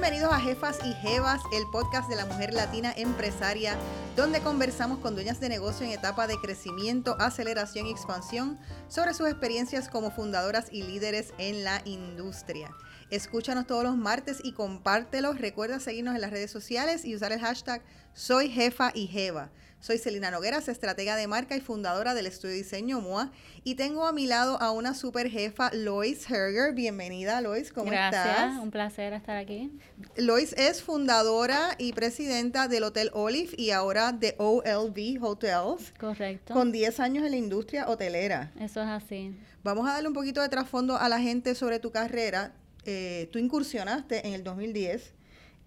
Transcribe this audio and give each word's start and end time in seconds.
Bienvenidos 0.00 0.32
a 0.32 0.38
Jefas 0.38 0.78
y 0.84 0.92
Jevas, 0.92 1.40
el 1.52 1.64
podcast 1.72 2.08
de 2.08 2.14
la 2.14 2.24
mujer 2.24 2.54
latina 2.54 2.94
empresaria, 2.96 3.76
donde 4.14 4.40
conversamos 4.40 5.00
con 5.00 5.16
dueñas 5.16 5.40
de 5.40 5.48
negocio 5.48 5.84
en 5.84 5.90
etapa 5.90 6.28
de 6.28 6.36
crecimiento, 6.36 7.16
aceleración 7.18 7.86
y 7.86 7.90
expansión 7.90 8.60
sobre 8.86 9.12
sus 9.12 9.26
experiencias 9.26 9.88
como 9.88 10.12
fundadoras 10.12 10.68
y 10.70 10.84
líderes 10.84 11.34
en 11.38 11.64
la 11.64 11.82
industria. 11.84 12.70
Escúchanos 13.10 13.66
todos 13.66 13.82
los 13.82 13.96
martes 13.96 14.38
y 14.44 14.52
compártelos. 14.52 15.40
Recuerda 15.40 15.80
seguirnos 15.80 16.14
en 16.14 16.20
las 16.20 16.30
redes 16.30 16.52
sociales 16.52 17.04
y 17.04 17.16
usar 17.16 17.32
el 17.32 17.40
hashtag 17.40 17.82
Soy 18.12 18.50
Jefa 18.50 18.92
y 18.94 19.08
Jeva. 19.08 19.50
Soy 19.80 19.98
Celina 19.98 20.32
Nogueras, 20.32 20.68
estratega 20.68 21.14
de 21.14 21.28
marca 21.28 21.56
y 21.56 21.60
fundadora 21.60 22.14
del 22.14 22.26
estudio 22.26 22.52
de 22.52 22.62
diseño 22.62 23.00
MOA. 23.00 23.30
Y 23.62 23.76
tengo 23.76 24.06
a 24.06 24.12
mi 24.12 24.26
lado 24.26 24.60
a 24.60 24.72
una 24.72 24.92
super 24.92 25.30
jefa, 25.30 25.70
Lois 25.72 26.28
Herger. 26.28 26.74
Bienvenida, 26.74 27.40
Lois. 27.40 27.72
¿Cómo 27.72 27.92
estás? 27.92 28.10
Gracias, 28.10 28.60
un 28.60 28.72
placer 28.72 29.12
estar 29.12 29.36
aquí. 29.36 29.70
Lois 30.16 30.52
es 30.54 30.82
fundadora 30.82 31.76
y 31.78 31.92
presidenta 31.92 32.66
del 32.66 32.82
Hotel 32.82 33.10
Olive 33.14 33.52
y 33.56 33.70
ahora 33.70 34.10
de 34.10 34.34
OLV 34.38 35.22
Hotels. 35.22 35.94
Correcto. 35.98 36.54
Con 36.54 36.72
10 36.72 36.98
años 36.98 37.24
en 37.24 37.30
la 37.30 37.36
industria 37.36 37.88
hotelera. 37.88 38.52
Eso 38.58 38.82
es 38.82 38.88
así. 38.88 39.38
Vamos 39.62 39.88
a 39.88 39.92
darle 39.92 40.08
un 40.08 40.14
poquito 40.14 40.42
de 40.42 40.48
trasfondo 40.48 40.96
a 40.96 41.08
la 41.08 41.20
gente 41.20 41.54
sobre 41.54 41.78
tu 41.78 41.92
carrera. 41.92 42.52
Eh, 42.84 43.28
tú 43.32 43.38
incursionaste 43.38 44.26
en 44.26 44.34
el 44.34 44.42
2010 44.42 45.17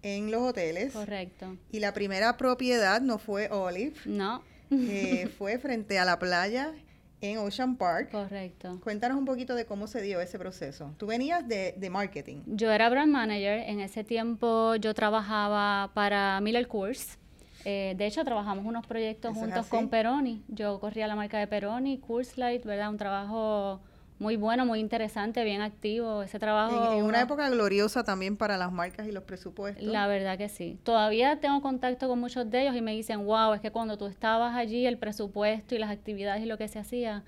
en 0.02 0.30
los 0.30 0.42
hoteles. 0.42 0.92
Correcto. 0.92 1.56
Y 1.70 1.80
la 1.80 1.94
primera 1.94 2.36
propiedad 2.36 3.00
no 3.00 3.18
fue 3.18 3.48
Olive. 3.50 3.94
No. 4.04 4.42
Eh, 4.70 5.28
fue 5.38 5.58
frente 5.58 5.98
a 5.98 6.04
la 6.04 6.18
playa 6.18 6.72
en 7.20 7.38
Ocean 7.38 7.76
Park. 7.76 8.10
Correcto. 8.10 8.80
Cuéntanos 8.82 9.16
un 9.16 9.24
poquito 9.24 9.54
de 9.54 9.64
cómo 9.64 9.86
se 9.86 10.02
dio 10.02 10.20
ese 10.20 10.38
proceso. 10.38 10.94
Tú 10.98 11.06
venías 11.06 11.46
de, 11.46 11.74
de 11.76 11.90
marketing. 11.90 12.42
Yo 12.46 12.70
era 12.70 12.88
brand 12.88 13.12
manager. 13.12 13.60
En 13.60 13.80
ese 13.80 14.04
tiempo 14.04 14.74
yo 14.76 14.92
trabajaba 14.92 15.92
para 15.94 16.40
Miller 16.40 16.66
Coors. 16.66 17.18
Eh, 17.64 17.94
de 17.96 18.06
hecho, 18.06 18.24
trabajamos 18.24 18.64
unos 18.66 18.86
proyectos 18.86 19.34
juntos 19.34 19.66
con 19.66 19.88
Peroni. 19.88 20.42
Yo 20.48 20.80
corría 20.80 21.06
la 21.06 21.14
marca 21.14 21.38
de 21.38 21.46
Peroni, 21.46 21.98
Coors 21.98 22.36
Light, 22.36 22.64
¿verdad? 22.64 22.90
Un 22.90 22.96
trabajo 22.96 23.80
muy 24.22 24.36
bueno, 24.36 24.64
muy 24.64 24.78
interesante, 24.80 25.44
bien 25.44 25.60
activo. 25.60 26.22
Ese 26.22 26.38
trabajo. 26.38 26.92
En, 26.92 27.04
una 27.04 27.20
época 27.20 27.50
gloriosa 27.50 28.04
también 28.04 28.36
para 28.36 28.56
las 28.56 28.72
marcas 28.72 29.06
y 29.06 29.12
los 29.12 29.24
presupuestos. 29.24 29.84
La 29.84 30.06
verdad 30.06 30.38
que 30.38 30.48
sí. 30.48 30.78
Todavía 30.84 31.40
tengo 31.40 31.60
contacto 31.60 32.08
con 32.08 32.20
muchos 32.20 32.48
de 32.50 32.62
ellos 32.62 32.76
y 32.76 32.80
me 32.80 32.92
dicen, 32.92 33.26
wow, 33.26 33.52
es 33.52 33.60
que 33.60 33.70
cuando 33.70 33.98
tú 33.98 34.06
estabas 34.06 34.54
allí, 34.54 34.86
el 34.86 34.96
presupuesto 34.96 35.74
y 35.74 35.78
las 35.78 35.90
actividades 35.90 36.42
y 36.42 36.46
lo 36.46 36.56
que 36.56 36.68
se 36.68 36.78
hacía 36.78 37.24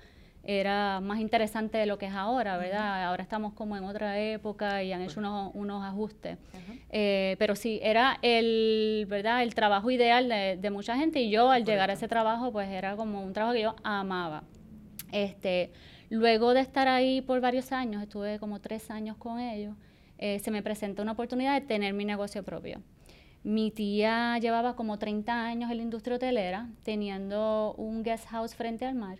era 0.47 0.99
más 1.01 1.19
interesante 1.19 1.77
de 1.77 1.87
lo 1.87 1.97
que 1.97 2.05
es 2.05 2.13
ahora, 2.13 2.57
¿verdad? 2.57 3.03
Ahora 3.05 3.23
estamos 3.23 3.53
como 3.53 3.75
en 3.77 3.83
otra 3.83 4.19
época 4.19 4.83
y 4.83 4.93
han 4.93 5.01
hecho 5.01 5.19
unos, 5.19 5.51
unos 5.55 5.83
ajustes. 5.83 6.37
Eh, 6.91 7.35
pero 7.39 7.55
sí, 7.55 7.79
era 7.81 8.19
el, 8.21 9.07
¿verdad? 9.09 9.41
El 9.41 9.55
trabajo 9.55 9.89
ideal 9.89 10.29
de, 10.29 10.57
de 10.61 10.69
mucha 10.69 10.95
gente 10.95 11.19
y 11.19 11.31
yo 11.31 11.49
al 11.49 11.65
llegar 11.65 11.89
a 11.89 11.93
ese 11.93 12.07
trabajo, 12.07 12.51
pues 12.51 12.69
era 12.69 12.95
como 12.95 13.23
un 13.23 13.33
trabajo 13.33 13.55
que 13.55 13.63
yo 13.63 13.75
amaba. 13.83 14.43
Este, 15.11 15.71
Luego 16.09 16.53
de 16.53 16.61
estar 16.61 16.87
ahí 16.87 17.21
por 17.21 17.41
varios 17.41 17.71
años, 17.71 18.03
estuve 18.03 18.39
como 18.39 18.59
tres 18.61 18.91
años 18.91 19.17
con 19.17 19.39
ellos, 19.39 19.75
eh, 20.17 20.39
se 20.39 20.51
me 20.51 20.61
presentó 20.61 21.01
una 21.01 21.13
oportunidad 21.13 21.59
de 21.59 21.65
tener 21.65 21.93
mi 21.93 22.05
negocio 22.05 22.43
propio. 22.43 22.81
Mi 23.43 23.71
tía 23.71 24.37
llevaba 24.39 24.75
como 24.75 24.97
30 24.97 25.45
años 25.45 25.69
en 25.69 25.77
la 25.77 25.83
industria 25.83 26.15
hotelera, 26.15 26.69
teniendo 26.83 27.75
un 27.77 28.03
guest 28.03 28.25
house 28.27 28.55
frente 28.55 28.85
al 28.85 28.95
mar 28.95 29.19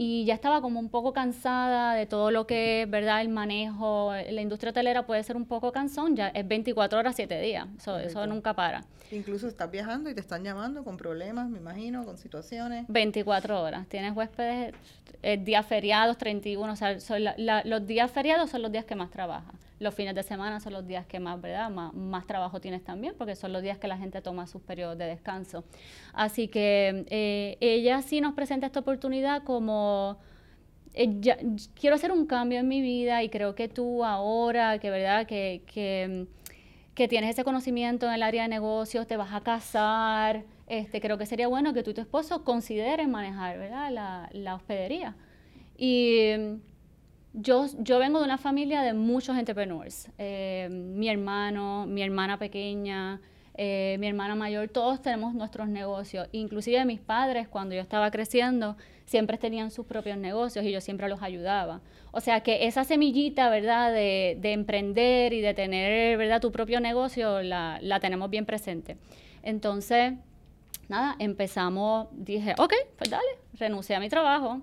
y 0.00 0.24
ya 0.24 0.34
estaba 0.34 0.60
como 0.60 0.78
un 0.78 0.90
poco 0.90 1.12
cansada 1.12 1.94
de 1.94 2.06
todo 2.06 2.30
lo 2.30 2.46
que 2.46 2.82
es, 2.82 2.90
¿verdad? 2.90 3.20
El 3.20 3.30
manejo, 3.30 4.12
la 4.12 4.40
industria 4.40 4.70
hotelera 4.70 5.04
puede 5.04 5.24
ser 5.24 5.36
un 5.36 5.44
poco 5.44 5.72
cansón, 5.72 6.14
ya 6.14 6.28
es 6.28 6.46
24 6.46 7.00
horas, 7.00 7.16
7 7.16 7.40
días, 7.40 7.66
eso, 7.76 7.98
eso 7.98 8.24
nunca 8.28 8.54
para. 8.54 8.84
Incluso 9.10 9.48
estás 9.48 9.68
viajando 9.72 10.08
y 10.08 10.14
te 10.14 10.20
están 10.20 10.44
llamando 10.44 10.84
con 10.84 10.96
problemas, 10.96 11.50
me 11.50 11.58
imagino, 11.58 12.04
con 12.04 12.16
situaciones. 12.16 12.84
24 12.86 13.60
horas, 13.60 13.88
tienes 13.88 14.16
huéspedes, 14.16 14.72
eh, 15.24 15.36
días 15.36 15.66
feriados, 15.66 16.16
31, 16.16 16.72
o 16.72 16.76
sea, 16.76 16.96
los 17.64 17.86
días 17.88 18.08
feriados 18.08 18.50
son 18.50 18.62
los 18.62 18.70
días 18.70 18.84
que 18.84 18.94
más 18.94 19.10
trabajas. 19.10 19.56
Los 19.78 19.94
fines 19.94 20.14
de 20.14 20.22
semana 20.22 20.58
son 20.58 20.72
los 20.72 20.86
días 20.86 21.06
que 21.06 21.20
más, 21.20 21.40
¿verdad? 21.40 21.70
Más, 21.70 22.26
trabajo 22.26 22.60
tienes 22.60 22.82
también, 22.82 23.14
porque 23.16 23.36
son 23.36 23.52
los 23.52 23.62
días 23.62 23.78
que 23.78 23.86
la 23.86 23.96
gente 23.96 24.20
toma 24.20 24.46
sus 24.46 24.60
periodos 24.62 24.98
de 24.98 25.06
descanso. 25.06 25.64
Así 26.12 26.48
que 26.48 27.04
eh, 27.10 27.56
ella 27.60 28.02
sí 28.02 28.20
nos 28.20 28.34
presenta 28.34 28.66
esta 28.66 28.80
oportunidad 28.80 29.44
como... 29.44 30.18
Eh, 30.94 31.20
quiero 31.78 31.94
hacer 31.94 32.10
un 32.10 32.26
cambio 32.26 32.58
en 32.58 32.66
mi 32.66 32.80
vida 32.80 33.22
y 33.22 33.28
creo 33.28 33.54
que 33.54 33.68
tú 33.68 34.04
ahora, 34.04 34.78
que 34.80 34.90
verdad, 34.90 35.26
que, 35.26 35.62
que, 35.66 37.08
tienes 37.08 37.30
ese 37.30 37.44
conocimiento 37.44 38.06
en 38.06 38.14
el 38.14 38.22
área 38.24 38.42
de 38.42 38.48
negocios, 38.48 39.06
te 39.06 39.16
vas 39.16 39.32
a 39.32 39.42
casar, 39.42 40.44
este, 40.66 41.00
creo 41.00 41.16
que 41.16 41.26
sería 41.26 41.46
bueno 41.46 41.72
que 41.72 41.84
tú 41.84 41.90
y 41.90 41.94
tu 41.94 42.00
esposo 42.00 42.42
consideren 42.42 43.12
manejar 43.12 43.58
¿verdad? 43.58 43.92
La, 43.92 44.28
la 44.32 44.56
hospedería. 44.56 45.14
Y 45.76 46.32
yo, 47.32 47.66
yo 47.78 47.98
vengo 47.98 48.18
de 48.18 48.24
una 48.24 48.38
familia 48.38 48.82
de 48.82 48.92
muchos 48.92 49.36
entrepreneurs. 49.36 50.10
Eh, 50.18 50.68
mi 50.70 51.08
hermano, 51.08 51.86
mi 51.86 52.02
hermana 52.02 52.38
pequeña, 52.38 53.20
eh, 53.54 53.96
mi 53.98 54.06
hermana 54.06 54.34
mayor, 54.34 54.68
todos 54.68 55.02
tenemos 55.02 55.34
nuestros 55.34 55.68
negocios. 55.68 56.28
Inclusive 56.32 56.84
mis 56.84 57.00
padres, 57.00 57.48
cuando 57.48 57.74
yo 57.74 57.80
estaba 57.80 58.10
creciendo, 58.10 58.76
siempre 59.04 59.36
tenían 59.36 59.70
sus 59.70 59.84
propios 59.84 60.16
negocios 60.16 60.64
y 60.64 60.70
yo 60.70 60.80
siempre 60.80 61.08
los 61.08 61.22
ayudaba. 61.22 61.80
O 62.12 62.20
sea 62.20 62.40
que 62.40 62.66
esa 62.66 62.84
semillita, 62.84 63.50
¿verdad?, 63.50 63.92
de, 63.92 64.38
de 64.40 64.52
emprender 64.52 65.32
y 65.32 65.40
de 65.40 65.54
tener, 65.54 66.16
¿verdad?, 66.16 66.40
tu 66.40 66.52
propio 66.52 66.80
negocio, 66.80 67.42
la, 67.42 67.78
la 67.82 68.00
tenemos 68.00 68.30
bien 68.30 68.46
presente. 68.46 68.96
Entonces, 69.42 70.14
nada, 70.88 71.16
empezamos, 71.18 72.08
dije, 72.12 72.54
ok, 72.58 72.74
pues 72.96 73.10
dale, 73.10 73.28
renuncié 73.54 73.96
a 73.96 74.00
mi 74.00 74.08
trabajo, 74.08 74.60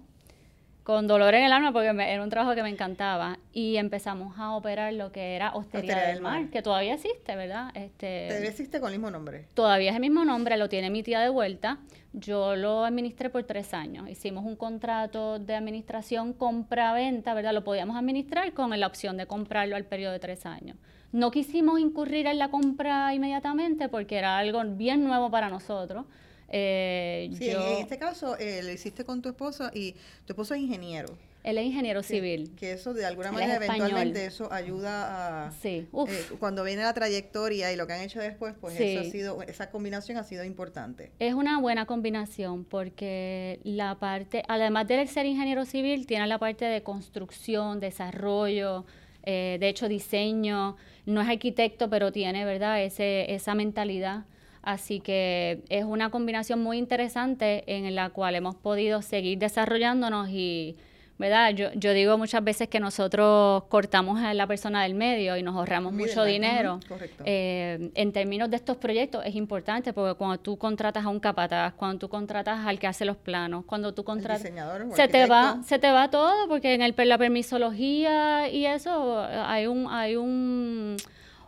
con 0.86 1.08
dolor 1.08 1.34
en 1.34 1.46
el 1.46 1.52
alma 1.52 1.74
porque 1.74 1.88
era 1.90 2.22
un 2.22 2.30
trabajo 2.30 2.54
que 2.54 2.62
me 2.62 2.70
encantaba 2.70 3.40
y 3.52 3.78
empezamos 3.78 4.38
a 4.38 4.52
operar 4.56 4.94
lo 4.94 5.12
que 5.12 5.36
era 5.36 5.52
Hostería, 5.56 5.98
del 5.98 6.22
mar, 6.22 6.52
que 6.52 6.62
todavía 6.62 6.94
existe, 6.94 7.36
¿verdad? 7.36 7.72
Este, 7.74 8.28
¿Todavía 8.28 8.50
existe 8.52 8.80
con 8.80 8.94
el 8.94 9.00
mismo 9.00 9.10
nombre? 9.10 9.48
Todavía 9.56 9.90
es 9.90 9.96
el 9.96 10.02
mismo 10.02 10.24
nombre, 10.24 10.58
lo 10.58 10.70
tiene 10.70 10.92
mi 10.92 11.02
tía 11.02 11.22
de 11.22 11.30
vuelta. 11.30 11.80
Yo 12.14 12.56
lo 12.56 12.86
administré 12.86 13.32
por 13.32 13.44
tres 13.46 13.74
años. 13.74 14.08
Hicimos 14.08 14.46
un 14.46 14.56
contrato 14.56 15.40
de 15.40 15.56
administración 15.56 16.34
compra-venta, 16.34 17.34
¿verdad? 17.34 17.54
Lo 17.54 17.64
podíamos 17.64 17.98
administrar 17.98 18.54
con 18.54 18.80
la 18.80 18.86
opción 18.86 19.18
de 19.18 19.26
comprarlo 19.26 19.76
al 19.76 19.86
periodo 19.86 20.14
de 20.14 20.20
tres 20.20 20.46
años. 20.46 20.78
No 21.12 21.32
quisimos 21.32 21.80
incurrir 21.80 22.28
en 22.28 22.38
la 22.38 22.50
compra 22.50 23.12
inmediatamente 23.16 23.90
porque 23.90 24.20
era 24.20 24.38
algo 24.38 24.62
bien 24.64 25.04
nuevo 25.04 25.32
para 25.32 25.50
nosotros. 25.50 26.06
Eh, 26.50 27.30
sí, 27.38 27.50
en 27.50 27.80
este 27.80 27.98
caso 27.98 28.38
eh, 28.38 28.62
lo 28.64 28.72
hiciste 28.72 29.04
con 29.04 29.22
tu 29.22 29.30
esposo 29.30 29.70
y 29.74 29.94
tu 30.26 30.34
esposo 30.34 30.54
es 30.54 30.62
ingeniero. 30.62 31.16
Él 31.46 31.60
es 31.60 31.66
ingeniero 31.66 32.02
civil. 32.02 32.52
Que 32.58 32.72
eso 32.72 32.96
de 32.96 33.06
alguna 33.06 33.32
manera 33.32 33.58
eventualmente 33.58 34.26
eso 34.26 34.52
ayuda 34.52 35.46
a 35.46 35.52
sí. 35.52 35.88
Eh, 36.08 36.26
cuando 36.40 36.64
viene 36.64 36.82
la 36.82 36.94
trayectoria 36.94 37.72
y 37.72 37.76
lo 37.76 37.86
que 37.86 37.94
han 37.94 38.02
hecho 38.02 38.20
después, 38.20 38.56
pues 38.60 38.80
eso 38.80 39.02
ha 39.02 39.04
sido 39.04 39.42
esa 39.44 39.70
combinación 39.70 40.18
ha 40.18 40.24
sido 40.24 40.44
importante. 40.44 41.12
Es 41.20 41.36
una 41.36 41.62
buena 41.62 41.86
combinación 41.86 42.64
porque 42.64 43.60
la 43.64 43.94
parte 44.00 44.44
además 44.48 44.88
de 44.88 45.06
ser 45.06 45.28
ingeniero 45.28 45.66
civil 45.66 46.08
tiene 46.08 46.26
la 46.26 46.40
parte 46.40 46.66
de 46.66 46.82
construcción, 46.82 47.80
desarrollo, 47.80 48.86
eh, 49.22 49.58
de 49.60 49.70
hecho 49.70 49.88
diseño, 49.88 50.78
no 51.06 51.22
es 51.22 51.28
arquitecto 51.28 51.92
pero 51.92 52.12
tiene, 52.12 52.44
¿verdad? 52.44 52.82
Ese 52.82 53.32
esa 53.36 53.54
mentalidad 53.54 54.26
Así 54.66 55.00
que 55.00 55.62
es 55.70 55.86
una 55.86 56.10
combinación 56.10 56.62
muy 56.62 56.80
interesante 56.80 57.64
en 57.68 57.94
la 57.94 58.10
cual 58.10 58.34
hemos 58.34 58.56
podido 58.56 59.04
seguir 59.04 59.38
desarrollándonos 59.38 60.30
y, 60.30 60.76
¿verdad? 61.20 61.52
Yo, 61.52 61.72
yo 61.76 61.94
digo 61.94 62.18
muchas 62.18 62.44
veces 62.44 62.68
que 62.68 62.80
nosotros 62.80 63.66
cortamos 63.70 64.20
a 64.20 64.34
la 64.34 64.48
persona 64.48 64.82
del 64.82 64.96
medio 64.96 65.38
y 65.38 65.44
nos 65.44 65.56
ahorramos 65.56 65.94
mucho 65.94 66.24
dinero. 66.24 66.80
Eh, 67.26 67.92
en 67.94 68.12
términos 68.12 68.50
de 68.50 68.56
estos 68.56 68.78
proyectos 68.78 69.24
es 69.24 69.36
importante 69.36 69.94
porque 69.94 70.18
cuando 70.18 70.40
tú 70.40 70.58
contratas 70.58 71.06
a 71.06 71.10
un 71.10 71.20
capataz, 71.20 71.76
cuando 71.76 72.00
tú 72.00 72.10
contratas 72.10 72.66
al 72.66 72.80
que 72.80 72.88
hace 72.88 73.06
los 73.06 73.18
planos, 73.18 73.66
cuando 73.66 73.94
tú 73.94 74.04
contratas... 74.04 74.42
se 74.42 75.08
te 75.08 75.28
va 75.28 75.62
Se 75.64 75.78
te 75.78 75.92
va 75.92 76.10
todo 76.10 76.48
porque 76.48 76.74
en 76.74 76.82
el, 76.82 76.96
la 76.98 77.20
permisología 77.20 78.50
y 78.50 78.66
eso 78.66 79.22
hay 79.22 79.68
un... 79.68 79.88
Hay 79.92 80.16
un, 80.16 80.98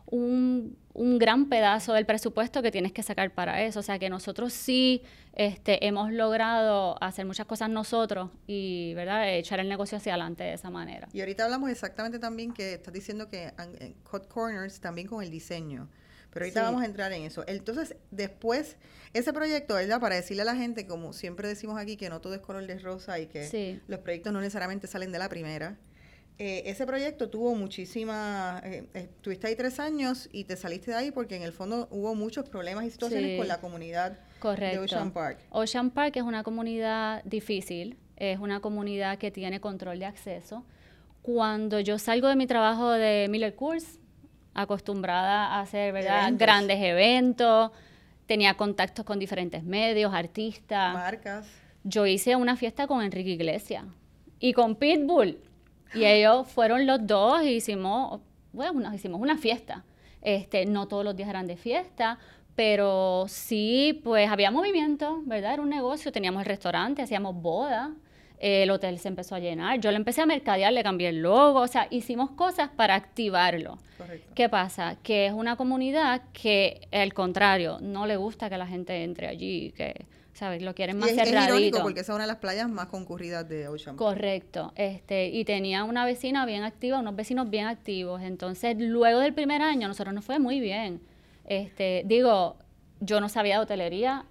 un 0.07 0.75
un 0.97 1.19
gran 1.19 1.47
pedazo 1.47 1.93
del 1.93 2.07
presupuesto 2.07 2.63
que 2.63 2.71
tienes 2.71 2.91
que 2.91 3.03
sacar 3.03 3.31
para 3.31 3.61
eso. 3.61 3.79
O 3.79 3.83
sea 3.83 3.99
que 3.99 4.09
nosotros 4.09 4.51
sí 4.51 5.03
este, 5.33 5.85
hemos 5.85 6.11
logrado 6.11 7.01
hacer 7.01 7.23
muchas 7.25 7.45
cosas 7.45 7.69
nosotros 7.69 8.31
y 8.47 8.95
¿verdad? 8.95 9.31
echar 9.35 9.59
el 9.59 9.69
negocio 9.69 9.97
hacia 9.99 10.13
adelante 10.13 10.43
de 10.43 10.53
esa 10.53 10.71
manera. 10.71 11.07
Y 11.13 11.19
ahorita 11.19 11.45
hablamos 11.45 11.69
exactamente 11.69 12.17
también 12.17 12.51
que 12.51 12.73
estás 12.73 12.93
diciendo 12.93 13.29
que 13.29 13.53
en 13.59 13.93
cut 14.09 14.27
corners 14.27 14.79
también 14.79 15.07
con 15.07 15.23
el 15.23 15.29
diseño. 15.29 15.87
Pero 16.31 16.45
ahorita 16.45 16.63
vamos 16.63 16.81
a 16.81 16.85
entrar 16.85 17.11
en 17.13 17.23
eso. 17.23 17.43
Entonces, 17.47 17.95
después, 18.11 18.77
ese 19.13 19.33
proyecto, 19.33 19.75
¿verdad? 19.75 19.99
Para 20.01 20.15
decirle 20.15 20.41
a 20.41 20.45
la 20.45 20.55
gente, 20.55 20.85
como 20.85 21.13
siempre 21.13 21.47
decimos 21.47 21.79
aquí, 21.79 21.95
que 21.95 22.09
no 22.09 22.21
todo 22.21 22.33
es 22.33 22.41
color 22.41 22.65
de 22.65 22.77
rosa 22.79 23.19
y 23.19 23.27
que 23.27 23.79
los 23.87 23.99
proyectos 23.99 24.33
no 24.33 24.41
necesariamente 24.41 24.87
salen 24.87 25.11
de 25.11 25.19
la 25.19 25.29
primera 25.29 25.77
eh, 26.39 26.63
ese 26.67 26.85
proyecto 26.85 27.29
tuvo 27.29 27.55
muchísima, 27.55 28.61
eh, 28.63 28.85
estuviste 28.93 29.47
ahí 29.47 29.55
tres 29.55 29.79
años 29.79 30.29
y 30.31 30.43
te 30.43 30.55
saliste 30.55 30.91
de 30.91 30.97
ahí 30.97 31.11
porque 31.11 31.35
en 31.35 31.41
el 31.41 31.51
fondo 31.51 31.87
hubo 31.89 32.13
muchos 32.13 32.47
problemas 32.47 32.85
y 32.85 32.91
situaciones 32.91 33.39
con 33.39 33.47
la 33.47 33.59
comunidad 33.59 34.19
de 34.41 34.77
Ocean 34.77 35.11
Park. 35.11 35.39
Ocean 35.49 35.89
Park 35.89 36.17
es 36.17 36.21
una 36.21 36.43
comunidad 36.43 37.23
difícil, 37.23 37.97
es 38.17 38.37
una 38.37 38.59
comunidad 38.59 39.17
que 39.17 39.31
tiene 39.31 39.59
control 39.59 39.97
de 39.97 40.05
acceso. 40.05 40.63
Cuando 41.23 41.79
yo 41.79 41.97
salgo 41.97 42.27
de 42.27 42.35
mi 42.35 42.45
trabajo 42.45 42.91
de 42.91 43.27
Miller 43.29 43.55
Course, 43.55 43.99
acostumbrada 44.53 45.55
a 45.55 45.61
hacer 45.61 45.91
¿verdad? 45.91 46.33
grandes 46.35 46.79
eventos, 46.79 47.71
tenía 48.27 48.53
contactos 48.53 49.03
con 49.05 49.17
diferentes 49.17 49.63
medios, 49.63 50.13
artistas. 50.13 50.93
Marcas. 50.93 51.47
Yo 51.83 52.05
hice 52.05 52.35
una 52.35 52.55
fiesta 52.57 52.85
con 52.85 53.01
Enrique 53.01 53.31
Iglesias 53.31 53.85
y 54.39 54.53
con 54.53 54.75
Pitbull. 54.75 55.39
Y 55.93 56.05
ellos 56.05 56.47
fueron 56.47 56.85
los 56.85 57.05
dos 57.05 57.43
y 57.43 57.55
hicimos, 57.55 58.21
bueno, 58.53 58.93
hicimos 58.93 59.21
una 59.21 59.37
fiesta. 59.37 59.83
Este, 60.21 60.65
no 60.65 60.87
todos 60.87 61.05
los 61.05 61.15
días 61.15 61.29
eran 61.29 61.47
de 61.47 61.57
fiesta, 61.57 62.19
pero 62.55 63.25
sí, 63.27 64.01
pues 64.03 64.29
había 64.29 64.51
movimiento, 64.51 65.21
¿verdad? 65.25 65.53
Era 65.53 65.61
un 65.61 65.69
negocio, 65.69 66.11
teníamos 66.11 66.41
el 66.41 66.47
restaurante, 66.47 67.01
hacíamos 67.01 67.35
boda, 67.35 67.93
el 68.39 68.69
hotel 68.69 68.99
se 68.99 69.07
empezó 69.07 69.35
a 69.35 69.39
llenar, 69.39 69.79
yo 69.79 69.91
le 69.91 69.97
empecé 69.97 70.21
a 70.21 70.25
mercadear, 70.25 70.73
le 70.73 70.83
cambié 70.83 71.09
el 71.09 71.21
logo, 71.21 71.59
o 71.59 71.67
sea, 71.67 71.87
hicimos 71.89 72.31
cosas 72.31 72.69
para 72.69 72.95
activarlo. 72.95 73.77
Correcto. 73.97 74.31
¿Qué 74.35 74.49
pasa? 74.49 74.97
Que 75.01 75.27
es 75.27 75.33
una 75.33 75.55
comunidad 75.55 76.21
que, 76.33 76.87
al 76.91 77.13
contrario, 77.13 77.77
no 77.81 78.05
le 78.05 78.17
gusta 78.17 78.49
que 78.49 78.57
la 78.57 78.67
gente 78.67 79.03
entre 79.03 79.27
allí, 79.27 79.71
que 79.75 80.05
¿sabes? 80.37 80.61
Lo 80.61 80.75
quieren 80.75 80.99
más 80.99 81.09
y 81.09 81.19
es, 81.19 81.27
cerradito. 81.27 81.81
porque 81.81 82.01
esa 82.01 82.11
es 82.11 82.15
una 82.15 82.25
de 82.25 82.27
las 82.27 82.37
playas 82.37 82.69
más 82.69 82.85
concurridas 82.87 83.49
de 83.49 83.67
Ocean 83.67 83.95
Correcto. 83.95 84.71
Este, 84.75 85.29
y 85.29 85.43
tenía 85.45 85.83
una 85.83 86.05
vecina 86.05 86.45
bien 86.45 86.63
activa, 86.63 86.99
unos 86.99 87.15
vecinos 87.15 87.49
bien 87.49 87.65
activos. 87.65 88.21
Entonces, 88.21 88.75
luego 88.77 89.19
del 89.19 89.33
primer 89.33 89.63
año, 89.63 89.87
nosotros 89.87 90.13
nos 90.13 90.23
fue 90.23 90.37
muy 90.37 90.59
bien. 90.59 91.01
Este, 91.45 92.03
digo, 92.05 92.55
yo 92.99 93.19
no 93.19 93.29
sabía 93.29 93.55
de 93.55 93.61
hotelería. 93.61 94.25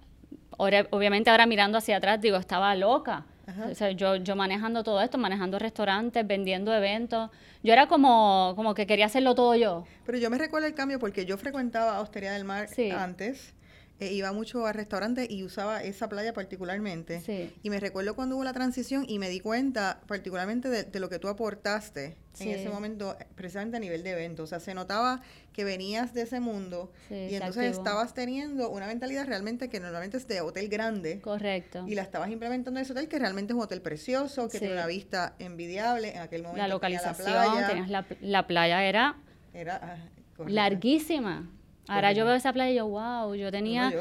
obviamente 0.57 1.29
ahora 1.29 1.45
mirando 1.45 1.77
hacia 1.77 1.97
atrás, 1.97 2.21
digo, 2.21 2.37
estaba 2.37 2.73
loca. 2.75 3.25
O 3.69 3.75
sea, 3.75 3.91
yo, 3.91 4.15
yo 4.15 4.35
manejando 4.35 4.83
todo 4.83 5.01
esto, 5.01 5.17
manejando 5.17 5.59
restaurantes, 5.59 6.25
vendiendo 6.25 6.73
eventos. 6.73 7.31
Yo 7.63 7.73
era 7.73 7.87
como, 7.87 8.53
como 8.55 8.73
que 8.73 8.87
quería 8.87 9.07
hacerlo 9.07 9.35
todo 9.35 9.55
yo. 9.55 9.85
Pero 10.05 10.17
yo 10.17 10.29
me 10.29 10.37
recuerdo 10.37 10.67
el 10.67 10.73
cambio 10.73 10.99
porque 10.99 11.25
yo 11.25 11.37
frecuentaba 11.37 11.99
Hostería 11.99 12.31
del 12.31 12.45
Mar 12.45 12.67
antes 12.97 13.56
eh, 13.99 14.13
iba 14.13 14.31
mucho 14.31 14.67
a 14.67 14.73
restaurantes 14.73 15.27
y 15.29 15.43
usaba 15.43 15.81
esa 15.83 16.07
playa 16.07 16.31
particularmente. 16.31 17.51
Y 17.63 17.69
me 17.71 17.79
recuerdo 17.79 18.15
cuando 18.15 18.35
hubo 18.35 18.43
la 18.43 18.53
transición 18.53 19.05
y 19.07 19.17
me 19.17 19.27
di 19.27 19.39
cuenta 19.39 20.01
particularmente 20.05 20.69
de, 20.69 20.99
lo 20.99 21.09
que 21.09 21.17
tú 21.17 21.29
aportaste 21.29 22.15
en 22.39 22.49
ese 22.49 22.69
momento, 22.69 23.17
precisamente 23.33 23.77
a 23.77 23.79
nivel 23.79 24.03
de 24.03 24.11
eventos. 24.11 24.43
O 24.43 24.47
sea, 24.47 24.59
se 24.59 24.75
notaba 24.75 25.23
que 25.51 25.63
venías 25.63 26.13
de 26.13 26.21
ese 26.21 26.39
mundo 26.39 26.91
y 27.09 27.33
entonces 27.33 27.75
estabas 27.75 28.13
teniendo 28.13 28.69
una 28.69 28.85
mentalidad 28.85 29.25
realmente 29.25 29.67
que 29.67 29.79
normalmente 29.79 30.17
es 30.17 30.27
de 30.27 30.41
hotel 30.41 30.69
grande. 30.69 31.19
Correcto. 31.19 31.83
Y 31.87 31.95
la 31.95 32.03
estabas 32.03 32.29
implementando 32.29 32.79
en 32.79 32.83
ese 32.83 32.91
hotel 32.91 33.07
que 33.07 33.17
realmente 33.17 33.53
es 33.53 33.57
un 33.57 33.63
hotel 33.63 33.81
precioso, 33.81 34.47
que 34.47 34.59
tiene 34.59 34.75
una 34.75 34.85
vista 34.85 35.33
envidiable 35.39 36.15
en 36.15 36.21
aquel 36.21 36.43
momento. 36.43 36.61
La 36.61 36.67
localización, 36.67 37.31
la 37.31 37.43
playa. 37.45 37.67
Tenías 37.67 37.89
la, 37.89 38.05
la 38.21 38.45
playa 38.45 38.83
era, 38.83 39.17
era 39.53 39.79
ah, 39.81 39.97
larguísima. 40.45 41.49
Ahora 41.87 42.11
yo 42.11 42.25
veo 42.25 42.35
esa 42.35 42.53
playa 42.53 42.71
y 42.71 42.75
yo, 42.75 42.87
wow, 42.87 43.33
yo 43.35 43.51
tenía 43.51 43.91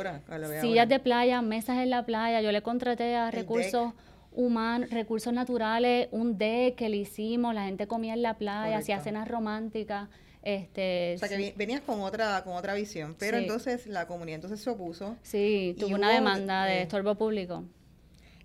sillas 0.61 0.89
de 0.89 0.99
playa, 0.99 1.43
mesas 1.43 1.79
en 1.79 1.91
la 1.91 2.05
playa, 2.05 2.41
yo 2.41 2.53
le 2.53 2.63
contraté 2.63 3.17
a 3.17 3.31
recursos 3.31 3.93
humanos, 4.33 4.91
recursos 4.91 5.33
naturales, 5.33 6.09
un 6.11 6.37
deck 6.37 6.77
que 6.77 6.89
le 6.89 6.99
hicimos, 6.99 7.55
la 7.55 7.65
gente 7.65 7.87
comía 7.87 8.15
en 8.15 8.23
la 8.23 8.35
playa, 8.35 8.79
hacía 8.79 9.01
cenas 9.01 9.29
románticas. 9.29 10.09
Este, 10.43 11.15
o 11.17 11.19
sea, 11.19 11.29
que 11.29 11.55
venías 11.57 11.81
con 11.81 12.03
otra 12.03 12.45
con 12.45 12.55
otra 12.55 12.75
visión, 12.75 13.17
pero 13.19 13.37
entonces 13.37 13.89
la 13.89 14.07
comunidad 14.07 14.37
entonces 14.37 14.61
se 14.61 14.71
opuso. 14.71 15.17
Sí, 15.23 15.75
tuvo 15.77 15.97
una 15.97 16.13
demanda 16.13 16.67
de 16.67 16.83
estorbo 16.83 17.17
público. 17.17 17.65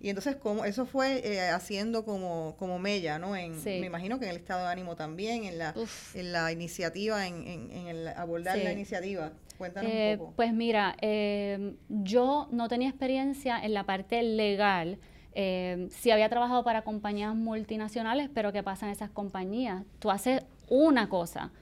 Y 0.02 0.08
entonces, 0.08 0.34
como 0.34 0.64
eso 0.64 0.84
fue 0.84 1.22
eh, 1.24 1.48
haciendo 1.50 2.04
como, 2.04 2.56
como 2.58 2.80
mella, 2.80 3.20
¿no? 3.20 3.36
En, 3.36 3.62
Me 3.62 3.86
imagino 3.86 4.18
que 4.18 4.24
en 4.24 4.32
el 4.32 4.36
estado 4.36 4.66
de 4.66 4.72
ánimo 4.72 4.96
también, 4.96 5.44
en 5.44 5.58
la, 5.58 5.74
en 6.14 6.32
la 6.32 6.50
iniciativa, 6.50 7.24
en, 7.28 7.46
en, 7.46 7.86
el 7.86 8.08
abordar 8.08 8.58
la 8.58 8.72
iniciativa. 8.72 9.30
Cuéntanos 9.56 9.92
un 9.92 9.96
eh, 9.96 10.16
poco. 10.18 10.32
Pues 10.34 10.52
mira, 10.52 10.96
eh, 11.00 11.76
yo 11.88 12.48
no 12.50 12.66
tenía 12.66 12.88
experiencia 12.88 13.60
en 13.62 13.74
la 13.74 13.84
parte 13.84 14.24
legal. 14.24 14.98
Sí 15.34 16.10
había 16.10 16.28
trabajado 16.28 16.64
para 16.64 16.82
compañías 16.82 17.36
multinacionales, 17.36 18.28
pero 18.34 18.52
¿qué 18.52 18.64
pasa 18.64 18.86
en 18.86 18.92
esas 18.92 19.08
compañías? 19.08 19.84
Tú 20.00 20.10
haces 20.10 20.42
una 20.68 21.08
cosa. 21.08 21.52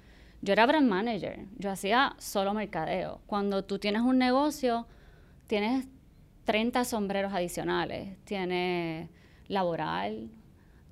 Yo 0.41 0.55
era 0.55 0.65
brand 0.65 0.89
manager, 0.89 1.41
yo 1.59 1.71
hacía 1.71 2.15
solo 2.17 2.55
mercadeo. 2.55 3.21
Cuando 3.27 3.65
tú 3.65 3.79
tienes 3.79 4.01
un 4.01 4.17
negocio, 4.17 4.87
tienes 5.47 5.87
30 6.45 6.85
sombreros 6.85 7.33
adicionales. 7.33 8.17
Tienes 8.25 9.09
laboral, 9.49 10.31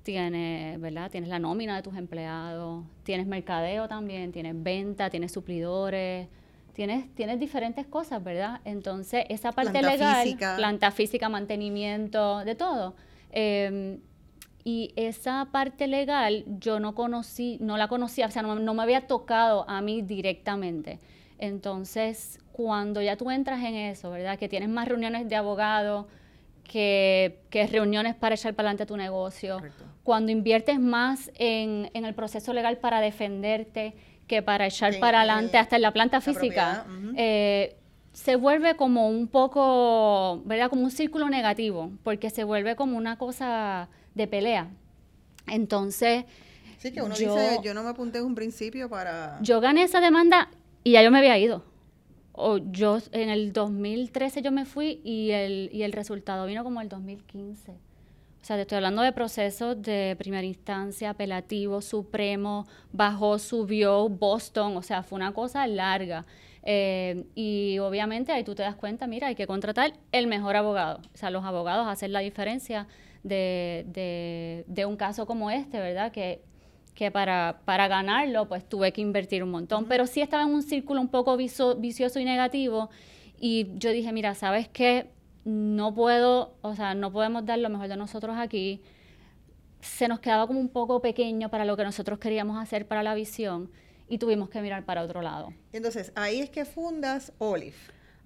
tienes, 0.03 0.79
¿verdad? 0.79 1.11
Tienes 1.11 1.29
la 1.29 1.39
nómina 1.39 1.75
de 1.75 1.83
tus 1.83 1.95
empleados, 1.95 2.83
tienes 3.03 3.27
mercadeo 3.27 3.87
también, 3.87 4.31
tienes 4.31 4.61
venta, 4.61 5.09
tienes 5.09 5.31
suplidores, 5.31 6.27
tienes, 6.73 7.13
tienes 7.15 7.39
diferentes 7.39 7.85
cosas, 7.87 8.23
¿verdad? 8.23 8.61
Entonces, 8.65 9.25
esa 9.29 9.51
parte 9.51 9.81
legal, 9.81 10.37
planta 10.55 10.91
física, 10.91 11.29
mantenimiento, 11.29 12.39
de 12.39 12.55
todo. 12.55 12.95
Em, 13.31 13.99
y 14.63 14.91
esa 14.95 15.47
parte 15.51 15.87
legal 15.87 16.43
yo 16.59 16.79
no 16.79 16.95
conocí, 16.95 17.57
no 17.61 17.77
la 17.77 17.87
conocía, 17.87 18.27
o 18.27 18.31
sea, 18.31 18.41
no, 18.41 18.55
no 18.55 18.73
me 18.73 18.83
había 18.83 19.07
tocado 19.07 19.69
a 19.69 19.81
mí 19.81 20.01
directamente. 20.01 20.99
Entonces, 21.37 22.39
cuando 22.59 23.01
ya 23.01 23.15
tú 23.15 23.31
entras 23.31 23.63
en 23.63 23.73
eso, 23.73 24.11
¿verdad? 24.11 24.37
Que 24.37 24.49
tienes 24.49 24.67
más 24.67 24.85
reuniones 24.85 25.29
de 25.29 25.37
abogados 25.37 26.07
que, 26.65 27.39
que, 27.49 27.65
reuniones 27.67 28.15
para 28.15 28.35
echar 28.35 28.53
para 28.53 28.67
adelante 28.67 28.85
tu 28.85 28.97
negocio. 28.97 29.61
Cuando 30.03 30.33
inviertes 30.33 30.77
más 30.77 31.31
en, 31.35 31.89
en, 31.93 32.03
el 32.03 32.13
proceso 32.13 32.51
legal 32.51 32.77
para 32.77 32.99
defenderte 32.99 33.95
que 34.27 34.41
para 34.41 34.67
echar 34.67 34.99
para 34.99 35.19
adelante 35.19 35.57
hasta 35.57 35.77
en 35.77 35.83
la 35.83 35.93
planta 35.93 36.19
física, 36.19 36.85
eh, 37.15 37.77
se 38.11 38.35
vuelve 38.35 38.75
como 38.75 39.07
un 39.07 39.29
poco, 39.29 40.41
¿verdad? 40.43 40.69
Como 40.69 40.81
un 40.81 40.91
círculo 40.91 41.29
negativo, 41.29 41.93
porque 42.03 42.29
se 42.29 42.43
vuelve 42.43 42.75
como 42.75 42.97
una 42.97 43.17
cosa 43.17 43.87
de 44.15 44.27
pelea. 44.27 44.67
Entonces... 45.47 46.25
Sí, 46.77 46.91
que 46.91 47.01
uno 47.01 47.15
dice, 47.15 47.59
yo 47.63 47.73
no 47.73 47.83
me 47.83 47.89
apunté 47.91 48.17
en 48.17 48.25
un 48.25 48.35
principio 48.35 48.89
para... 48.89 49.39
Yo 49.41 49.61
gané 49.61 49.83
esa 49.83 50.01
demanda 50.01 50.49
y 50.83 50.91
ya 50.91 51.03
yo 51.03 51.09
me 51.09 51.19
había 51.19 51.37
ido 51.37 51.63
o 52.39 52.57
yo 52.57 52.99
en 53.11 53.29
el 53.29 53.51
2013 53.51 54.41
yo 54.41 54.51
me 54.51 54.65
fui 54.65 55.01
y 55.03 55.31
el, 55.31 55.69
y 55.73 55.83
el 55.83 55.91
resultado 55.91 56.45
vino 56.45 56.63
como 56.63 56.79
el 56.79 56.87
2015. 56.87 57.71
O 57.71 57.75
sea, 58.41 58.55
te 58.55 58.61
estoy 58.61 58.77
hablando 58.77 59.01
de 59.01 59.11
procesos 59.11 59.81
de 59.81 60.15
primera 60.17 60.45
instancia, 60.45 61.09
apelativo, 61.09 61.81
supremo, 61.81 62.65
bajó, 62.93 63.37
subió, 63.37 64.07
Boston, 64.07 64.77
o 64.77 64.81
sea, 64.81 65.03
fue 65.03 65.17
una 65.17 65.33
cosa 65.33 65.67
larga. 65.67 66.25
Eh, 66.63 67.25
y 67.35 67.77
obviamente 67.79 68.31
ahí 68.31 68.45
tú 68.45 68.55
te 68.55 68.63
das 68.63 68.75
cuenta, 68.75 69.07
mira, 69.07 69.27
hay 69.27 69.35
que 69.35 69.45
contratar 69.45 69.93
el 70.13 70.27
mejor 70.27 70.55
abogado. 70.55 71.01
O 71.13 71.17
sea, 71.17 71.31
los 71.31 71.43
abogados 71.43 71.87
hacen 71.89 72.13
la 72.13 72.19
diferencia 72.19 72.87
de, 73.23 73.85
de, 73.89 74.63
de 74.67 74.85
un 74.85 74.95
caso 74.95 75.25
como 75.25 75.51
este, 75.51 75.77
¿verdad? 75.77 76.13
Que 76.13 76.41
que 76.99 77.11
para, 77.11 77.61
para 77.63 77.87
ganarlo 77.87 78.49
pues 78.49 78.67
tuve 78.67 78.91
que 78.91 78.99
invertir 78.99 79.41
un 79.41 79.51
montón, 79.51 79.85
pero 79.85 80.05
sí 80.05 80.19
estaba 80.19 80.43
en 80.43 80.49
un 80.49 80.61
círculo 80.61 80.99
un 80.99 81.07
poco 81.07 81.37
vicioso 81.37 82.19
y 82.19 82.25
negativo 82.25 82.89
y 83.39 83.67
yo 83.77 83.91
dije, 83.91 84.11
mira, 84.11 84.35
¿sabes 84.35 84.67
qué? 84.67 85.09
No 85.45 85.95
puedo, 85.95 86.57
o 86.61 86.75
sea, 86.75 86.95
no 86.95 87.13
podemos 87.13 87.45
dar 87.45 87.57
lo 87.59 87.69
mejor 87.69 87.87
de 87.87 87.95
nosotros 87.95 88.35
aquí. 88.37 88.81
Se 89.79 90.09
nos 90.09 90.19
quedaba 90.19 90.45
como 90.45 90.59
un 90.59 90.67
poco 90.67 91.01
pequeño 91.01 91.47
para 91.47 91.63
lo 91.63 91.77
que 91.77 91.85
nosotros 91.85 92.19
queríamos 92.19 92.61
hacer 92.61 92.85
para 92.85 93.01
la 93.01 93.15
visión 93.15 93.71
y 94.09 94.17
tuvimos 94.17 94.49
que 94.49 94.61
mirar 94.61 94.83
para 94.83 95.01
otro 95.01 95.21
lado. 95.21 95.53
Entonces, 95.71 96.11
ahí 96.15 96.41
es 96.41 96.49
que 96.49 96.65
fundas 96.65 97.31
Olive. 97.37 97.77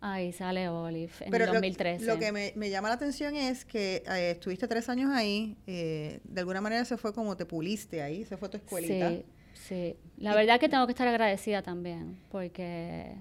Ahí 0.06 0.34
sale 0.34 0.68
Olive 0.68 1.14
en 1.22 1.34
el 1.34 1.46
2013. 1.46 2.06
Lo, 2.06 2.20
que 2.20 2.34
me, 2.34 2.70
llama 2.70 2.90
la 2.90 2.96
atención 2.96 3.38
es 3.38 3.64
que 3.64 4.04
eh, 4.06 4.32
estuviste 4.32 4.68
tres 4.68 4.90
años 4.90 5.10
ahí, 5.10 5.56
eh, 5.66 6.20
de 6.26 6.42
alguna 6.42 6.60
manera 6.60 6.84
se 6.84 6.98
fue 6.98 7.14
como 7.14 7.38
te 7.38 7.46
puliste 7.46 8.02
ahí, 8.02 8.26
se 8.26 8.36
fue 8.36 8.50
tu 8.50 8.58
escuelita. 8.58 9.12
Sí, 9.12 9.26
sí. 9.54 9.96
La 10.18 10.36
verdad 10.36 10.60
que 10.60 10.68
tengo 10.68 10.86
que 10.88 10.92
estar 10.92 11.08
agradecida 11.08 11.62
también, 11.62 12.20
porque 12.30 13.16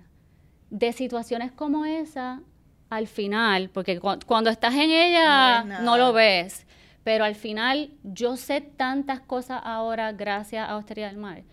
de 0.71 0.93
situaciones 0.93 1.53
como 1.53 1.85
esa, 1.85 2.43
al 2.91 3.07
final, 3.07 3.71
porque 3.71 4.01
cuando 4.01 4.51
estás 4.51 4.75
en 4.75 4.91
ella 4.91 5.63
no, 5.63 5.97
lo 5.97 6.13
ves, 6.13 6.67
pero 7.05 7.23
al 7.23 7.37
final 7.37 7.93
yo 8.03 8.37
sé 8.37 8.61
tantas 8.61 9.21
cosas 9.21 9.61
ahora 9.63 10.11
gracias 10.11 10.69
a 10.69 10.77
Hostería 10.77 11.07
del 11.07 11.19
Mar 11.19 11.45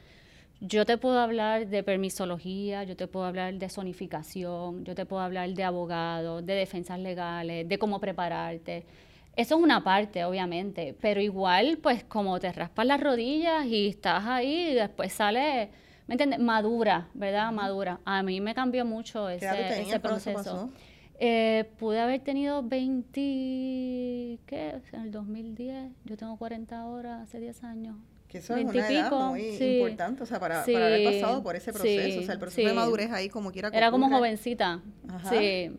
yo 0.61 0.85
te 0.85 0.97
puedo 0.97 1.19
hablar 1.19 1.67
de 1.67 1.83
permisología, 1.83 2.83
yo 2.83 2.95
te 2.97 3.07
puedo 3.07 3.25
hablar 3.25 3.53
de 3.53 3.69
zonificación, 3.69 4.83
yo 4.83 4.93
te 4.93 5.05
puedo 5.05 5.21
hablar 5.21 5.49
de 5.49 5.63
abogados, 5.63 6.45
de 6.45 6.53
defensas 6.53 6.99
legales, 6.99 7.67
de 7.67 7.77
cómo 7.79 7.99
prepararte. 7.99 8.85
Eso 9.35 9.55
es 9.55 9.63
una 9.63 9.83
parte, 9.83 10.25
obviamente, 10.25 10.95
pero 10.99 11.21
igual, 11.21 11.77
pues 11.81 12.03
como 12.03 12.37
te 12.39 12.51
raspas 12.51 12.85
las 12.85 12.99
rodillas 12.99 13.65
y 13.65 13.87
estás 13.87 14.25
ahí 14.25 14.71
y 14.71 14.73
después 14.73 15.13
sale, 15.13 15.69
¿me 16.07 16.15
entiendes? 16.15 16.39
Madura, 16.39 17.07
¿verdad? 17.13 17.51
Madura. 17.53 18.01
A 18.03 18.21
mí 18.21 18.41
me 18.41 18.53
cambió 18.53 18.83
mucho 18.83 19.29
ese, 19.29 19.81
ese 19.81 19.99
proceso. 20.01 20.69
Eh, 21.21 21.69
pude 21.77 21.99
haber 21.99 22.21
tenido 22.21 22.63
20, 22.63 24.39
¿qué? 24.45 24.81
En 24.91 25.01
el 25.01 25.11
2010, 25.11 25.91
yo 26.05 26.17
tengo 26.17 26.37
40 26.37 26.85
horas, 26.85 27.21
hace 27.21 27.39
10 27.39 27.63
años. 27.63 27.95
Que 28.29 28.37
eso 28.37 28.55
es 28.55 28.63
una 28.63 28.87
edad 28.87 29.11
muy 29.11 29.41
importante, 29.41 30.21
o 30.21 30.25
sea, 30.25 30.39
para, 30.39 30.63
para, 30.63 30.85
haber 30.85 31.13
pasado 31.13 31.41
por 31.41 31.55
ese 31.55 31.73
proceso, 31.73 32.19
o 32.19 32.23
sea, 32.23 32.33
el 32.33 32.39
proceso 32.39 32.67
de 32.67 32.73
madurez 32.73 33.11
ahí 33.11 33.27
como 33.27 33.51
quiera. 33.51 33.69
Era 33.73 33.89
como 33.91 34.07
jovencita, 34.09 34.81
sí. 35.29 35.71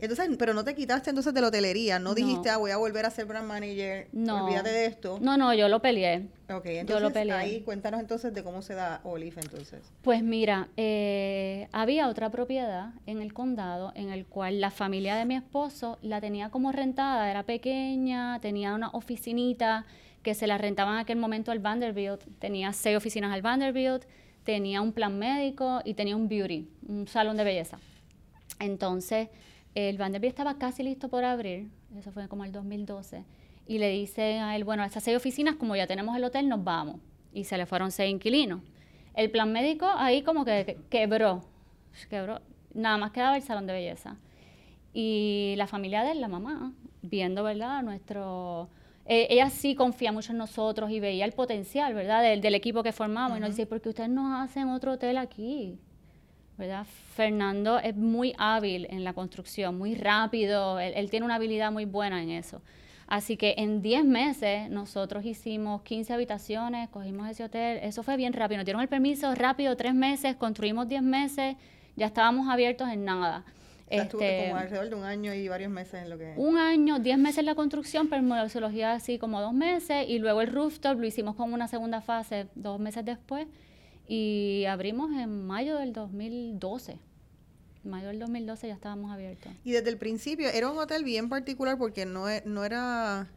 Entonces, 0.00 0.30
pero 0.38 0.54
no 0.54 0.64
te 0.64 0.74
quitaste 0.74 1.10
entonces 1.10 1.34
de 1.34 1.40
la 1.40 1.48
hotelería, 1.48 1.98
no, 1.98 2.14
dijiste, 2.14 2.50
ah, 2.50 2.56
voy 2.56 2.70
a 2.70 2.76
volver 2.76 3.04
a 3.04 3.10
ser 3.10 3.26
brand 3.26 3.48
manager, 3.48 4.08
no. 4.12 4.44
olvídate 4.44 4.70
de 4.70 4.86
esto. 4.86 5.18
No, 5.20 5.36
no, 5.36 5.52
yo 5.54 5.68
lo 5.68 5.82
peleé. 5.82 6.28
Ok, 6.48 6.66
entonces 6.66 6.86
yo 6.88 7.00
lo 7.00 7.12
peleé. 7.12 7.34
ahí 7.34 7.60
cuéntanos 7.62 8.00
entonces 8.00 8.32
de 8.32 8.44
cómo 8.44 8.62
se 8.62 8.74
da 8.74 9.00
Olive 9.02 9.40
entonces. 9.42 9.80
Pues 10.02 10.22
mira, 10.22 10.68
eh, 10.76 11.68
había 11.72 12.08
otra 12.08 12.30
propiedad 12.30 12.92
en 13.06 13.20
el 13.20 13.34
condado 13.34 13.92
en 13.96 14.10
el 14.10 14.24
cual 14.24 14.60
la 14.60 14.70
familia 14.70 15.16
de 15.16 15.24
mi 15.24 15.34
esposo 15.34 15.98
la 16.00 16.20
tenía 16.20 16.50
como 16.50 16.70
rentada, 16.70 17.28
era 17.28 17.42
pequeña, 17.42 18.38
tenía 18.40 18.74
una 18.74 18.90
oficinita 18.90 19.84
que 20.28 20.34
se 20.34 20.46
la 20.46 20.58
rentaban 20.58 20.96
en 20.96 21.00
aquel 21.00 21.16
momento 21.16 21.52
al 21.52 21.58
Vanderbilt, 21.58 22.20
tenía 22.38 22.74
seis 22.74 22.98
oficinas 22.98 23.32
al 23.32 23.40
Vanderbilt, 23.40 24.04
tenía 24.44 24.82
un 24.82 24.92
plan 24.92 25.18
médico 25.18 25.80
y 25.86 25.94
tenía 25.94 26.16
un 26.16 26.28
beauty, 26.28 26.68
un 26.86 27.08
salón 27.08 27.38
de 27.38 27.44
belleza. 27.44 27.78
Entonces, 28.60 29.30
el 29.74 29.96
Vanderbilt 29.96 30.32
estaba 30.32 30.58
casi 30.58 30.82
listo 30.82 31.08
por 31.08 31.24
abrir, 31.24 31.70
eso 31.96 32.12
fue 32.12 32.28
como 32.28 32.44
el 32.44 32.52
2012, 32.52 33.24
y 33.66 33.78
le 33.78 33.88
dice 33.88 34.38
a 34.38 34.54
él, 34.54 34.64
bueno, 34.64 34.82
a 34.82 34.86
esas 34.86 35.02
seis 35.02 35.16
oficinas, 35.16 35.54
como 35.54 35.74
ya 35.76 35.86
tenemos 35.86 36.14
el 36.14 36.24
hotel, 36.24 36.46
nos 36.46 36.62
vamos. 36.62 37.00
Y 37.32 37.44
se 37.44 37.56
le 37.56 37.64
fueron 37.64 37.90
seis 37.90 38.12
inquilinos. 38.12 38.60
El 39.14 39.30
plan 39.30 39.50
médico 39.50 39.86
ahí 39.96 40.20
como 40.20 40.44
que 40.44 40.78
quebró, 40.90 41.42
quebró, 42.10 42.42
nada 42.74 42.98
más 42.98 43.12
quedaba 43.12 43.36
el 43.36 43.42
salón 43.42 43.66
de 43.66 43.72
belleza. 43.72 44.18
Y 44.92 45.54
la 45.56 45.66
familia 45.66 46.02
de 46.02 46.10
él, 46.10 46.20
la 46.20 46.28
mamá, 46.28 46.74
viendo, 47.00 47.44
¿verdad?, 47.44 47.82
nuestro... 47.82 48.68
E, 49.08 49.26
ella 49.30 49.50
sí 49.50 49.74
confía 49.74 50.12
mucho 50.12 50.32
en 50.32 50.38
nosotros 50.38 50.90
y 50.90 51.00
veía 51.00 51.24
el 51.24 51.32
potencial, 51.32 51.94
¿verdad?, 51.94 52.22
del, 52.22 52.54
equipo 52.54 52.82
que 52.82 52.92
formamos. 52.92 53.38
Y 53.38 53.40
nos 53.40 53.50
dice, 53.50 53.66
¿por 53.66 53.80
qué 53.80 53.88
ustedes 53.88 54.10
no 54.10 54.40
hacen 54.40 54.68
otro 54.68 54.92
hotel 54.92 55.16
aquí? 55.16 55.80
¿verdad? 56.58 56.84
Fernando 57.14 57.78
es 57.78 57.96
muy 57.96 58.34
hábil 58.36 58.88
en 58.90 59.04
la 59.04 59.12
construcción, 59.12 59.78
muy 59.78 59.94
rápido, 59.94 60.80
él, 60.80 61.08
tiene 61.08 61.24
una 61.24 61.36
habilidad 61.36 61.70
muy 61.70 61.84
buena 61.84 62.20
en 62.20 62.30
eso. 62.30 62.60
Así 63.06 63.36
que 63.36 63.54
en 63.58 63.80
10 63.80 64.04
meses 64.04 64.68
nosotros 64.68 65.24
hicimos 65.24 65.82
15 65.82 66.12
habitaciones, 66.12 66.88
cogimos 66.90 67.30
ese 67.30 67.44
hotel, 67.44 67.78
eso 67.82 68.02
fue 68.02 68.16
bien 68.16 68.32
rápido, 68.32 68.58
nos 68.58 68.64
dieron 68.66 68.82
el 68.82 68.88
permiso 68.88 69.34
rápido, 69.36 69.76
tres 69.76 69.94
meses, 69.94 70.34
construimos 70.34 70.88
10 70.88 71.02
meses, 71.02 71.56
ya 71.96 72.06
estábamos 72.06 72.48
abiertos 72.48 72.88
en 72.88 73.04
nada. 73.04 73.44
Este, 73.90 74.48
como 74.48 74.56
alrededor 74.56 74.88
de 74.90 74.94
un 74.94 75.04
año 75.04 75.32
y 75.32 75.48
varios 75.48 75.70
meses 75.70 76.02
en 76.02 76.10
lo 76.10 76.18
que... 76.18 76.34
Un 76.36 76.58
año, 76.58 76.98
10 76.98 77.18
meses 77.18 77.38
en 77.38 77.46
la 77.46 77.54
construcción, 77.54 78.08
pero 78.08 78.22
en 78.22 78.84
así 78.84 79.18
como 79.18 79.40
dos 79.40 79.54
meses, 79.54 80.06
y 80.08 80.18
luego 80.18 80.42
el 80.42 80.48
rooftop 80.48 80.98
lo 80.98 81.06
hicimos 81.06 81.36
como 81.36 81.54
una 81.54 81.68
segunda 81.68 82.00
fase 82.00 82.48
dos 82.54 82.78
meses 82.78 83.04
después, 83.04 83.46
y 84.06 84.64
abrimos 84.66 85.10
en 85.12 85.46
mayo 85.46 85.76
del 85.76 85.92
2012. 85.92 86.98
En 87.84 87.90
mayo 87.90 88.08
del 88.08 88.18
2012 88.18 88.68
ya 88.68 88.74
estábamos 88.74 89.10
abiertos. 89.10 89.52
Y 89.64 89.72
desde 89.72 89.90
el 89.90 89.98
principio 89.98 90.48
era 90.48 90.70
un 90.70 90.78
hotel 90.78 91.04
bien 91.04 91.28
particular 91.28 91.78
porque 91.78 92.06
no, 92.06 92.28
e, 92.28 92.42
no 92.44 92.64
era... 92.64 93.28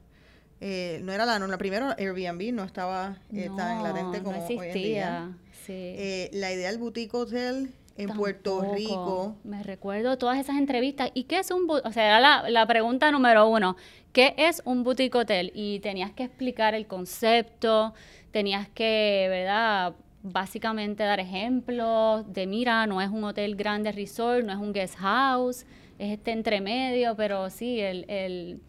Eh, 0.64 1.00
no 1.04 1.12
era 1.12 1.26
la 1.26 1.40
norma. 1.40 1.58
Primero, 1.58 1.96
Airbnb 1.98 2.54
no 2.54 2.64
estaba 2.64 3.18
eh, 3.34 3.50
tan 3.58 3.82
latente 3.82 4.22
como 4.22 4.46
hoy 4.46 4.68
en 4.68 4.74
día. 4.74 5.38
Sí. 5.66 5.74
Eh, 5.74 6.30
la 6.34 6.54
idea 6.54 6.70
del 6.70 6.78
boutique 6.78 7.16
hotel 7.16 7.74
en 7.98 8.10
Puerto 8.10 8.74
Rico. 8.74 9.36
Me 9.44 9.64
recuerdo 9.64 10.18
todas 10.18 10.40
esas 10.40 10.58
entrevistas. 10.58 11.12
¿Y 11.14 11.24
qué 11.24 11.40
es 11.40 11.52
un 11.52 11.70
O 11.70 11.92
sea, 11.92 12.06
era 12.06 12.20
la, 12.20 12.50
la, 12.50 12.66
pregunta 12.66 13.12
número 13.12 13.48
uno. 13.48 13.76
¿Qué 14.14 14.34
es 14.38 14.62
un 14.66 14.84
boutique 14.84 15.16
hotel? 15.16 15.52
Y 15.54 15.80
tenías 15.80 16.12
que 16.12 16.24
explicar 16.24 16.76
el 16.76 16.88
concepto, 16.88 17.94
tenías 18.32 18.68
que, 18.70 19.28
¿verdad? 19.30 19.94
básicamente 20.24 21.04
dar 21.04 21.20
ejemplos 21.20 22.32
de, 22.32 22.46
mira, 22.48 22.86
no 22.88 23.02
es 23.02 23.10
un 23.10 23.24
hotel 23.24 23.56
grande 23.56 23.92
resort, 23.92 24.46
no 24.46 24.52
es 24.52 24.60
un 24.60 24.74
guest 24.74 24.96
house, 24.98 25.66
es 25.98 26.14
este 26.14 26.32
entremedio, 26.32 27.16
pero 27.16 27.50
sí, 27.50 27.80
el, 27.80 28.06
el, 28.08 28.60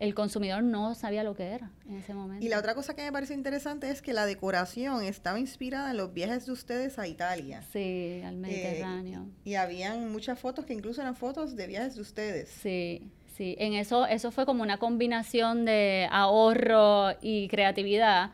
el 0.00 0.14
consumidor 0.14 0.64
no 0.64 0.94
sabía 0.94 1.22
lo 1.22 1.36
que 1.36 1.44
era 1.44 1.70
en 1.88 1.98
ese 1.98 2.14
momento. 2.14 2.44
Y 2.44 2.48
la 2.48 2.58
otra 2.58 2.74
cosa 2.74 2.94
que 2.94 3.02
me 3.02 3.12
parece 3.12 3.34
interesante 3.34 3.90
es 3.90 4.02
que 4.02 4.12
la 4.12 4.26
decoración 4.26 5.04
estaba 5.04 5.38
inspirada 5.38 5.90
en 5.92 5.98
los 5.98 6.12
viajes 6.12 6.46
de 6.46 6.52
ustedes 6.52 6.98
a 6.98 7.06
Italia. 7.06 7.62
Sí, 7.72 8.22
al 8.24 8.36
Mediterráneo. 8.36 9.28
y 9.44 9.54
habían 9.54 10.10
muchas 10.10 10.38
fotos 10.38 10.64
que 10.64 10.72
incluso 10.72 11.02
eran 11.02 11.14
fotos 11.14 11.54
de 11.54 11.66
viajes 11.66 11.94
de 11.94 12.00
ustedes. 12.00 12.48
Sí, 12.48 13.10
Sí, 13.40 13.56
en 13.58 13.72
eso, 13.72 14.04
eso 14.04 14.30
fue 14.32 14.44
como 14.44 14.62
una 14.62 14.76
combinación 14.76 15.64
de 15.64 16.06
ahorro 16.10 17.12
y 17.22 17.48
creatividad 17.48 18.32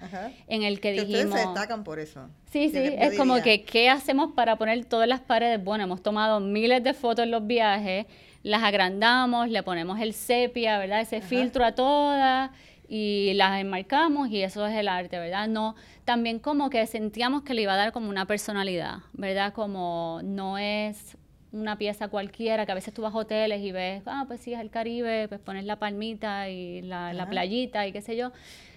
en 0.49 0.65
el 0.65 0.81
que, 0.81 0.91
dijimos... 0.91 1.27
Ustedes 1.27 1.43
se 1.43 1.47
destacan 1.47 1.85
por 1.85 2.01
eso. 2.01 2.29
Sí, 2.51 2.71
sí, 2.71 2.79
es 2.83 3.17
como 3.17 3.41
que, 3.41 3.63
¿qué 3.63 3.89
hacemos 3.89 4.33
para 4.33 4.57
poner 4.57 4.85
todas 4.85 5.07
las 5.07 5.21
paredes? 5.21 5.63
Bueno, 5.63 5.85
hemos 5.85 6.03
tomado 6.03 6.41
miles 6.41 6.83
de 6.83 6.93
fotos 6.93 7.23
en 7.23 7.31
los 7.31 7.47
viajes, 7.47 8.07
las 8.43 8.63
agrandamos, 8.63 9.49
le 9.49 9.63
ponemos 9.63 10.01
el 10.01 10.13
sepia, 10.13 10.79
¿verdad? 10.79 11.01
Ese 11.01 11.21
filtro 11.21 11.65
a 11.65 11.73
todas 11.73 12.51
y 12.89 13.33
las 13.35 13.61
enmarcamos 13.61 14.31
y 14.31 14.43
eso 14.43 14.67
es 14.67 14.75
el 14.77 14.89
arte, 14.89 15.19
¿verdad? 15.19 15.49
No, 15.49 15.75
también 16.05 16.39
como 16.39 16.71
que 16.71 16.87
sentíamos 16.87 17.43
que 17.43 17.55
le 17.55 17.63
iba 17.63 17.75
a 17.75 17.77
dar 17.77 17.93
como 17.93 18.09
una 18.09 18.27
personalidad, 18.27 18.99
¿verdad? 19.13 19.53
Como 19.53 20.21
no 20.23 20.59
es 20.59 21.17
una 21.53 21.79
pieza 21.79 22.09
cualquiera, 22.09 22.67
que 22.67 22.73
a 22.73 22.75
veces 22.75 22.93
tú 22.95 23.03
vas 23.03 23.15
a 23.15 23.19
hoteles 23.19 23.63
y 23.63 23.73
ves, 23.73 24.03
ah, 24.07 24.25
pues 24.27 24.41
sí, 24.41 24.53
es 24.53 24.61
el 24.61 24.71
Caribe, 24.71 25.29
pues 25.29 25.41
pones 25.41 25.65
la 25.65 25.79
palmita 25.79 26.49
y 26.49 26.83
la, 26.83 27.27
playita 27.29 27.87
y 27.87 27.93
qué 27.93 28.03
sé 28.03 28.17
yo. 28.17 28.33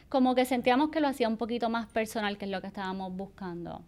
Como 0.07 0.33
que 0.33 0.45
sentíamos 0.45 0.89
que 0.89 1.01
lo 1.01 1.07
hacía 1.07 1.27
un 1.27 1.37
poquito 1.37 1.69
más 1.69 1.87
personal, 1.87 2.37
que 2.37 2.45
es 2.45 2.51
lo 2.51 2.61
que 2.61 2.67
estábamos 2.67 3.15
buscando. 3.15 3.83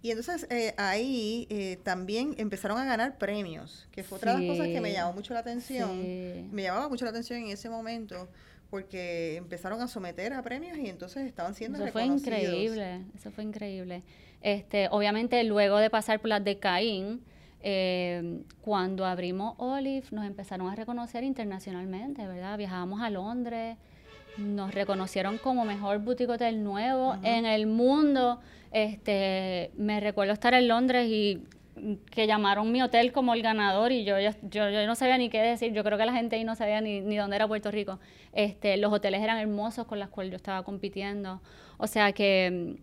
Y 0.00 0.10
entonces 0.10 0.46
eh, 0.50 0.74
ahí 0.76 1.46
eh, 1.50 1.78
también 1.82 2.34
empezaron 2.38 2.78
a 2.78 2.84
ganar 2.84 3.18
premios, 3.18 3.88
que 3.90 4.04
fue 4.04 4.18
otra 4.18 4.36
de 4.36 4.46
las 4.46 4.56
cosas 4.56 4.72
que 4.72 4.80
me 4.80 4.92
llamó 4.92 5.12
mucho 5.12 5.34
la 5.34 5.40
atención. 5.40 6.52
Me 6.52 6.62
llamaba 6.62 6.88
mucho 6.88 7.04
la 7.04 7.10
atención 7.10 7.40
en 7.40 7.48
ese 7.48 7.68
momento, 7.68 8.28
porque 8.70 9.36
empezaron 9.36 9.80
a 9.80 9.88
someter 9.88 10.32
a 10.32 10.42
premios 10.42 10.78
y 10.78 10.88
entonces 10.88 11.26
estaban 11.26 11.54
siendo 11.54 11.78
eso 11.78 11.92
fue 11.92 12.04
increíble, 12.04 13.02
eso 13.14 13.30
fue 13.30 13.44
increíble. 13.44 14.02
Este, 14.40 14.88
obviamente 14.90 15.42
luego 15.44 15.78
de 15.78 15.90
pasar 15.90 16.20
por 16.20 16.28
las 16.28 16.44
de 16.44 16.58
Caín, 16.58 17.22
eh, 17.60 18.42
cuando 18.60 19.04
abrimos 19.04 19.54
Olive 19.58 20.06
nos 20.12 20.24
empezaron 20.24 20.68
a 20.68 20.76
reconocer 20.76 21.24
internacionalmente, 21.24 22.24
¿verdad? 22.26 22.56
Viajábamos 22.56 23.00
a 23.00 23.10
Londres, 23.10 23.76
nos 24.38 24.74
reconocieron 24.74 25.38
como 25.38 25.64
mejor 25.64 25.98
boutique 25.98 26.30
hotel 26.30 26.62
nuevo 26.62 27.16
en 27.22 27.44
el 27.44 27.66
mundo. 27.66 28.40
Este, 28.72 29.70
me 29.76 30.00
recuerdo 30.00 30.32
estar 30.32 30.54
en 30.54 30.68
Londres 30.68 31.08
y 31.08 31.42
que 32.10 32.26
llamaron 32.26 32.72
mi 32.72 32.82
hotel 32.82 33.12
como 33.12 33.34
el 33.34 33.42
ganador 33.42 33.92
y 33.92 34.04
yo, 34.04 34.16
yo, 34.18 34.30
yo, 34.42 34.86
no 34.86 34.94
sabía 34.94 35.16
ni 35.16 35.28
qué 35.28 35.40
decir, 35.40 35.72
yo 35.72 35.84
creo 35.84 35.96
que 35.96 36.06
la 36.06 36.12
gente 36.12 36.36
ahí 36.36 36.44
no 36.44 36.56
sabía 36.56 36.80
ni, 36.80 37.00
ni 37.00 37.16
dónde 37.16 37.36
era 37.36 37.46
Puerto 37.46 37.70
Rico. 37.70 38.00
Este, 38.32 38.76
los 38.76 38.92
hoteles 38.92 39.22
eran 39.22 39.38
hermosos 39.38 39.86
con 39.86 39.98
los 40.00 40.08
cuales 40.08 40.32
yo 40.32 40.36
estaba 40.36 40.62
compitiendo. 40.64 41.40
O 41.76 41.86
sea 41.86 42.12
que 42.12 42.78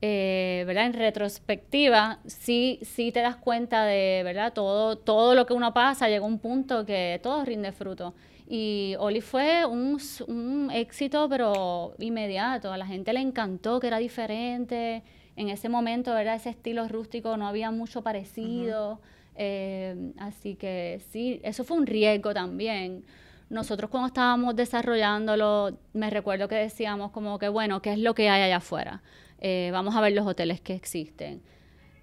eh, 0.00 0.62
¿verdad? 0.66 0.86
En 0.86 0.92
retrospectiva, 0.92 2.20
sí, 2.26 2.78
sí 2.82 3.10
te 3.10 3.20
das 3.20 3.34
cuenta 3.34 3.84
de, 3.84 4.22
¿verdad? 4.24 4.52
Todo, 4.52 4.96
todo 4.96 5.34
lo 5.34 5.44
que 5.44 5.54
uno 5.54 5.74
pasa, 5.74 6.08
llega 6.08 6.24
un 6.24 6.38
punto 6.38 6.86
que 6.86 7.18
todo 7.20 7.44
rinde 7.44 7.72
fruto. 7.72 8.14
Y 8.50 8.94
Oli 8.98 9.20
fue 9.20 9.66
un, 9.66 9.98
un 10.26 10.70
éxito, 10.72 11.28
pero 11.28 11.94
inmediato. 11.98 12.72
A 12.72 12.78
la 12.78 12.86
gente 12.86 13.12
le 13.12 13.20
encantó 13.20 13.78
que 13.78 13.88
era 13.88 13.98
diferente. 13.98 15.02
En 15.36 15.50
ese 15.50 15.68
momento, 15.68 16.14
¿verdad? 16.14 16.36
Ese 16.36 16.50
estilo 16.50 16.88
rústico 16.88 17.36
no 17.36 17.46
había 17.46 17.70
mucho 17.70 18.02
parecido. 18.02 19.00
Eh, 19.36 20.12
así 20.18 20.56
que 20.56 21.00
sí, 21.10 21.40
eso 21.44 21.62
fue 21.62 21.76
un 21.76 21.86
riesgo 21.86 22.32
también. 22.32 23.04
Nosotros 23.50 23.90
cuando 23.90 24.08
estábamos 24.08 24.56
desarrollándolo, 24.56 25.78
me 25.92 26.08
recuerdo 26.08 26.48
que 26.48 26.56
decíamos 26.56 27.10
como 27.10 27.38
que, 27.38 27.48
bueno, 27.48 27.82
¿qué 27.82 27.92
es 27.92 27.98
lo 27.98 28.14
que 28.14 28.30
hay 28.30 28.42
allá 28.42 28.56
afuera? 28.56 29.02
Eh, 29.40 29.68
vamos 29.72 29.94
a 29.94 30.00
ver 30.00 30.12
los 30.14 30.26
hoteles 30.26 30.62
que 30.62 30.74
existen. 30.74 31.42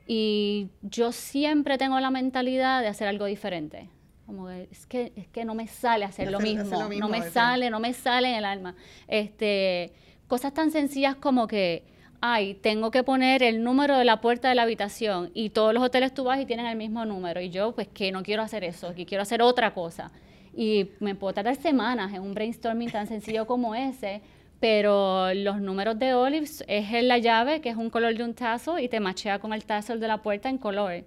Y 0.08 0.70
yo 0.84 1.12
siempre 1.12 1.80
tengo 1.80 2.00
la 2.00 2.12
mentalidad 2.12 2.82
de 2.82 2.88
hacer 2.88 3.08
algo 3.08 3.26
diferente. 3.26 3.90
Como 4.26 4.48
que 4.48 4.68
es 4.72 4.86
que, 4.86 5.14
es 5.16 5.28
que 5.28 5.46
no 5.46 5.54
me 5.54 5.68
sale 5.68 6.06
hacer, 6.06 6.32
lo, 6.32 6.40
mismo, 6.40 6.64
no 7.00 7.10
me 7.10 7.22
sale, 7.30 7.70
no 7.70 7.80
me 7.80 7.94
sale 7.94 8.30
en 8.30 8.36
el 8.36 8.46
alma. 8.46 8.76
Este, 9.08 9.94
cosas 10.28 10.54
tan 10.54 10.72
sencillas 10.72 11.16
como 11.16 11.48
que, 11.48 11.84
ay, 12.22 12.56
tengo 12.56 12.90
que 12.90 13.04
poner 13.04 13.44
el 13.44 13.64
número 13.64 13.98
de 13.98 14.06
la 14.06 14.22
puerta 14.22 14.50
de 14.50 14.56
la 14.56 14.64
habitación 14.64 15.30
y 15.34 15.52
todos 15.52 15.74
los 15.74 15.84
hoteles 15.84 16.14
tú 16.14 16.24
vas 16.24 16.40
y 16.40 16.46
tienen 16.46 16.66
el 16.66 16.76
mismo 16.76 17.06
número 17.06 17.40
y 17.40 17.50
yo 17.50 17.74
pues 17.74 17.88
que 17.88 18.12
no 18.12 18.24
quiero 18.24 18.42
hacer 18.42 18.64
eso, 18.64 18.96
que 18.96 19.06
quiero 19.06 19.22
hacer 19.22 19.42
otra 19.42 19.74
cosa. 19.74 20.12
Y 20.56 20.90
me 21.00 21.16
puedo 21.16 21.34
tardar 21.34 21.56
semanas 21.58 22.14
en 22.14 22.22
un 22.22 22.34
brainstorming 22.34 22.90
tan 22.90 23.08
sencillo 23.08 23.46
como 23.46 23.76
ese, 23.76 24.22
pero 24.60 25.34
los 25.34 25.60
números 25.60 26.00
de 26.00 26.14
Olives 26.14 26.64
es 26.68 26.92
en 26.94 27.10
la 27.10 27.18
llave, 27.18 27.62
que 27.62 27.70
es 27.70 27.76
un 27.76 27.90
color 27.90 28.16
de 28.16 28.24
un 28.24 28.34
tazo, 28.34 28.80
y 28.80 28.88
te 28.88 29.00
machea 29.00 29.40
con 29.40 29.54
el 29.54 29.66
tazo 29.66 29.98
de 29.98 30.08
la 30.08 30.22
puerta 30.22 30.50
en 30.50 30.58
color. 30.58 31.04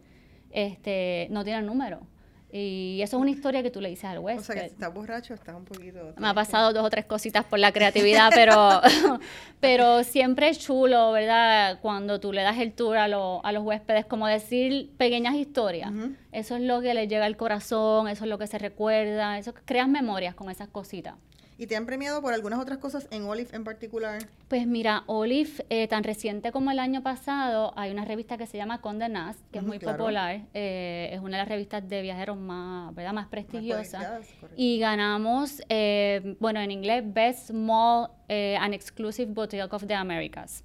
Este, 0.50 1.28
no 1.30 1.44
tiene 1.44 1.62
número. 1.62 2.00
Y 2.50 3.00
eso 3.02 3.18
es 3.18 3.20
una 3.20 3.30
historia 3.30 3.62
que 3.62 3.70
tú 3.70 3.80
le 3.80 3.90
dices 3.90 4.06
al 4.06 4.20
huésped. 4.20 4.40
O 4.40 4.44
sea, 4.44 4.54
que 4.54 4.60
si 4.62 4.74
estás 4.74 4.94
borracho, 4.94 5.34
estás 5.34 5.54
un 5.54 5.66
poquito... 5.66 6.14
Me 6.16 6.28
ha 6.28 6.34
pasado 6.34 6.72
dos 6.72 6.84
o 6.84 6.88
tres 6.88 7.04
cositas 7.04 7.44
por 7.44 7.58
la 7.58 7.72
creatividad, 7.72 8.30
pero, 8.34 8.80
pero 9.60 10.02
siempre 10.02 10.48
es 10.48 10.58
chulo, 10.58 11.12
¿verdad? 11.12 11.78
Cuando 11.82 12.20
tú 12.20 12.32
le 12.32 12.42
das 12.42 12.58
el 12.58 12.72
tour 12.72 12.96
a, 12.96 13.04
a 13.04 13.52
los 13.52 13.62
huéspedes, 13.62 14.06
como 14.06 14.26
decir 14.26 14.90
pequeñas 14.96 15.34
historias. 15.34 15.92
Eso 16.32 16.56
es 16.56 16.62
lo 16.62 16.80
que 16.80 16.94
les 16.94 17.08
llega 17.08 17.26
al 17.26 17.36
corazón, 17.36 18.08
eso 18.08 18.24
es 18.24 18.30
lo 18.30 18.38
que 18.38 18.46
se 18.46 18.58
recuerda, 18.58 19.38
eso 19.38 19.52
creas 19.66 19.88
memorias 19.88 20.34
con 20.34 20.50
esas 20.50 20.68
cositas. 20.68 21.16
¿Y 21.60 21.66
te 21.66 21.74
han 21.74 21.86
premiado 21.86 22.22
por 22.22 22.32
algunas 22.32 22.60
otras 22.60 22.78
cosas 22.78 23.08
en 23.10 23.24
Olive 23.24 23.50
en 23.52 23.64
particular? 23.64 24.22
Pues 24.46 24.64
mira, 24.68 25.02
Olive, 25.06 25.50
eh, 25.70 25.88
tan 25.88 26.04
reciente 26.04 26.52
como 26.52 26.70
el 26.70 26.78
año 26.78 27.02
pasado, 27.02 27.72
hay 27.76 27.90
una 27.90 28.04
revista 28.04 28.38
que 28.38 28.46
se 28.46 28.56
llama 28.56 28.80
Condé 28.80 29.08
Nast, 29.08 29.40
que 29.50 29.58
es 29.58 29.64
muy 29.64 29.80
popular. 29.80 30.42
Eh, 30.54 31.10
es 31.12 31.18
una 31.18 31.36
de 31.36 31.38
las 31.38 31.48
revistas 31.48 31.88
de 31.88 32.00
viajeros 32.00 32.36
más, 32.36 32.94
¿verdad? 32.94 33.12
más 33.12 33.26
prestigiosas. 33.26 34.24
y 34.54 34.78
ganamos, 34.78 35.60
eh, 35.68 36.36
bueno, 36.38 36.60
en 36.60 36.70
inglés, 36.70 37.02
Best 37.04 37.48
Small 37.48 38.08
and 38.28 38.72
Exclusive 38.72 39.32
Boutique 39.32 39.72
of 39.72 39.84
the 39.84 39.94
Americas, 39.94 40.62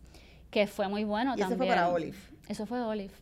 que 0.52 0.68
fue 0.68 0.88
muy 0.88 1.06
bueno 1.06 1.34
¿Y 1.36 1.40
también. 1.40 1.54
Eso 1.54 1.58
fue 1.58 1.68
para 1.68 1.90
Olive. 1.90 2.18
Eso 2.48 2.66
fue 2.68 2.82
Olive. 2.82 3.14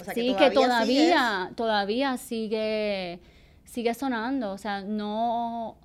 O 0.00 0.04
sea, 0.04 0.14
sí, 0.14 0.34
que 0.36 0.50
todavía, 0.50 1.52
todavía 1.54 2.16
sigue, 2.16 3.20
sigue 3.64 3.94
sonando. 3.94 4.50
O 4.50 4.58
sea, 4.58 4.80
no 4.80 5.76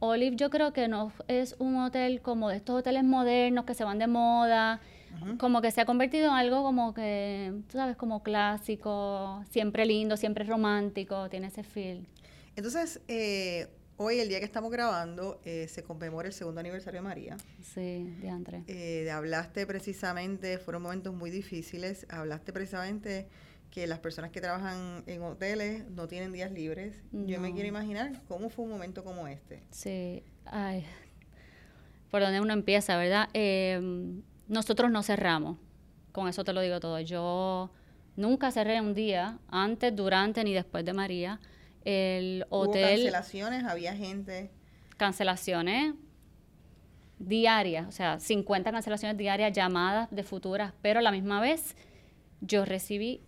Olive 0.00 0.36
yo 0.36 0.50
creo 0.50 0.72
que 0.72 0.88
no 0.88 1.12
es 1.26 1.56
un 1.58 1.76
hotel 1.76 2.20
como 2.20 2.48
de 2.48 2.56
estos 2.56 2.80
hoteles 2.80 3.04
modernos 3.04 3.64
que 3.64 3.74
se 3.74 3.84
van 3.84 3.98
de 3.98 4.06
moda, 4.06 4.80
como 5.38 5.60
que 5.60 5.70
se 5.70 5.80
ha 5.80 5.86
convertido 5.86 6.26
en 6.26 6.34
algo 6.34 6.62
como 6.62 6.94
que, 6.94 7.52
tú 7.68 7.78
sabes, 7.78 7.96
como 7.96 8.22
clásico, 8.22 9.42
siempre 9.50 9.86
lindo, 9.86 10.16
siempre 10.16 10.44
romántico, 10.44 11.28
tiene 11.28 11.48
ese 11.48 11.64
feel. 11.64 12.06
Entonces, 12.54 13.00
eh, 13.08 13.68
hoy, 13.96 14.20
el 14.20 14.28
día 14.28 14.38
que 14.38 14.44
estamos 14.44 14.70
grabando, 14.70 15.40
eh, 15.44 15.66
se 15.68 15.82
conmemora 15.82 16.28
el 16.28 16.34
segundo 16.34 16.60
aniversario 16.60 17.00
de 17.00 17.08
María. 17.08 17.36
Sí, 17.62 18.04
de 18.20 18.30
Andrés. 18.30 18.62
Eh, 18.68 19.10
hablaste 19.10 19.66
precisamente, 19.66 20.58
fueron 20.58 20.82
momentos 20.82 21.14
muy 21.14 21.30
difíciles, 21.30 22.06
hablaste 22.08 22.52
precisamente 22.52 23.28
que 23.70 23.86
las 23.86 23.98
personas 23.98 24.30
que 24.30 24.40
trabajan 24.40 25.02
en 25.06 25.22
hoteles 25.22 25.88
no 25.90 26.08
tienen 26.08 26.32
días 26.32 26.50
libres. 26.52 26.96
Yo 27.12 27.40
me 27.40 27.52
quiero 27.52 27.68
imaginar 27.68 28.20
cómo 28.28 28.48
fue 28.50 28.64
un 28.64 28.70
momento 28.70 29.04
como 29.04 29.28
este. 29.28 29.62
Sí, 29.70 30.22
ay, 30.46 30.84
por 32.10 32.22
donde 32.22 32.40
uno 32.40 32.52
empieza, 32.52 32.96
¿verdad? 32.96 33.28
Em, 33.34 34.22
nosotros 34.48 34.90
no 34.90 35.02
cerramos, 35.02 35.58
con 36.12 36.28
eso 36.28 36.44
te 36.44 36.52
lo 36.52 36.60
digo 36.60 36.80
todo. 36.80 36.98
Yo 37.00 37.70
nunca 38.16 38.50
cerré 38.50 38.80
un 38.80 38.94
día, 38.94 39.38
antes, 39.48 39.94
durante 39.94 40.42
ni 40.44 40.54
después 40.54 40.84
de 40.84 40.92
María. 40.92 41.40
El 41.84 42.46
hotel... 42.48 43.00
¿Hubo 43.00 43.12
cancelaciones? 43.12 43.64
¿Había 43.64 43.94
gente? 43.94 44.50
Cancelaciones 44.96 45.94
diarias, 47.18 47.86
o 47.88 47.92
sea, 47.92 48.20
50 48.20 48.70
cancelaciones 48.70 49.16
diarias, 49.16 49.52
llamadas 49.52 50.08
de 50.10 50.22
futuras, 50.22 50.72
pero 50.82 51.00
a 51.00 51.02
la 51.02 51.10
misma 51.10 51.40
vez 51.40 51.76
yo 52.40 52.64
recibí 52.64 53.22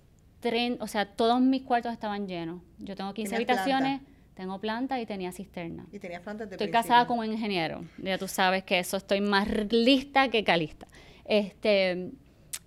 o 0.81 0.87
sea, 0.87 1.07
todos 1.07 1.41
mis 1.41 1.63
cuartos 1.63 1.93
estaban 1.93 2.27
llenos. 2.27 2.63
Yo 2.79 2.97
tengo 2.97 3.13
15 3.13 3.37
habitaciones, 3.37 4.01
tengo 4.35 4.59
planta 4.59 5.01
y 5.01 5.07
tenía 5.07 5.33
cisterna. 5.33 5.87
Y 5.93 5.99
tenías 5.99 6.23
plantas 6.23 6.49
de 6.49 6.57
Estoy 6.57 6.71
casada 6.71 7.07
con 7.07 7.19
un 7.19 7.26
ingeniero. 7.26 7.85
Ya 7.99 8.17
tú 8.17 8.26
sabes 8.26 8.65
que 8.65 8.79
eso 8.79 8.97
estoy 8.97 9.21
más 9.21 9.49
lista 9.71 10.29
que 10.29 10.43
calista. 10.45 10.87
Este, 11.25 12.11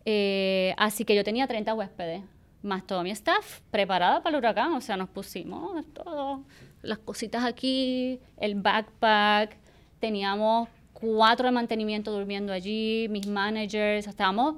eh, 0.06 0.74
así 0.78 1.04
que 1.04 1.16
yo 1.16 1.24
tenía 1.24 1.48
30 1.48 1.74
huéspedes, 1.74 2.22
más 2.62 2.86
todo 2.86 3.04
mi 3.04 3.12
staff 3.12 3.62
preparada 3.72 4.22
para 4.22 4.36
el 4.36 4.40
huracán. 4.40 4.74
O 4.74 4.82
sea, 4.82 4.98
nos 4.98 5.10
pusimos 5.10 5.84
todo, 5.94 6.44
las 6.82 7.00
cositas 7.00 7.44
aquí, 7.44 8.20
el 8.38 8.56
backpack. 8.56 9.58
Teníamos 10.00 10.70
cuatro 10.94 11.48
de 11.48 11.52
mantenimiento 11.54 12.12
durmiendo 12.12 12.54
allí, 12.54 13.08
mis 13.10 13.26
managers, 13.26 14.06
estábamos 14.06 14.58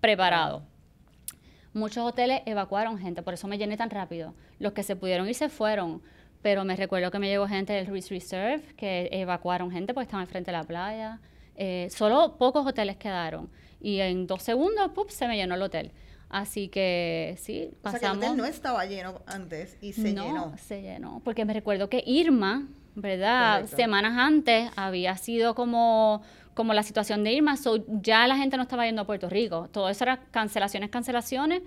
preparados. 0.00 0.62
Muchos 1.74 2.04
hoteles 2.04 2.42
evacuaron 2.44 2.98
gente, 2.98 3.22
por 3.22 3.34
eso 3.34 3.48
me 3.48 3.58
llené 3.58 3.76
tan 3.76 3.90
rápido. 3.90 4.34
Los 4.58 4.72
que 4.72 4.82
se 4.82 4.94
pudieron 4.96 5.28
ir 5.28 5.34
se 5.34 5.48
fueron, 5.48 6.02
pero 6.42 6.64
me 6.64 6.76
recuerdo 6.76 7.10
que 7.10 7.18
me 7.18 7.28
llegó 7.28 7.48
gente 7.48 7.72
del 7.72 7.86
Ritz 7.86 8.10
Reserve 8.10 8.62
que 8.76 9.08
evacuaron 9.12 9.70
gente 9.70 9.94
porque 9.94 10.04
estaban 10.04 10.26
frente 10.26 10.50
a 10.50 10.54
la 10.54 10.64
playa. 10.64 11.20
Eh, 11.56 11.88
solo 11.90 12.36
pocos 12.38 12.66
hoteles 12.66 12.96
quedaron 12.96 13.48
y 13.80 14.00
en 14.00 14.26
dos 14.26 14.42
segundos 14.42 14.90
¡pup! 14.92 15.10
se 15.10 15.26
me 15.26 15.36
llenó 15.36 15.54
el 15.54 15.62
hotel. 15.62 15.92
Así 16.28 16.68
que 16.68 17.36
sí, 17.38 17.70
pasamos. 17.82 17.96
O 17.96 18.00
sea, 18.00 18.10
que 18.10 18.16
el 18.16 18.32
hotel 18.32 18.36
no 18.38 18.44
estaba 18.46 18.86
lleno 18.86 19.20
antes 19.26 19.76
y 19.82 19.92
se 19.92 20.12
no, 20.14 20.24
llenó. 20.24 20.54
se 20.56 20.80
llenó. 20.80 21.20
Porque 21.24 21.44
me 21.44 21.52
recuerdo 21.52 21.90
que 21.90 22.02
Irma, 22.06 22.68
¿verdad? 22.94 23.66
Semanas 23.66 24.14
antes 24.16 24.70
había 24.74 25.16
sido 25.18 25.54
como 25.54 26.22
como 26.54 26.74
la 26.74 26.82
situación 26.82 27.24
de 27.24 27.32
Irma, 27.32 27.56
so 27.56 27.84
ya 28.02 28.26
la 28.26 28.36
gente 28.36 28.56
no 28.56 28.64
estaba 28.64 28.84
yendo 28.86 29.02
a 29.02 29.06
Puerto 29.06 29.28
Rico. 29.28 29.68
Todo 29.72 29.88
eso 29.88 30.04
era 30.04 30.18
cancelaciones, 30.30 30.90
cancelaciones. 30.90 31.62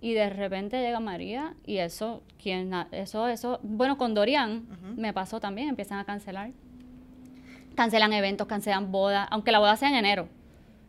Y 0.00 0.12
de 0.12 0.28
repente 0.28 0.80
llega 0.80 1.00
María 1.00 1.54
y 1.64 1.78
eso, 1.78 2.22
quien, 2.42 2.72
eso, 2.92 3.26
eso, 3.26 3.58
bueno, 3.62 3.96
con 3.96 4.12
Dorian 4.12 4.66
me 4.96 5.14
pasó 5.14 5.40
también, 5.40 5.70
empiezan 5.70 5.98
a 5.98 6.04
cancelar. 6.04 6.50
Cancelan 7.74 8.12
eventos, 8.12 8.46
cancelan 8.46 8.92
bodas, 8.92 9.26
aunque 9.30 9.50
la 9.50 9.60
boda 9.60 9.76
sea 9.76 9.88
en 9.88 9.94
enero, 9.94 10.28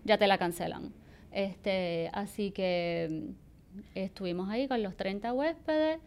ya 0.03 0.17
te 0.17 0.27
la 0.27 0.37
cancelan. 0.37 0.91
Este, 1.31 2.09
así 2.13 2.51
que 2.51 3.07
mm, 3.09 3.79
estuvimos 3.95 4.49
ahí 4.49 4.67
con 4.67 4.83
los 4.83 4.97
30 4.97 5.31
huéspedes 5.31 5.99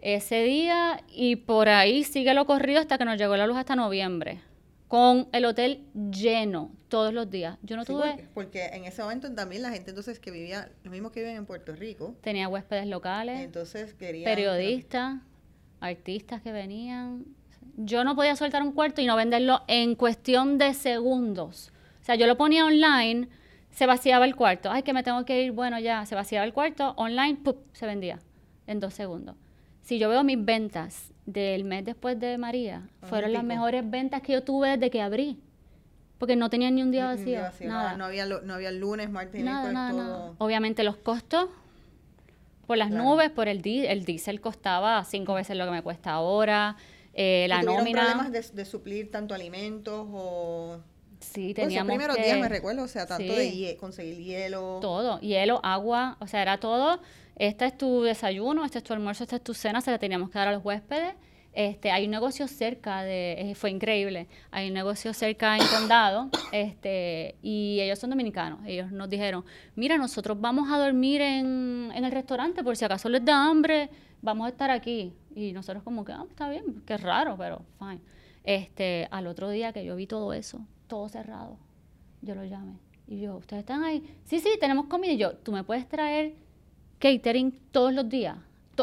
ese 0.00 0.44
día 0.44 1.02
y 1.08 1.36
por 1.36 1.68
ahí 1.68 2.04
sigue 2.04 2.32
lo 2.32 2.46
corrido 2.46 2.80
hasta 2.80 2.96
que 2.96 3.04
nos 3.04 3.18
llegó 3.18 3.36
la 3.36 3.48
luz 3.48 3.56
hasta 3.56 3.74
noviembre 3.74 4.40
con 4.88 5.28
el 5.32 5.44
hotel 5.44 5.84
lleno 5.94 6.70
todos 6.88 7.12
los 7.12 7.28
días. 7.28 7.58
Yo 7.62 7.76
no 7.76 7.84
tuve... 7.84 8.28
Porque, 8.34 8.66
en 8.66 8.84
ese 8.84 9.02
momento 9.02 9.32
también 9.34 9.62
la 9.62 9.70
gente 9.70 9.90
entonces 9.90 10.18
que 10.20 10.30
vivía, 10.30 10.70
los 10.84 10.92
mismos 10.92 11.12
que 11.12 11.20
viven 11.20 11.36
en 11.36 11.46
Puerto 11.46 11.74
Rico. 11.74 12.16
Tenía 12.20 12.48
huéspedes 12.48 12.86
locales. 12.86 13.40
Entonces 13.40 13.94
querían... 13.94 14.24
Periodistas, 14.24 15.20
artistas 15.80 16.40
que 16.42 16.52
venían. 16.52 17.24
Yo 17.76 18.04
no 18.04 18.14
podía 18.14 18.36
soltar 18.36 18.62
un 18.62 18.72
cuarto 18.72 19.00
y 19.00 19.06
no 19.06 19.16
venderlo 19.16 19.62
en 19.66 19.96
cuestión 19.96 20.58
de 20.58 20.72
segundos. 20.72 21.72
O 22.00 22.04
sea, 22.04 22.14
yo 22.14 22.26
lo 22.28 22.36
ponía 22.36 22.64
online, 22.64 23.28
se 23.70 23.86
vaciaba 23.86 24.24
el 24.24 24.36
cuarto. 24.36 24.70
Ay, 24.70 24.82
que 24.82 24.92
me 24.92 25.02
tengo 25.02 25.24
que 25.24 25.42
ir. 25.42 25.52
Bueno, 25.52 25.78
ya, 25.80 26.06
se 26.06 26.14
vaciaba 26.14 26.46
el 26.46 26.52
cuarto, 26.52 26.94
online, 26.96 27.36
¡pup! 27.36 27.58
se 27.72 27.86
vendía 27.86 28.20
en 28.68 28.78
dos 28.78 28.94
segundos. 28.94 29.36
Si 29.82 29.98
yo 29.98 30.08
veo 30.08 30.22
mis 30.24 30.42
ventas 30.42 31.12
del 31.26 31.64
mes 31.64 31.84
después 31.84 32.18
de 32.18 32.38
María 32.38 32.88
fueron 33.02 33.32
las 33.32 33.44
mejores 33.44 33.88
ventas 33.88 34.22
que 34.22 34.32
yo 34.32 34.42
tuve 34.42 34.70
desde 34.70 34.90
que 34.90 35.02
abrí. 35.02 35.40
Porque 36.18 36.34
no 36.34 36.48
tenía 36.48 36.70
ni 36.70 36.82
un 36.82 36.90
día 36.90 37.06
vacío. 37.06 37.40
nada. 37.66 37.96
No, 37.96 38.06
había, 38.06 38.24
no 38.24 38.54
había 38.54 38.70
lunes, 38.70 39.10
martes, 39.10 39.44
nada, 39.44 39.70
nada, 39.70 39.90
todo. 39.90 40.36
Obviamente 40.38 40.82
los 40.82 40.96
costos 40.96 41.50
por 42.66 42.78
las 42.78 42.90
nubes, 42.90 43.30
por 43.30 43.48
el 43.48 43.60
diésel, 43.60 43.90
el 43.90 44.04
diésel 44.04 44.40
costaba 44.40 45.04
cinco 45.04 45.34
veces 45.34 45.56
lo 45.56 45.66
que 45.66 45.72
me 45.72 45.82
cuesta 45.82 46.12
ahora. 46.12 46.76
Eh, 47.12 47.46
la 47.48 47.62
nómina. 47.62 48.02
problemas 48.02 48.32
de, 48.32 48.42
de, 48.42 48.64
suplir 48.64 49.10
tanto 49.10 49.34
alimentos 49.34 50.06
o 50.10 50.80
Sí, 51.20 51.54
teníamos 51.54 51.96
pues 51.96 51.98
primeros 51.98 52.24
días 52.24 52.38
me 52.38 52.48
recuerdo, 52.48 52.82
o 52.82 52.88
sea, 52.88 53.06
tanto 53.06 53.32
de 53.32 53.76
conseguir 53.80 54.18
hielo. 54.18 54.78
Todo, 54.80 55.18
hielo, 55.20 55.60
agua, 55.62 56.16
o 56.20 56.26
sea, 56.26 56.42
era 56.42 56.58
todo 56.58 57.00
este 57.36 57.66
es 57.66 57.76
tu 57.76 58.02
desayuno, 58.02 58.64
este 58.64 58.78
es 58.78 58.84
tu 58.84 58.92
almuerzo, 58.92 59.24
esta 59.24 59.36
es 59.36 59.44
tu 59.44 59.54
cena, 59.54 59.80
se 59.80 59.90
la 59.90 59.98
teníamos 59.98 60.30
que 60.30 60.38
dar 60.38 60.48
a 60.48 60.52
los 60.52 60.64
huéspedes. 60.64 61.14
Este, 61.52 61.90
hay 61.90 62.04
un 62.04 62.10
negocio 62.10 62.48
cerca 62.48 63.02
de, 63.02 63.32
eh, 63.32 63.54
fue 63.54 63.70
increíble, 63.70 64.28
hay 64.50 64.68
un 64.68 64.74
negocio 64.74 65.14
cerca 65.14 65.56
en 65.56 65.66
Condado, 65.66 66.28
este, 66.52 67.36
y 67.40 67.78
ellos 67.80 67.98
son 67.98 68.10
dominicanos. 68.10 68.60
Ellos 68.66 68.92
nos 68.92 69.08
dijeron, 69.08 69.42
mira, 69.74 69.96
nosotros 69.96 70.38
vamos 70.38 70.70
a 70.70 70.76
dormir 70.78 71.22
en, 71.22 71.92
en 71.94 72.04
el 72.04 72.12
restaurante 72.12 72.62
por 72.62 72.76
si 72.76 72.84
acaso 72.84 73.08
les 73.08 73.24
da 73.24 73.46
hambre, 73.46 73.88
vamos 74.20 74.46
a 74.46 74.50
estar 74.50 74.70
aquí. 74.70 75.14
Y 75.34 75.52
nosotros 75.52 75.82
como 75.82 76.04
que, 76.04 76.12
ah, 76.12 76.26
está 76.28 76.50
bien, 76.50 76.82
qué 76.84 76.98
raro, 76.98 77.36
pero 77.38 77.62
fine. 77.78 78.00
Este, 78.44 79.08
al 79.10 79.26
otro 79.26 79.48
día 79.48 79.72
que 79.72 79.82
yo 79.84 79.96
vi 79.96 80.06
todo 80.06 80.34
eso, 80.34 80.60
todo 80.86 81.08
cerrado, 81.08 81.58
yo 82.20 82.34
lo 82.34 82.44
llamé. 82.44 82.78
Y 83.06 83.20
yo, 83.20 83.36
¿ustedes 83.36 83.60
están 83.60 83.82
ahí? 83.82 84.02
Sí, 84.24 84.40
sí, 84.40 84.50
tenemos 84.60 84.86
comida. 84.86 85.12
Y 85.12 85.16
yo, 85.16 85.36
¿tú 85.36 85.52
me 85.52 85.64
puedes 85.64 85.88
traer 85.88 86.34
catering 86.98 87.52
todos 87.72 87.92
los 87.92 88.08
días, 88.08 88.36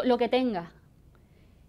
lo 0.04 0.18
que 0.18 0.30
tenga. 0.30 0.72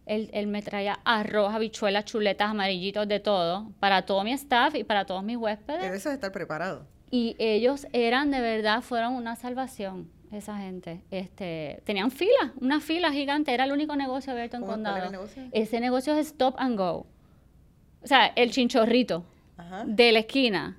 Él, 0.07 0.47
me 0.49 0.61
traía 0.61 0.99
arroz, 1.05 1.55
habichuelas, 1.55 2.05
chuletas, 2.05 2.51
amarillitos, 2.51 3.09
de 3.09 3.21
todo, 3.21 3.71
para 3.81 4.03
todo 4.05 4.23
mi 4.23 4.33
staff 4.33 4.75
y 4.75 4.85
para 4.85 5.07
todos 5.07 5.23
mis 5.25 5.39
huéspedes. 5.39 5.81
Pero 5.81 5.95
eso 5.95 6.11
es 6.11 6.17
estar 6.17 6.31
preparado. 6.31 6.87
Y 7.11 7.37
ellos 7.39 7.87
eran, 7.95 8.31
de 8.31 8.41
verdad, 8.43 8.83
fueron 8.83 9.15
una 9.15 9.35
salvación. 9.37 10.11
esa 10.31 10.59
gente. 10.59 11.01
Este, 11.13 11.81
tenían 11.85 12.11
filas, 12.11 12.51
una 12.61 12.81
fila 12.81 13.13
gigante, 13.13 13.55
era 13.55 13.65
el 13.67 13.73
único 13.73 13.95
negocio 13.95 14.33
abierto 14.33 14.57
en 14.57 14.63
¿Cómo- 14.63 14.73
cuál 14.73 14.81
era 14.81 14.91
condado. 14.91 15.07
el 15.07 15.13
negocio? 15.13 15.43
Ese 15.53 15.79
negocio 15.79 16.13
es 16.17 16.27
Stop 16.27 16.57
and 16.59 16.77
Go. 16.77 17.07
O 18.03 18.07
sea, 18.07 18.27
el 18.35 18.51
chinchorrito 18.51 19.25
Ajá. 19.57 19.85
de 19.87 20.11
la 20.11 20.19
esquina 20.19 20.77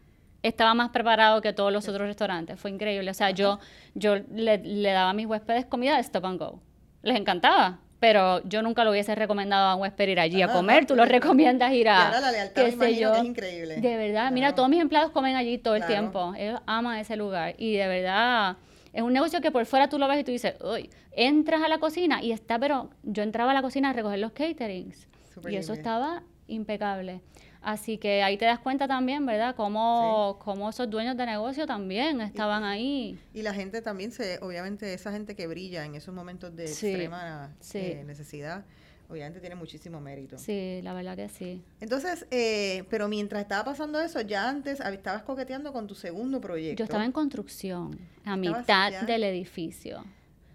estaba 0.48 0.74
más 0.74 0.90
preparado 0.90 1.42
que 1.42 1.54
todos 1.54 1.72
los 1.74 1.88
otros 1.88 2.08
restaurantes. 2.08 2.60
Fue 2.60 2.70
increíble. 2.72 3.10
O 3.12 3.14
sea, 3.14 3.32
yo, 3.32 3.60
yo 3.94 4.16
le, 4.34 4.58
le 4.60 4.92
daba 4.92 5.10
a 5.12 5.14
mis 5.14 5.26
huéspedes 5.26 5.66
comida 5.66 5.96
de 5.96 6.02
Stop 6.02 6.26
and 6.26 6.40
Go. 6.40 6.62
Les 7.02 7.16
encantaba. 7.18 7.80
Pero 8.00 8.44
yo 8.44 8.62
nunca 8.62 8.84
lo 8.84 8.92
hubiese 8.92 9.16
recomendado 9.16 9.68
a 9.70 9.76
un 9.76 9.82
huésped 9.82 10.08
ir 10.10 10.20
allí 10.20 10.42
a 10.42 10.50
comer. 10.52 10.86
Tú 10.86 10.96
lo 10.96 11.06
recomiendas 11.06 11.72
ir 11.74 11.88
a. 11.90 12.08
ahora 12.08 12.20
la 12.22 12.32
lealtad, 12.32 12.64
qué 12.66 12.72
sé 12.72 12.78
que 12.78 12.96
yo. 12.98 13.14
es 13.16 13.24
increíble. 13.24 13.78
De 13.78 13.98
verdad. 13.98 14.32
Mira, 14.32 14.48
Claro. 14.48 14.56
todos 14.58 14.70
mis 14.70 14.82
empleados 14.82 15.12
comen 15.12 15.36
allí 15.36 15.58
todo 15.58 15.76
el 15.76 15.82
Claro. 15.84 15.94
tiempo. 15.94 16.34
Ellos 16.38 16.60
aman 16.68 17.00
ese 17.00 17.16
lugar. 17.16 17.56
Y 17.58 17.74
de 17.78 17.88
verdad. 17.88 18.58
Es 18.94 19.02
un 19.02 19.12
negocio 19.14 19.42
que 19.42 19.50
por 19.52 19.66
fuera 19.66 19.90
tú 19.90 19.98
lo 19.98 20.08
ves 20.08 20.20
y 20.20 20.24
tú 20.24 20.32
dices, 20.32 20.54
uy, 20.64 20.90
entras 21.12 21.62
a 21.64 21.68
la 21.68 21.80
cocina 21.80 22.22
y 22.22 22.32
está, 22.32 22.60
pero 22.60 22.90
yo 23.04 23.24
entraba 23.24 23.52
a 23.52 23.54
la 23.54 23.62
cocina 23.62 23.90
a 23.90 23.94
recoger 23.94 24.20
los 24.20 24.32
caterings. 24.34 25.08
Y 25.50 25.56
eso 25.56 25.74
estaba 25.74 26.22
impecable. 26.48 27.22
Así 27.66 27.98
que 27.98 28.22
ahí 28.22 28.38
te 28.38 28.46
das 28.46 28.60
cuenta 28.60 28.88
también, 28.88 29.26
¿verdad? 29.26 29.56
Cómo, 29.56 30.38
cómo 30.46 30.70
esos 30.70 30.88
dueños 30.88 31.18
de 31.18 31.26
negocio 31.26 31.66
también 31.66 32.22
estaban 32.22 32.64
ahí. 32.64 33.18
Y 33.34 33.42
la 33.42 33.56
gente 33.56 33.82
también 33.82 34.12
se, 34.12 34.38
obviamente 34.44 34.94
esa 34.94 35.12
gente 35.12 35.36
que 35.36 35.48
brilla 35.48 35.84
en 35.84 35.96
esos 35.96 36.14
momentos 36.14 36.56
de 36.56 36.68
Sí, 36.68 36.90
extrema 36.90 37.56
sí. 37.60 37.80
eh, 37.80 38.04
necesidad, 38.06 38.66
obviamente 39.10 39.40
tiene 39.40 39.56
muchísimo 39.56 40.00
mérito. 40.00 40.38
Sí, 40.38 40.80
la 40.84 40.94
verdad 40.94 41.16
que 41.16 41.28
sí. 41.28 41.64
Entonces, 41.82 42.28
eh, 42.30 42.84
pero 42.92 43.08
mientras 43.08 43.42
estaba 43.42 43.64
pasando 43.66 44.00
eso, 44.00 44.22
ya 44.22 44.48
antes 44.48 44.80
estabas 44.80 45.24
coqueteando 45.24 45.74
con 45.74 45.88
tu 45.88 45.96
segundo 45.96 46.40
proyecto. 46.40 46.78
Yo 46.78 46.84
estaba 46.84 47.04
en 47.04 47.12
construcción, 47.12 47.98
a 48.26 48.38
mitad 48.38 48.92
ya- 48.92 49.06
del 49.06 49.24
edificio, 49.24 50.06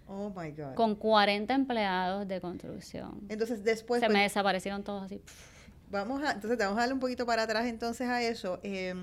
Oh 0.07 0.29
my 0.29 0.51
God. 0.51 0.75
con 0.75 0.95
40 0.95 1.53
empleados 1.53 2.25
de 2.25 2.39
construcción. 2.39 3.19
Entonces, 3.27 3.65
después, 3.65 3.99
Se 3.99 4.05
pues, 4.07 4.17
me 4.17 4.23
desaparecieron 4.23 4.81
todos 4.83 5.03
así. 5.03 5.17
pf. 5.17 5.50
Vamos 5.91 6.23
a, 6.23 6.31
entonces 6.31 6.57
vamos 6.57 6.77
a 6.77 6.81
darle 6.81 6.93
un 6.93 6.99
poquito 6.99 7.25
para 7.25 7.43
atrás 7.43 7.65
entonces 7.67 8.07
a 8.07 8.21
eso. 8.21 8.59
Eh, 8.63 8.95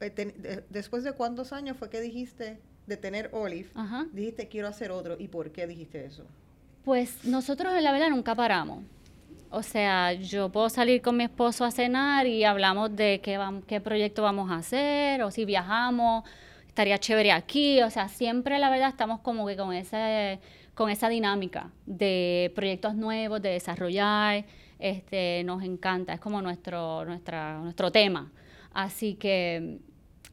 eh, 0.00 0.10
de- 0.10 0.64
después 0.68 1.04
de 1.04 1.12
cuántos 1.12 1.52
años 1.52 1.76
fue 1.76 1.88
que 1.88 2.00
dijiste 2.00 2.58
de 2.86 2.96
tener 2.96 3.30
Olive, 3.32 3.70
Ajá. 3.74 4.06
dijiste 4.12 4.48
quiero 4.48 4.68
hacer 4.68 4.90
otro. 4.90 5.16
¿Y 5.18 5.28
por 5.28 5.50
qué 5.52 5.66
dijiste 5.66 6.04
eso? 6.04 6.24
Pues 6.84 7.24
nosotros 7.24 7.72
la 7.80 7.92
verdad 7.92 8.08
nunca 8.10 8.34
paramos. 8.34 8.82
O 9.50 9.62
sea, 9.62 10.14
yo 10.14 10.48
puedo 10.48 10.68
salir 10.70 11.02
con 11.02 11.16
mi 11.16 11.24
esposo 11.24 11.64
a 11.64 11.70
cenar 11.70 12.26
y 12.26 12.42
hablamos 12.42 12.96
de 12.96 13.20
qué, 13.22 13.38
vam- 13.38 13.62
qué 13.64 13.80
proyecto 13.80 14.22
vamos 14.22 14.50
a 14.50 14.56
hacer 14.56 15.22
o 15.22 15.30
si 15.30 15.44
viajamos, 15.44 16.24
estaría 16.66 16.98
chévere 16.98 17.30
aquí. 17.32 17.82
O 17.82 17.90
sea, 17.90 18.08
siempre 18.08 18.58
la 18.58 18.70
verdad 18.70 18.88
estamos 18.88 19.20
como 19.20 19.46
que 19.46 19.56
con, 19.56 19.74
ese, 19.74 20.40
con 20.74 20.88
esa 20.90 21.08
dinámica 21.10 21.70
de 21.86 22.50
proyectos 22.54 22.94
nuevos, 22.96 23.42
de 23.42 23.50
desarrollar. 23.50 24.44
Este, 24.82 25.44
nos 25.44 25.62
encanta, 25.62 26.12
es 26.12 26.18
como 26.18 26.42
nuestro, 26.42 27.04
nuestra, 27.04 27.60
nuestro 27.60 27.92
tema. 27.92 28.32
Así 28.72 29.14
que 29.14 29.78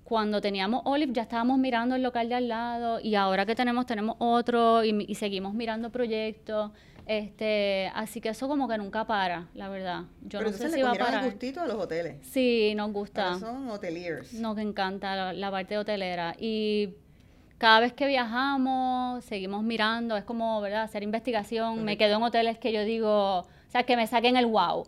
cuando 0.03 0.41
teníamos 0.41 0.81
Olive 0.85 1.13
ya 1.13 1.21
estábamos 1.21 1.59
mirando 1.59 1.93
el 1.93 2.01
local 2.01 2.29
de 2.29 2.33
al 2.33 2.47
lado 2.47 2.99
y 2.99 3.13
ahora 3.13 3.45
que 3.45 3.53
tenemos, 3.53 3.85
tenemos 3.85 4.15
otro 4.17 4.83
y, 4.83 5.13
seguimos 5.13 5.53
mirando 5.53 5.91
proyectos. 5.91 6.71
Este, 7.05 7.91
así 7.93 8.21
que 8.21 8.29
eso 8.29 8.47
como 8.47 8.67
que 8.67 8.79
nunca 8.79 9.05
para, 9.05 9.49
la 9.53 9.69
verdad. 9.69 10.05
Yo 10.23 10.39
Pero 10.39 10.49
no 10.49 10.57
sé 10.57 10.71
si 10.71 10.81
va 10.81 10.93
a 10.93 11.19
el 11.19 11.25
gustito 11.25 11.61
a 11.61 11.67
los 11.67 11.75
hoteles. 11.75 12.25
Sí, 12.25 12.73
nos 12.75 12.87
Ahora 12.87 12.99
gusta. 12.99 13.39
son 13.39 13.69
hoteliers. 13.69 14.33
Nos 14.33 14.57
encanta 14.57 15.15
la, 15.15 15.33
la 15.33 15.51
parte 15.51 15.77
hotelera. 15.77 16.35
Y 16.39 16.95
cada 17.59 17.81
vez 17.81 17.93
que 17.93 18.07
viajamos, 18.07 19.23
seguimos 19.25 19.61
mirando, 19.61 20.17
es 20.17 20.23
como, 20.23 20.59
¿verdad? 20.59 20.81
Hacer 20.81 21.03
investigación. 21.03 21.85
Me 21.85 21.99
quedo 21.99 22.17
en 22.17 22.23
hoteles 22.23 22.57
que 22.57 22.71
yo 22.71 22.83
digo, 22.83 23.45
o 23.69 23.71
sea, 23.71 23.83
que 23.83 23.95
me 23.95 24.07
saquen 24.07 24.35
el 24.35 24.47
wow. 24.47 24.87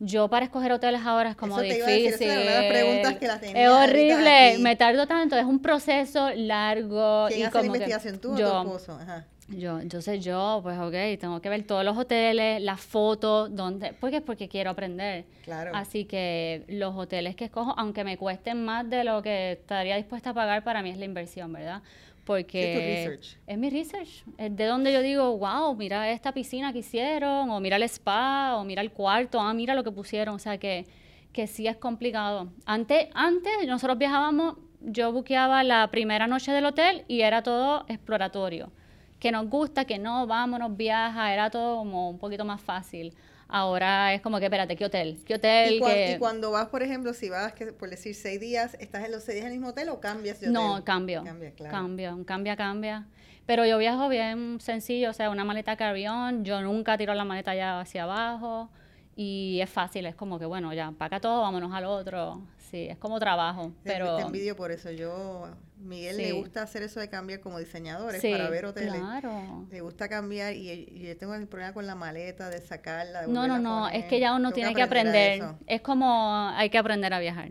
Yo 0.00 0.28
para 0.28 0.44
escoger 0.44 0.72
hoteles 0.72 1.00
ahora 1.06 1.30
es 1.30 1.36
como 1.36 1.58
Eso 1.60 1.68
te 1.68 1.78
iba 1.78 1.86
a 1.86 1.90
difícil. 1.90 2.28
decir, 2.28 2.68
preguntas 2.68 3.16
que 3.18 3.26
la 3.28 3.36
es 3.36 3.68
horrible, 3.68 4.58
me 4.58 4.74
tardo 4.76 5.06
tanto, 5.06 5.36
es 5.36 5.44
un 5.44 5.60
proceso 5.60 6.30
largo. 6.34 7.26
¿Quién 7.28 7.40
y 7.40 7.42
hace 7.44 7.54
la 7.54 7.60
como 7.60 7.72
que 7.72 7.78
investigación? 7.78 8.18
¿Tú 8.18 8.34
o 8.34 8.36
yo, 8.36 8.50
tu 8.50 8.56
esposo? 8.68 8.98
Ajá. 9.00 9.24
yo, 9.48 9.78
entonces 9.78 10.22
yo, 10.24 10.58
pues 10.62 10.76
ok, 10.78 11.18
tengo 11.20 11.40
que 11.40 11.48
ver 11.48 11.62
todos 11.62 11.84
los 11.84 11.96
hoteles, 11.96 12.60
las 12.60 12.80
fotos, 12.80 13.54
dónde, 13.54 13.94
porque 14.00 14.20
porque 14.20 14.48
quiero 14.48 14.70
aprender. 14.70 15.24
Claro. 15.44 15.70
Así 15.72 16.04
que 16.04 16.64
los 16.68 16.94
hoteles 16.96 17.36
que 17.36 17.44
escojo, 17.44 17.74
aunque 17.78 18.02
me 18.04 18.18
cuesten 18.18 18.64
más 18.64 18.90
de 18.90 19.04
lo 19.04 19.22
que 19.22 19.52
estaría 19.52 19.96
dispuesta 19.96 20.30
a 20.30 20.34
pagar, 20.34 20.64
para 20.64 20.82
mí 20.82 20.90
es 20.90 20.98
la 20.98 21.04
inversión, 21.04 21.52
¿verdad? 21.52 21.80
Porque 22.26 23.18
Es 23.46 23.56
mi 23.56 23.70
research. 23.70 24.24
Es 24.36 24.54
de 24.56 24.64
donde 24.66 24.92
yo 24.92 25.00
digo, 25.00 25.38
wow, 25.38 25.76
mira 25.76 26.10
esta 26.10 26.32
piscina 26.32 26.72
que 26.72 26.80
hicieron, 26.80 27.48
o 27.50 27.60
mira 27.60 27.76
el 27.76 27.84
spa, 27.84 28.56
o 28.56 28.64
mira 28.64 28.82
el 28.82 28.90
cuarto, 28.90 29.40
ah, 29.40 29.54
mira 29.54 29.76
lo 29.76 29.84
que 29.84 29.92
pusieron. 29.92 30.34
O 30.34 30.38
sea 30.40 30.58
que, 30.58 30.86
que 31.32 31.46
sí 31.46 31.68
es 31.68 31.76
complicado. 31.76 32.50
Antes, 32.66 33.08
antes 33.14 33.52
nosotros 33.68 33.96
viajábamos, 33.96 34.56
yo 34.80 35.12
buqueaba 35.12 35.62
la 35.62 35.88
primera 35.92 36.26
noche 36.26 36.50
del 36.50 36.66
hotel 36.66 37.04
y 37.06 37.20
era 37.20 37.42
todo 37.44 37.84
exploratorio. 37.86 38.72
Que 39.20 39.30
nos 39.30 39.48
gusta, 39.48 39.84
que 39.84 39.98
no, 39.98 40.26
vámonos, 40.26 40.76
viaja, 40.76 41.32
era 41.32 41.48
todo 41.48 41.78
como 41.78 42.10
un 42.10 42.18
poquito 42.18 42.44
más 42.44 42.60
fácil. 42.60 43.14
Ahora 43.48 44.12
es 44.12 44.20
como 44.22 44.38
que, 44.38 44.46
espérate, 44.46 44.74
¿qué 44.76 44.84
hotel? 44.86 45.18
¿Qué 45.24 45.34
hotel? 45.34 45.74
Y, 45.74 45.78
cuan- 45.78 45.94
¿Qué- 45.94 46.12
y 46.12 46.18
cuando 46.18 46.50
vas, 46.50 46.68
por 46.68 46.82
ejemplo, 46.82 47.12
si 47.14 47.28
vas, 47.30 47.52
que, 47.52 47.66
por 47.72 47.88
decir, 47.90 48.14
seis 48.14 48.40
días, 48.40 48.76
¿estás 48.80 49.04
en 49.04 49.12
los 49.12 49.22
seis 49.22 49.36
días 49.36 49.46
en 49.46 49.52
el 49.52 49.58
mismo 49.58 49.68
hotel 49.70 49.88
o 49.90 50.00
cambias 50.00 50.40
de 50.40 50.48
hotel? 50.48 50.62
No, 50.62 50.84
cambio. 50.84 51.22
Cambia, 51.24 51.52
claro. 51.52 51.70
Cambio, 51.72 52.24
cambia, 52.26 52.56
cambia. 52.56 53.06
Pero 53.46 53.64
yo 53.64 53.78
viajo 53.78 54.08
bien 54.08 54.58
sencillo, 54.60 55.10
o 55.10 55.12
sea, 55.12 55.30
una 55.30 55.44
maleta 55.44 55.76
carry-on, 55.76 56.44
yo 56.44 56.60
nunca 56.62 56.98
tiro 56.98 57.14
la 57.14 57.24
maleta 57.24 57.54
ya 57.54 57.80
hacia 57.80 58.02
abajo 58.02 58.68
y 59.14 59.60
es 59.62 59.70
fácil, 59.70 60.06
es 60.06 60.16
como 60.16 60.38
que, 60.40 60.46
bueno, 60.46 60.72
ya, 60.74 60.86
empaca 60.86 61.20
todo, 61.20 61.42
vámonos 61.42 61.72
al 61.72 61.84
otro. 61.84 62.42
Sí, 62.58 62.88
es 62.90 62.98
como 62.98 63.20
trabajo, 63.20 63.72
pero... 63.84 64.16
Te 64.16 64.22
envidio 64.22 64.56
por 64.56 64.72
eso. 64.72 64.90
Yo, 64.90 65.46
Miguel 65.78 66.16
le 66.16 66.32
gusta 66.32 66.62
hacer 66.62 66.82
eso 66.82 67.00
de 67.00 67.08
cambiar 67.08 67.40
como 67.40 67.58
diseñadores 67.58 68.20
Sí, 68.20 68.30
para 68.30 68.48
ver 68.50 68.64
hoteles. 68.66 68.92
claro. 68.94 69.66
Le 69.70 69.80
gusta 69.82 70.08
cambiar 70.08 70.54
y, 70.54 70.70
y 70.70 71.00
yo 71.06 71.16
tengo 71.16 71.34
el 71.34 71.46
problema 71.46 71.72
con 71.74 71.86
la 71.86 71.94
maleta, 71.94 72.48
de 72.50 72.60
sacarla, 72.60 73.22
de 73.22 73.28
No, 73.28 73.46
no, 73.46 73.58
no, 73.58 73.88
es 73.88 74.04
que 74.06 74.18
ya 74.18 74.32
uno 74.34 74.50
Tengo 74.50 74.54
tiene 74.54 74.74
que 74.74 74.82
aprender. 74.82 75.44
Es 75.66 75.80
como 75.82 76.48
hay 76.54 76.70
que 76.70 76.78
aprender 76.78 77.12
a 77.12 77.18
viajar. 77.18 77.50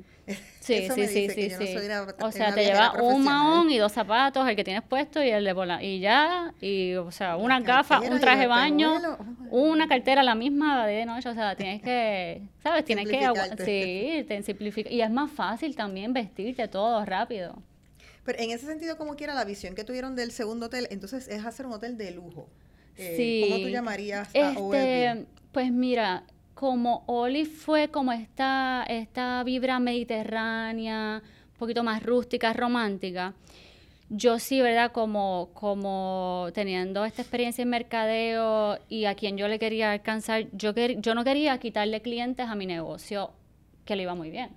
Sí, 0.59 0.73
Eso 0.73 0.95
sí, 0.95 1.01
me 1.01 1.07
sí, 1.07 1.27
que 1.27 1.33
sí, 1.33 1.49
yo 1.49 1.59
no 1.59 1.65
sí. 1.65 1.73
soy 1.73 1.85
una- 1.85 2.01
O 2.01 2.05
una 2.17 2.31
sea, 2.31 2.55
te 2.55 2.65
lleva 2.65 2.93
un 3.01 3.23
mahón 3.23 3.69
y 3.69 3.77
dos 3.77 3.91
zapatos, 3.91 4.47
el 4.49 4.55
que 4.55 4.63
tienes 4.63 4.83
puesto 4.83 5.23
y 5.23 5.29
el 5.29 5.45
de 5.45 5.53
volar. 5.53 5.83
Y 5.83 5.99
ya, 5.99 6.51
y 6.61 6.95
o 6.95 7.11
sea, 7.11 7.35
gafas, 7.35 7.99
cartera 7.99 8.15
un 8.15 8.19
traje 8.21 8.41
de 8.41 8.47
baño, 8.47 9.17
una 9.51 9.87
cartera 9.87 10.23
la 10.23 10.33
misma 10.35 10.87
de 10.87 11.05
noche. 11.05 11.29
O 11.29 11.33
sea, 11.35 11.55
tienes 11.55 11.81
que, 11.83 12.41
¿sabes? 12.63 12.85
Tienes 12.85 13.07
que, 13.07 13.31
sí, 13.63 14.25
te 14.27 14.41
simplifica. 14.41 14.89
Y 14.89 15.01
es 15.01 15.11
más 15.11 15.31
fácil 15.31 15.75
también 15.75 16.11
vestirte 16.11 16.67
todo 16.67 17.05
rápido. 17.05 17.61
Pero 18.25 18.39
en 18.39 18.49
ese 18.51 18.65
sentido, 18.65 18.97
como 18.97 19.15
quiera, 19.15 19.33
la 19.35 19.45
visión 19.45 19.75
que 19.75 19.83
tuvieron 19.83 20.15
del 20.15 20.31
segundo 20.31 20.65
hotel, 20.65 20.87
entonces 20.89 21.27
es 21.27 21.45
hacer 21.45 21.65
un 21.67 21.73
hotel 21.73 21.97
de 21.97 22.11
lujo. 22.11 22.49
Eh, 22.97 23.13
Sí. 23.15 23.39
¿Cómo 23.41 23.61
tú 23.61 23.67
llamarías 23.69 24.29
a 24.35 24.51
Este, 24.51 25.25
pues 25.51 25.71
mira, 25.71 26.23
como 26.55 27.03
Olive 27.07 27.49
fue 27.49 27.89
como 27.89 28.11
esta, 28.11 28.83
esta 28.89 29.43
vibra 29.43 29.79
mediterránea, 29.79 31.21
un 31.51 31.57
poquito 31.59 31.83
más 31.83 32.01
rústica, 32.03 32.51
romántica, 32.53 33.33
yo 34.09 34.39
sí, 34.39 34.61
¿verdad? 34.61 34.91
Como, 34.91 35.49
como 35.53 36.47
teniendo 36.53 37.05
esta 37.05 37.21
experiencia 37.21 37.61
en 37.63 37.69
mercadeo 37.69 38.77
y 38.89 39.05
a 39.05 39.15
quien 39.15 39.37
yo 39.37 39.47
le 39.47 39.59
quería 39.59 39.91
alcanzar, 39.91 40.45
yo, 40.51 40.73
quer- 40.73 40.99
yo 41.01 41.15
no 41.15 41.23
quería 41.23 41.57
quitarle 41.59 42.01
clientes 42.01 42.47
a 42.47 42.55
mi 42.55 42.65
negocio, 42.65 43.31
que 43.83 43.95
le 43.95 44.03
iba 44.03 44.15
muy 44.15 44.29
bien. 44.29 44.49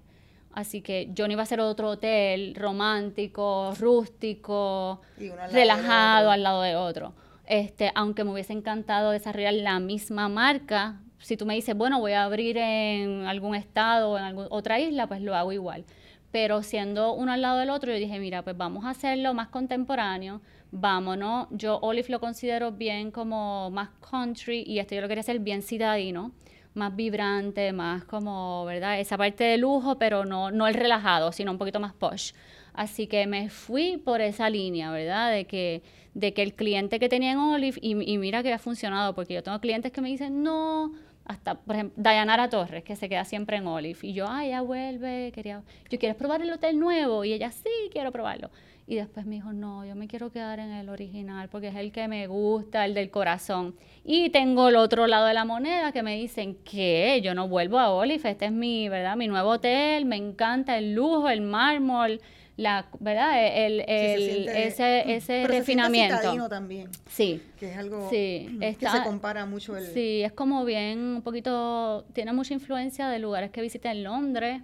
Así 0.52 0.80
que 0.80 1.10
yo 1.12 1.26
no 1.26 1.32
iba 1.32 1.42
a 1.42 1.44
hacer 1.44 1.60
otro 1.60 1.90
hotel 1.90 2.54
romántico, 2.54 3.72
rústico, 3.78 5.00
al 5.40 5.52
relajado 5.52 6.30
al 6.30 6.42
lado 6.42 6.62
de 6.62 6.74
otro. 6.74 7.14
Este, 7.46 7.92
aunque 7.94 8.24
me 8.24 8.32
hubiese 8.32 8.52
encantado 8.52 9.10
desarrollar 9.10 9.54
la 9.54 9.78
misma 9.78 10.28
marca, 10.28 11.00
si 11.18 11.36
tú 11.36 11.46
me 11.46 11.54
dices, 11.54 11.76
bueno, 11.76 11.98
voy 11.98 12.12
a 12.12 12.24
abrir 12.24 12.56
en 12.58 13.24
algún 13.26 13.54
estado 13.54 14.10
o 14.10 14.18
en 14.18 14.24
alguna 14.24 14.48
otra 14.50 14.78
isla, 14.78 15.06
pues 15.06 15.20
lo 15.20 15.34
hago 15.34 15.52
igual. 15.52 15.84
Pero 16.30 16.62
siendo 16.62 17.14
uno 17.14 17.32
al 17.32 17.40
lado 17.40 17.58
del 17.58 17.70
otro, 17.70 17.90
yo 17.90 17.98
dije, 17.98 18.18
mira, 18.18 18.42
pues 18.42 18.56
vamos 18.56 18.84
a 18.84 18.90
hacerlo 18.90 19.32
más 19.32 19.48
contemporáneo, 19.48 20.42
vámonos. 20.70 21.48
Yo 21.50 21.78
Olive 21.78 22.08
lo 22.10 22.20
considero 22.20 22.72
bien 22.72 23.10
como 23.10 23.70
más 23.70 23.88
country 24.10 24.62
y 24.66 24.78
esto 24.78 24.94
yo 24.94 25.00
lo 25.00 25.08
quería 25.08 25.20
hacer 25.20 25.38
bien 25.38 25.62
citadino, 25.62 26.32
más 26.78 26.96
vibrante, 26.96 27.72
más 27.72 28.04
como, 28.04 28.64
¿verdad? 28.64 28.98
Esa 29.00 29.18
parte 29.18 29.44
de 29.44 29.58
lujo, 29.58 29.98
pero 29.98 30.24
no, 30.24 30.50
no 30.50 30.66
el 30.66 30.74
relajado, 30.74 31.32
sino 31.32 31.52
un 31.52 31.58
poquito 31.58 31.80
más 31.80 31.92
posh. 31.92 32.32
Así 32.72 33.06
que 33.08 33.26
me 33.26 33.50
fui 33.50 33.96
por 33.96 34.20
esa 34.20 34.48
línea, 34.48 34.90
¿verdad? 34.90 35.32
De 35.32 35.46
que, 35.46 35.82
de 36.14 36.32
que 36.32 36.42
el 36.42 36.54
cliente 36.54 36.98
que 36.98 37.08
tenía 37.08 37.32
en 37.32 37.38
Olive, 37.38 37.78
y, 37.82 37.94
mira 37.94 38.42
que 38.42 38.52
ha 38.52 38.58
funcionado, 38.58 39.14
porque 39.14 39.34
yo 39.34 39.42
tengo 39.42 39.58
clientes 39.60 39.92
que 39.92 40.00
me 40.00 40.08
dicen, 40.08 40.42
no, 40.42 40.92
hasta, 41.24 41.56
por 41.56 41.74
ejemplo, 41.74 42.00
Dayanara 42.02 42.48
Torres, 42.48 42.84
que 42.84 42.96
se 42.96 43.08
queda 43.08 43.24
siempre 43.24 43.56
en 43.56 43.66
Olive. 43.66 43.98
Y 44.02 44.12
yo, 44.12 44.26
ay, 44.28 44.50
ya 44.50 44.62
vuelve, 44.62 45.32
quería, 45.34 45.62
yo, 45.90 45.98
¿quieres 45.98 46.16
probar 46.16 46.40
el 46.40 46.52
hotel 46.52 46.78
nuevo? 46.78 47.24
Y 47.24 47.32
ella, 47.32 47.50
sí, 47.50 47.68
quiero 47.90 48.12
probarlo. 48.12 48.50
Y 48.90 48.96
después 48.96 49.26
me 49.26 49.34
dijo, 49.34 49.52
no, 49.52 49.84
yo 49.84 49.94
me 49.94 50.08
quiero 50.08 50.32
quedar 50.32 50.60
en 50.60 50.70
el 50.70 50.88
original 50.88 51.50
porque 51.50 51.68
es 51.68 51.76
el 51.76 51.92
que 51.92 52.08
me 52.08 52.26
gusta, 52.26 52.86
el 52.86 52.94
del 52.94 53.10
corazón. 53.10 53.76
Y 54.02 54.30
tengo 54.30 54.70
el 54.70 54.76
otro 54.76 55.06
lado 55.06 55.26
de 55.26 55.34
la 55.34 55.44
moneda 55.44 55.92
que 55.92 56.02
me 56.02 56.16
dicen 56.16 56.56
que 56.64 57.20
yo 57.22 57.34
no 57.34 57.48
vuelvo 57.48 57.78
a 57.78 57.90
Olive, 57.90 58.30
este 58.30 58.46
es 58.46 58.52
mi, 58.52 58.88
¿verdad? 58.88 59.14
Mi 59.14 59.28
nuevo 59.28 59.50
hotel, 59.50 60.06
me 60.06 60.16
encanta 60.16 60.78
el 60.78 60.94
lujo, 60.94 61.28
el 61.28 61.42
mármol, 61.42 62.22
la, 62.56 62.88
¿verdad? 62.98 63.66
El, 63.66 63.84
el, 63.86 64.48
ese, 64.48 65.02
ese 65.14 65.46
refinamiento. 65.46 66.48
también. 66.48 66.88
Sí. 67.10 67.42
Que 67.60 67.72
es 67.72 67.76
algo 67.76 68.08
sí, 68.08 68.58
que 68.58 68.88
se 68.88 69.02
compara 69.04 69.44
mucho. 69.44 69.76
El... 69.76 69.84
Sí, 69.84 70.22
es 70.22 70.32
como 70.32 70.64
bien, 70.64 70.98
un 70.98 71.22
poquito, 71.22 72.06
tiene 72.14 72.32
mucha 72.32 72.54
influencia 72.54 73.10
de 73.10 73.18
lugares 73.18 73.50
que 73.50 73.60
visité 73.60 73.90
en 73.90 74.04
Londres. 74.04 74.62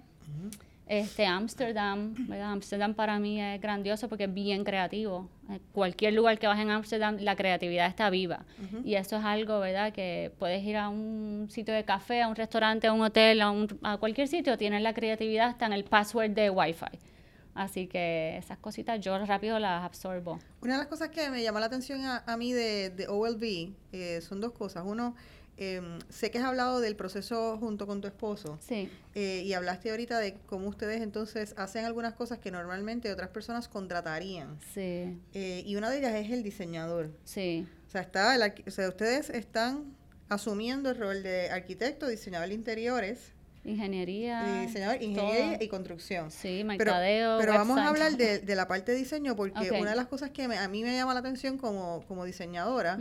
Este, 0.87 1.25
Amsterdam, 1.25 2.13
¿verdad? 2.27 2.51
Amsterdam 2.51 2.93
para 2.93 3.17
mí 3.17 3.41
es 3.41 3.59
grandioso 3.59 4.07
porque 4.07 4.25
es 4.25 4.33
bien 4.33 4.63
creativo. 4.63 5.27
Eh, 5.49 5.59
cualquier 5.71 6.13
lugar 6.13 6.37
que 6.37 6.45
vas 6.45 6.59
en 6.59 6.69
Amsterdam, 6.69 7.17
la 7.19 7.35
creatividad 7.35 7.87
está 7.87 8.09
viva. 8.09 8.45
Y 8.83 8.95
eso 8.95 9.17
es 9.17 9.23
algo, 9.23 9.59
¿verdad? 9.59 9.93
Que 9.93 10.31
puedes 10.37 10.63
ir 10.63 10.77
a 10.77 10.89
un 10.89 11.47
sitio 11.49 11.73
de 11.73 11.83
café, 11.83 12.21
a 12.21 12.27
un 12.27 12.35
restaurante, 12.35 12.85
a 12.87 12.93
un 12.93 13.01
hotel, 13.01 13.41
a, 13.41 13.49
un, 13.49 13.79
a 13.81 13.97
cualquier 13.97 14.27
sitio, 14.27 14.57
tienes 14.57 14.81
la 14.83 14.93
creatividad 14.93 15.47
hasta 15.47 15.65
en 15.65 15.73
el 15.73 15.85
password 15.85 16.31
de 16.31 16.49
Wi-Fi. 16.51 16.99
Así 17.55 17.87
que 17.87 18.37
esas 18.37 18.57
cositas 18.57 18.99
yo 18.99 19.17
rápido 19.25 19.57
las 19.59 19.83
absorbo. 19.83 20.39
Una 20.61 20.73
de 20.73 20.79
las 20.79 20.87
cosas 20.87 21.09
que 21.09 21.29
me 21.29 21.41
llamó 21.41 21.59
la 21.59 21.67
atención 21.67 22.01
a, 22.03 22.37
mí 22.37 22.51
de, 22.51 22.89
de 22.89 23.07
OLV 23.07 23.73
eh, 23.93 24.19
son 24.21 24.41
dos 24.41 24.51
cosas. 24.51 24.83
Uno, 24.85 25.15
Em, 25.57 25.99
sé 26.09 26.31
que 26.31 26.37
has 26.37 26.45
hablado 26.45 26.81
del 26.81 26.95
proceso 26.95 27.57
junto 27.57 27.87
con 27.87 28.01
tu 28.01 28.07
esposo. 28.07 28.59
Sí. 28.61 28.89
Eh, 29.13 29.43
y 29.45 29.53
hablaste 29.53 29.89
ahorita 29.89 30.19
de 30.19 30.35
cómo 30.45 30.67
ustedes 30.67 31.01
entonces 31.01 31.53
hacen 31.57 31.85
algunas 31.85 32.13
cosas 32.13 32.39
que 32.39 32.51
normalmente 32.51 33.11
otras 33.11 33.29
personas 33.29 33.67
contratarían. 33.67 34.59
Sí. 34.73 35.17
Eh, 35.33 35.63
y 35.65 35.75
una 35.75 35.89
de 35.89 35.99
ellas 35.99 36.15
es 36.15 36.31
el 36.31 36.43
diseñador. 36.43 37.11
Sí. 37.23 37.65
O 37.87 37.89
sea, 37.89 38.01
está 38.01 38.37
o 38.67 38.71
sea, 38.71 38.89
ustedes 38.89 39.29
están 39.29 39.95
asumiendo 40.27 40.89
el 40.89 40.97
rol 40.97 41.23
de 41.23 41.49
arquitecto, 41.49 42.07
diseñador 42.07 42.49
de 42.49 42.55
interiores 42.55 43.34
Ingeniería. 43.65 44.61
diseñador, 44.61 45.01
ingeniería 45.01 45.57
y 45.59 45.67
construcción. 45.67 46.29
Sí, 46.29 46.63
mercadeo. 46.63 47.39
Pero, 47.39 47.53
vamos 47.53 47.79
a 47.79 47.87
hablar 47.87 48.11
de, 48.17 48.55
la 48.55 48.67
parte 48.67 48.91
de 48.91 48.99
diseño 48.99 49.35
porque 49.35 49.71
una 49.71 49.89
de 49.89 49.95
las 49.95 50.07
cosas 50.07 50.29
que 50.29 50.43
a 50.43 50.67
mí 50.67 50.83
me 50.83 50.95
llama 50.95 51.13
la 51.13 51.19
atención 51.19 51.57
como, 51.57 52.03
como 52.07 52.25
diseñadora 52.25 52.97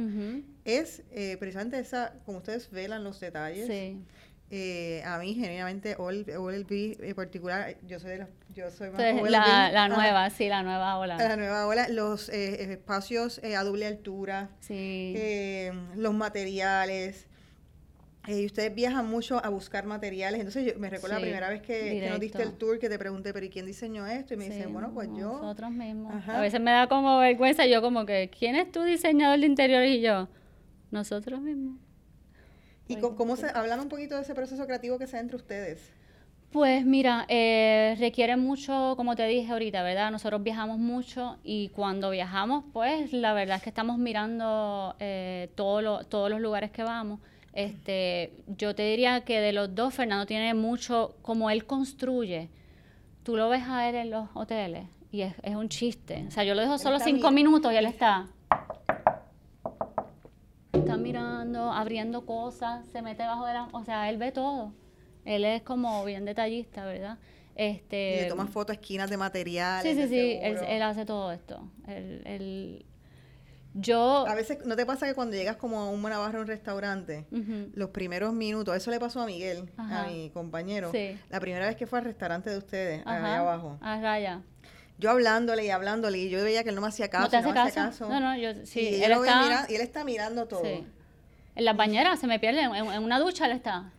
es 0.64 1.02
eh, 1.12 1.36
precisamente 1.38 1.78
esa, 1.78 2.14
como 2.24 2.38
ustedes 2.38 2.70
velan 2.70 3.04
los 3.04 3.20
detalles. 3.20 3.66
Sí. 3.66 4.00
Eh, 4.50 5.02
a 5.04 5.18
mí, 5.18 5.34
genuinamente, 5.34 5.96
OLB 5.96 6.96
en 7.00 7.14
particular, 7.14 7.76
yo 7.86 7.98
soy 7.98 8.10
de 8.10 8.18
los, 8.18 8.28
yo 8.54 8.70
soy 8.70 8.90
más 8.90 9.00
la, 9.30 9.72
la, 9.72 9.88
nueva, 9.88 10.30
sí, 10.30 10.48
la 10.48 10.62
nueva 10.62 10.98
ola. 10.98 11.16
La 11.16 11.36
nueva 11.36 11.66
ola, 11.66 11.88
los 11.88 12.28
eh, 12.28 12.72
espacios 12.72 13.40
a 13.42 13.64
doble 13.64 13.86
altura, 13.86 14.50
sí. 14.60 15.16
los 15.96 16.14
materiales, 16.14 17.26
eh, 18.26 18.42
y 18.42 18.46
ustedes 18.46 18.74
viajan 18.74 19.08
mucho 19.08 19.44
a 19.44 19.48
buscar 19.48 19.84
materiales. 19.84 20.40
Entonces, 20.40 20.72
yo 20.72 20.78
me 20.78 20.88
recuerdo 20.88 21.16
la 21.16 21.22
primera 21.22 21.48
vez 21.48 21.62
que, 21.62 22.08
nos 22.08 22.20
diste 22.20 22.42
el 22.42 22.54
tour 22.54 22.78
que 22.78 22.88
te 22.88 22.98
pregunté, 22.98 23.32
pero 23.32 23.44
¿y 23.44 23.50
quién 23.50 23.66
diseñó 23.66 24.06
esto? 24.06 24.34
Y 24.34 24.36
me 24.36 24.48
dicen, 24.48 24.72
bueno, 24.72 24.92
pues 24.94 25.08
yo. 25.08 25.40
Nosotros 25.40 25.70
mismos. 25.70 26.26
A 26.28 26.40
veces 26.40 26.60
me 26.60 26.70
da 26.70 26.88
como 26.88 27.18
vergüenza, 27.18 27.66
yo 27.66 27.82
como 27.82 28.06
que, 28.06 28.30
¿quién 28.36 28.56
es 28.56 28.70
tu 28.72 28.82
diseñador 28.82 29.38
de 29.40 29.46
interiores? 29.46 29.96
Y 29.96 30.00
yo, 30.00 30.28
nosotros 30.90 31.40
mismos. 31.40 31.76
¿Y 32.88 32.96
cómo, 32.96 33.36
se, 33.36 33.46
hablan 33.48 33.80
un 33.80 33.88
poquito 33.88 34.14
de 34.16 34.22
ese 34.22 34.34
proceso 34.34 34.66
creativo 34.66 34.98
que 34.98 35.06
se 35.06 35.16
da 35.16 35.20
entre 35.20 35.36
ustedes? 35.36 35.90
Pues 36.50 36.84
mira, 36.84 37.26
eh, 37.28 37.96
requiere 37.98 38.36
mucho, 38.36 38.94
como 38.96 39.16
te 39.16 39.26
dije 39.26 39.50
ahorita, 39.50 39.82
¿verdad? 39.82 40.12
Nosotros 40.12 40.42
viajamos 40.42 40.78
mucho 40.78 41.38
y 41.42 41.70
cuando 41.70 42.10
viajamos, 42.10 42.64
pues 42.72 43.12
la 43.12 43.32
verdad 43.32 43.56
es 43.56 43.62
que 43.62 43.70
estamos 43.70 43.98
mirando 43.98 44.94
eh, 45.00 45.50
todo 45.56 46.04
todos 46.04 46.30
los 46.30 46.40
lugares 46.40 46.70
que 46.70 46.84
vamos 46.84 47.18
este, 47.54 48.32
yo 48.48 48.74
te 48.74 48.82
diría 48.82 49.20
que 49.22 49.40
de 49.40 49.52
los 49.52 49.74
dos, 49.74 49.94
Fernando 49.94 50.26
tiene 50.26 50.54
mucho, 50.54 51.16
como 51.22 51.50
él 51.50 51.66
construye, 51.66 52.50
tú 53.22 53.36
lo 53.36 53.48
ves 53.48 53.62
a 53.68 53.88
él 53.88 53.94
en 53.94 54.10
los 54.10 54.28
hoteles 54.34 54.86
y 55.12 55.22
es, 55.22 55.34
un 55.54 55.68
chiste. 55.68 56.24
O 56.26 56.30
sea, 56.32 56.42
yo 56.42 56.54
lo 56.56 56.60
dejo 56.60 56.76
solo 56.78 56.98
cinco 56.98 57.30
minutos 57.30 57.72
y 57.72 57.76
él 57.76 57.86
está... 57.86 58.26
Está 60.72 60.96
mirando, 60.96 61.70
abriendo 61.70 62.26
cosas, 62.26 62.84
se 62.88 63.00
mete 63.00 63.22
bajo 63.22 63.46
de 63.46 63.54
la... 63.54 63.68
O 63.70 63.84
sea, 63.84 64.10
él 64.10 64.16
ve 64.16 64.32
todo. 64.32 64.72
Él 65.24 65.44
es 65.44 65.62
como 65.62 66.04
bien 66.04 66.24
detallista, 66.24 66.84
¿verdad? 66.84 67.18
Este, 67.54 68.16
y 68.16 68.22
le 68.22 68.28
toma 68.28 68.48
fotos, 68.48 68.74
esquinas 68.74 69.08
de 69.08 69.16
materiales. 69.16 69.84
Sí, 69.84 70.02
sí, 70.02 70.08
sí, 70.08 70.38
él, 70.42 70.82
hace 70.82 71.06
todo 71.06 71.30
esto. 71.30 71.70
él, 71.86 72.84
yo... 73.74 74.26
A 74.26 74.34
veces, 74.34 74.64
¿no 74.64 74.76
te 74.76 74.86
pasa 74.86 75.06
que 75.06 75.14
cuando 75.14 75.36
llegas 75.36 75.56
como 75.56 75.80
a 75.80 75.90
un 75.90 76.00
Navarro 76.00 76.38
a 76.38 76.40
un 76.42 76.46
restaurante, 76.46 77.26
los 77.74 77.90
primeros 77.90 78.32
minutos, 78.32 78.76
eso 78.76 78.90
le 78.90 78.98
pasó 78.98 79.20
a 79.20 79.26
Miguel, 79.26 79.70
a 79.76 80.06
mi 80.06 80.30
compañero, 80.30 80.90
la 81.28 81.40
primera 81.40 81.66
vez 81.66 81.76
que 81.76 81.86
fue 81.86 81.98
al 81.98 82.04
restaurante 82.06 82.50
de 82.50 82.58
ustedes, 82.58 83.02
allá 83.06 83.40
abajo. 83.40 83.78
A 83.80 84.00
Raya. 84.00 84.40
Yo 84.96 85.10
hablándole 85.10 85.66
y 85.66 85.70
hablándole, 85.70 86.18
y 86.18 86.30
yo 86.30 86.42
veía 86.42 86.62
que 86.62 86.68
él 86.68 86.76
no 86.76 86.80
me 86.80 86.86
hacía 86.88 87.08
caso. 87.08 87.24
¿No 87.24 87.30
te 87.30 87.36
hace, 87.36 87.74
caso? 87.74 88.08
No, 88.08 88.20
no, 88.20 88.36
yo 88.36 88.64
sí. 88.64 88.80
Y 88.80 89.02
él, 89.02 89.12
está... 89.12 89.66
y 89.68 89.74
él 89.74 89.80
está 89.80 90.04
mirando 90.04 90.46
todo. 90.46 90.62
Sí. 90.62 90.86
En 91.56 91.64
las 91.64 91.76
bañeras 91.76 92.20
se 92.20 92.28
me 92.28 92.38
pierde, 92.38 92.62
en, 92.62 92.74
en 92.74 93.02
una 93.02 93.18
ducha 93.18 93.46
él 93.46 93.52
está. 93.52 93.90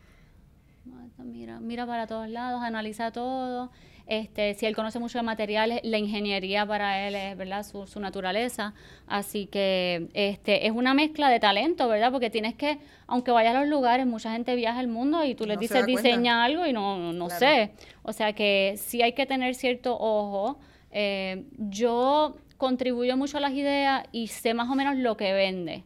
Mira, 1.18 1.60
mira 1.60 1.86
para 1.86 2.08
todos 2.08 2.30
lados, 2.30 2.62
analiza 2.64 3.12
todo. 3.12 3.72
Este, 4.08 4.54
si 4.54 4.66
él 4.68 4.76
conoce 4.76 5.00
mucho 5.00 5.18
de 5.18 5.24
materiales, 5.24 5.80
la 5.84 5.98
ingeniería 5.98 6.66
para 6.66 7.08
él 7.08 7.16
es, 7.16 7.36
¿verdad? 7.36 7.64
Su, 7.64 7.88
su, 7.88 8.00
naturaleza. 8.00 8.74
Así 9.08 9.48
que 9.48 10.10
este, 10.14 10.68
es 10.68 10.74
una 10.74 10.94
mezcla 10.94 11.30
de 11.30 11.40
talento, 11.40 11.88
¿verdad? 11.88 12.12
Porque 12.12 12.30
tienes 12.30 12.54
que, 12.54 12.78
aunque 13.08 13.32
vayas 13.32 13.56
a 13.56 13.62
los 13.62 13.70
lugares, 13.70 14.06
mucha 14.06 14.32
gente 14.32 14.56
viaja 14.56 14.80
al 14.80 14.88
mundo 14.88 15.26
y 15.26 15.34
tú 15.34 15.46
les 15.46 15.58
dices 15.58 15.86
diseña 15.86 16.44
algo 16.44 16.66
y 16.68 16.74
no, 16.74 17.14
no 17.14 17.30
sé. 17.30 17.72
O 18.04 18.14
sea 18.14 18.34
que 18.34 18.76
sí 18.78 19.02
hay 19.02 19.14
que 19.14 19.26
tener 19.26 19.56
cierto 19.56 19.98
ojo. 20.00 20.60
Eh, 20.92 21.46
yo 21.58 22.38
contribuyo 22.58 23.18
mucho 23.18 23.38
a 23.38 23.42
las 23.42 23.54
ideas 23.54 24.04
y 24.12 24.28
sé 24.28 24.54
más 24.54 24.70
o 24.70 24.76
menos 24.76 24.96
lo 24.98 25.18
que 25.18 25.34
vende. 25.34 25.84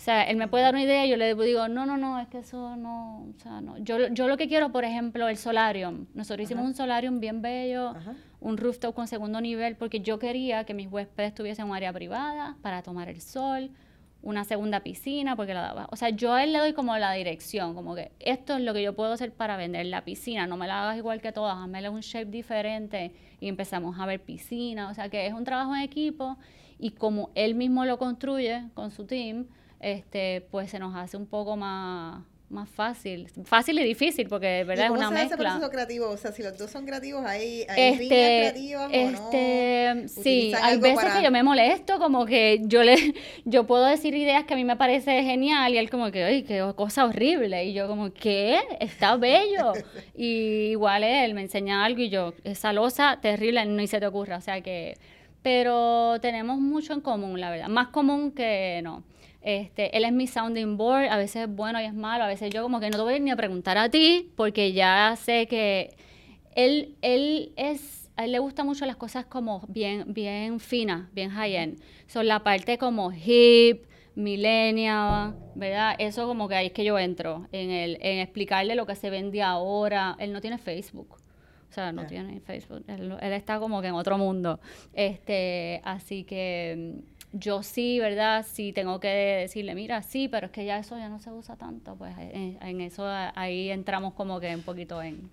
O 0.00 0.02
sea, 0.02 0.22
él 0.22 0.38
me 0.38 0.48
puede 0.48 0.64
dar 0.64 0.72
una 0.72 0.82
idea 0.82 1.04
y 1.04 1.10
yo 1.10 1.18
le 1.18 1.34
digo, 1.34 1.68
no, 1.68 1.84
no, 1.84 1.98
no, 1.98 2.18
es 2.18 2.26
que 2.28 2.38
eso 2.38 2.74
no, 2.74 3.18
o 3.18 3.34
sea, 3.36 3.60
no. 3.60 3.76
Yo, 3.76 4.08
yo 4.08 4.28
lo 4.28 4.38
que 4.38 4.48
quiero, 4.48 4.72
por 4.72 4.86
ejemplo, 4.86 5.28
el 5.28 5.36
solarium. 5.36 6.06
Nosotros 6.14 6.44
hicimos 6.44 6.64
un 6.64 6.72
solarium 6.72 7.20
bien 7.20 7.42
bello, 7.42 7.92
un 8.40 8.56
rooftop 8.56 8.94
con 8.94 9.08
segundo 9.08 9.42
nivel, 9.42 9.76
porque 9.76 10.00
yo 10.00 10.18
quería 10.18 10.64
que 10.64 10.72
mis 10.72 10.90
huéspedes 10.90 11.34
tuviesen 11.34 11.66
un 11.66 11.76
área 11.76 11.92
privada 11.92 12.56
para 12.62 12.82
tomar 12.82 13.10
el 13.10 13.20
sol, 13.20 13.72
una 14.22 14.44
segunda 14.44 14.80
piscina, 14.80 15.36
porque 15.36 15.52
la 15.52 15.60
daba. 15.60 15.86
O 15.92 15.96
sea, 15.96 16.08
yo 16.08 16.32
a 16.32 16.44
él 16.44 16.54
le 16.54 16.60
doy 16.60 16.72
como 16.72 16.96
la 16.96 17.12
dirección, 17.12 17.74
como 17.74 17.94
que 17.94 18.10
esto 18.20 18.56
es 18.56 18.62
lo 18.62 18.72
que 18.72 18.82
yo 18.82 18.94
puedo 18.94 19.12
hacer 19.12 19.34
para 19.34 19.58
vender 19.58 19.84
la 19.84 20.02
piscina, 20.06 20.46
no 20.46 20.56
me 20.56 20.66
la 20.66 20.82
hagas 20.82 20.96
igual 20.96 21.20
que 21.20 21.30
todas, 21.30 21.58
hazme 21.58 21.86
un 21.90 22.00
shape 22.00 22.30
diferente 22.30 23.12
y 23.38 23.48
empezamos 23.48 23.98
a 23.98 24.06
ver 24.06 24.22
piscina. 24.22 24.88
O 24.88 24.94
sea, 24.94 25.10
que 25.10 25.26
es 25.26 25.34
un 25.34 25.44
trabajo 25.44 25.76
en 25.76 25.82
equipo 25.82 26.38
y 26.78 26.92
como 26.92 27.28
él 27.34 27.54
mismo 27.54 27.84
lo 27.84 27.98
construye 27.98 28.62
con 28.72 28.90
su 28.92 29.04
team, 29.04 29.44
este, 29.80 30.46
pues 30.50 30.70
se 30.70 30.78
nos 30.78 30.94
hace 30.94 31.16
un 31.16 31.26
poco 31.26 31.56
más, 31.56 32.22
más 32.50 32.68
fácil. 32.68 33.28
Fácil 33.44 33.78
y 33.78 33.84
difícil, 33.84 34.28
porque 34.28 34.64
verdad 34.64 34.86
es 34.86 34.90
una 34.90 35.08
se 35.08 35.14
mezcla. 35.14 35.36
Proceso 35.36 35.70
creativo? 35.70 36.08
O 36.10 36.16
sea, 36.16 36.32
si 36.32 36.42
los 36.42 36.58
dos 36.58 36.70
son 36.70 36.84
creativos, 36.84 37.24
¿hay, 37.24 37.64
hay 37.68 37.92
este, 37.92 38.06
creativas 38.06 38.90
este, 38.92 39.90
o 39.90 39.94
no? 39.94 40.08
Sí, 40.08 40.52
hay 40.60 40.78
veces 40.78 41.12
que 41.14 41.22
yo 41.22 41.30
me 41.30 41.42
molesto, 41.42 41.98
como 41.98 42.26
que 42.26 42.60
yo 42.64 42.82
le 42.82 43.14
yo 43.44 43.66
puedo 43.66 43.86
decir 43.86 44.14
ideas 44.14 44.44
que 44.44 44.54
a 44.54 44.56
mí 44.56 44.64
me 44.64 44.76
parece 44.76 45.22
genial 45.22 45.72
y 45.72 45.78
él 45.78 45.88
como 45.88 46.10
que, 46.10 46.24
ay, 46.24 46.42
qué 46.42 46.72
cosa 46.76 47.06
horrible. 47.06 47.64
Y 47.64 47.72
yo 47.72 47.88
como, 47.88 48.12
¿qué? 48.12 48.58
Está 48.80 49.16
bello. 49.16 49.72
y 50.14 50.70
igual 50.72 51.04
él 51.04 51.34
me 51.34 51.42
enseña 51.42 51.84
algo 51.84 52.00
y 52.00 52.10
yo, 52.10 52.34
esa 52.44 52.72
losa 52.72 53.18
terrible, 53.22 53.64
ni 53.64 53.86
se 53.86 54.00
te 54.00 54.06
ocurra. 54.06 54.36
O 54.36 54.42
sea 54.42 54.60
que... 54.60 54.98
Pero 55.42 56.18
tenemos 56.20 56.58
mucho 56.58 56.92
en 56.92 57.00
común, 57.00 57.40
la 57.40 57.50
verdad. 57.50 57.68
Más 57.68 57.88
común 57.88 58.30
que 58.32 58.80
no. 58.84 59.04
Este, 59.42 59.96
él 59.96 60.04
es 60.04 60.12
mi 60.12 60.26
sounding 60.26 60.76
board, 60.76 61.06
a 61.06 61.16
veces 61.16 61.42
es 61.42 61.48
bueno 61.48 61.80
y 61.80 61.84
es 61.84 61.94
malo, 61.94 62.24
a 62.24 62.28
veces 62.28 62.52
yo 62.52 62.62
como 62.62 62.78
que 62.78 62.90
no 62.90 62.98
te 62.98 63.02
voy 63.02 63.20
ni 63.20 63.30
a 63.30 63.36
preguntar 63.36 63.78
a 63.78 63.88
ti, 63.88 64.30
porque 64.36 64.72
ya 64.72 65.16
sé 65.16 65.46
que 65.46 65.94
él, 66.54 66.96
él 67.00 67.52
es, 67.56 68.10
a 68.16 68.24
él 68.24 68.32
le 68.32 68.38
gustan 68.38 68.66
mucho 68.66 68.84
las 68.84 68.96
cosas 68.96 69.24
como 69.24 69.64
bien, 69.68 70.12
bien 70.12 70.60
finas, 70.60 71.12
bien 71.14 71.30
high-end. 71.30 71.80
Son 72.06 72.26
la 72.26 72.42
parte 72.42 72.76
como 72.76 73.12
hip, 73.12 73.84
millennial, 74.14 75.34
¿verdad? 75.54 75.94
Eso 75.98 76.26
como 76.26 76.48
que 76.48 76.54
ahí 76.54 76.66
es 76.66 76.72
que 76.72 76.84
yo 76.84 76.98
entro, 76.98 77.46
en, 77.52 77.70
el, 77.70 77.98
en 78.00 78.18
explicarle 78.18 78.74
lo 78.74 78.86
que 78.86 78.94
se 78.94 79.10
vende 79.10 79.42
ahora. 79.42 80.16
Él 80.18 80.32
no 80.32 80.40
tiene 80.40 80.58
Facebook 80.58 81.16
O 81.70 81.72
sea, 81.72 81.92
no 81.92 82.06
tiene 82.06 82.40
Facebook. 82.40 82.84
Él, 82.88 83.16
él, 83.20 83.32
está 83.32 83.58
como 83.58 83.80
que 83.80 83.88
en 83.88 83.94
otro 83.94 84.18
mundo. 84.18 84.60
Este, 84.92 85.80
así 85.84 86.24
que 86.24 86.96
mm, 86.98 87.19
yo 87.32 87.62
sí, 87.62 87.98
¿verdad? 88.00 88.44
Sí 88.50 88.72
tengo 88.72 89.00
que 89.00 89.08
decirle, 89.08 89.74
mira, 89.74 90.02
sí, 90.02 90.28
pero 90.28 90.46
es 90.46 90.52
que 90.52 90.64
ya 90.64 90.78
eso 90.78 90.96
ya 90.98 91.08
no 91.08 91.20
se 91.20 91.30
usa 91.30 91.56
tanto. 91.56 91.96
Pues 91.96 92.14
en, 92.18 92.58
en 92.60 92.80
eso 92.80 93.06
ahí 93.06 93.70
entramos 93.70 94.14
como 94.14 94.40
que 94.40 94.54
un 94.54 94.62
poquito 94.62 95.02
en, 95.02 95.30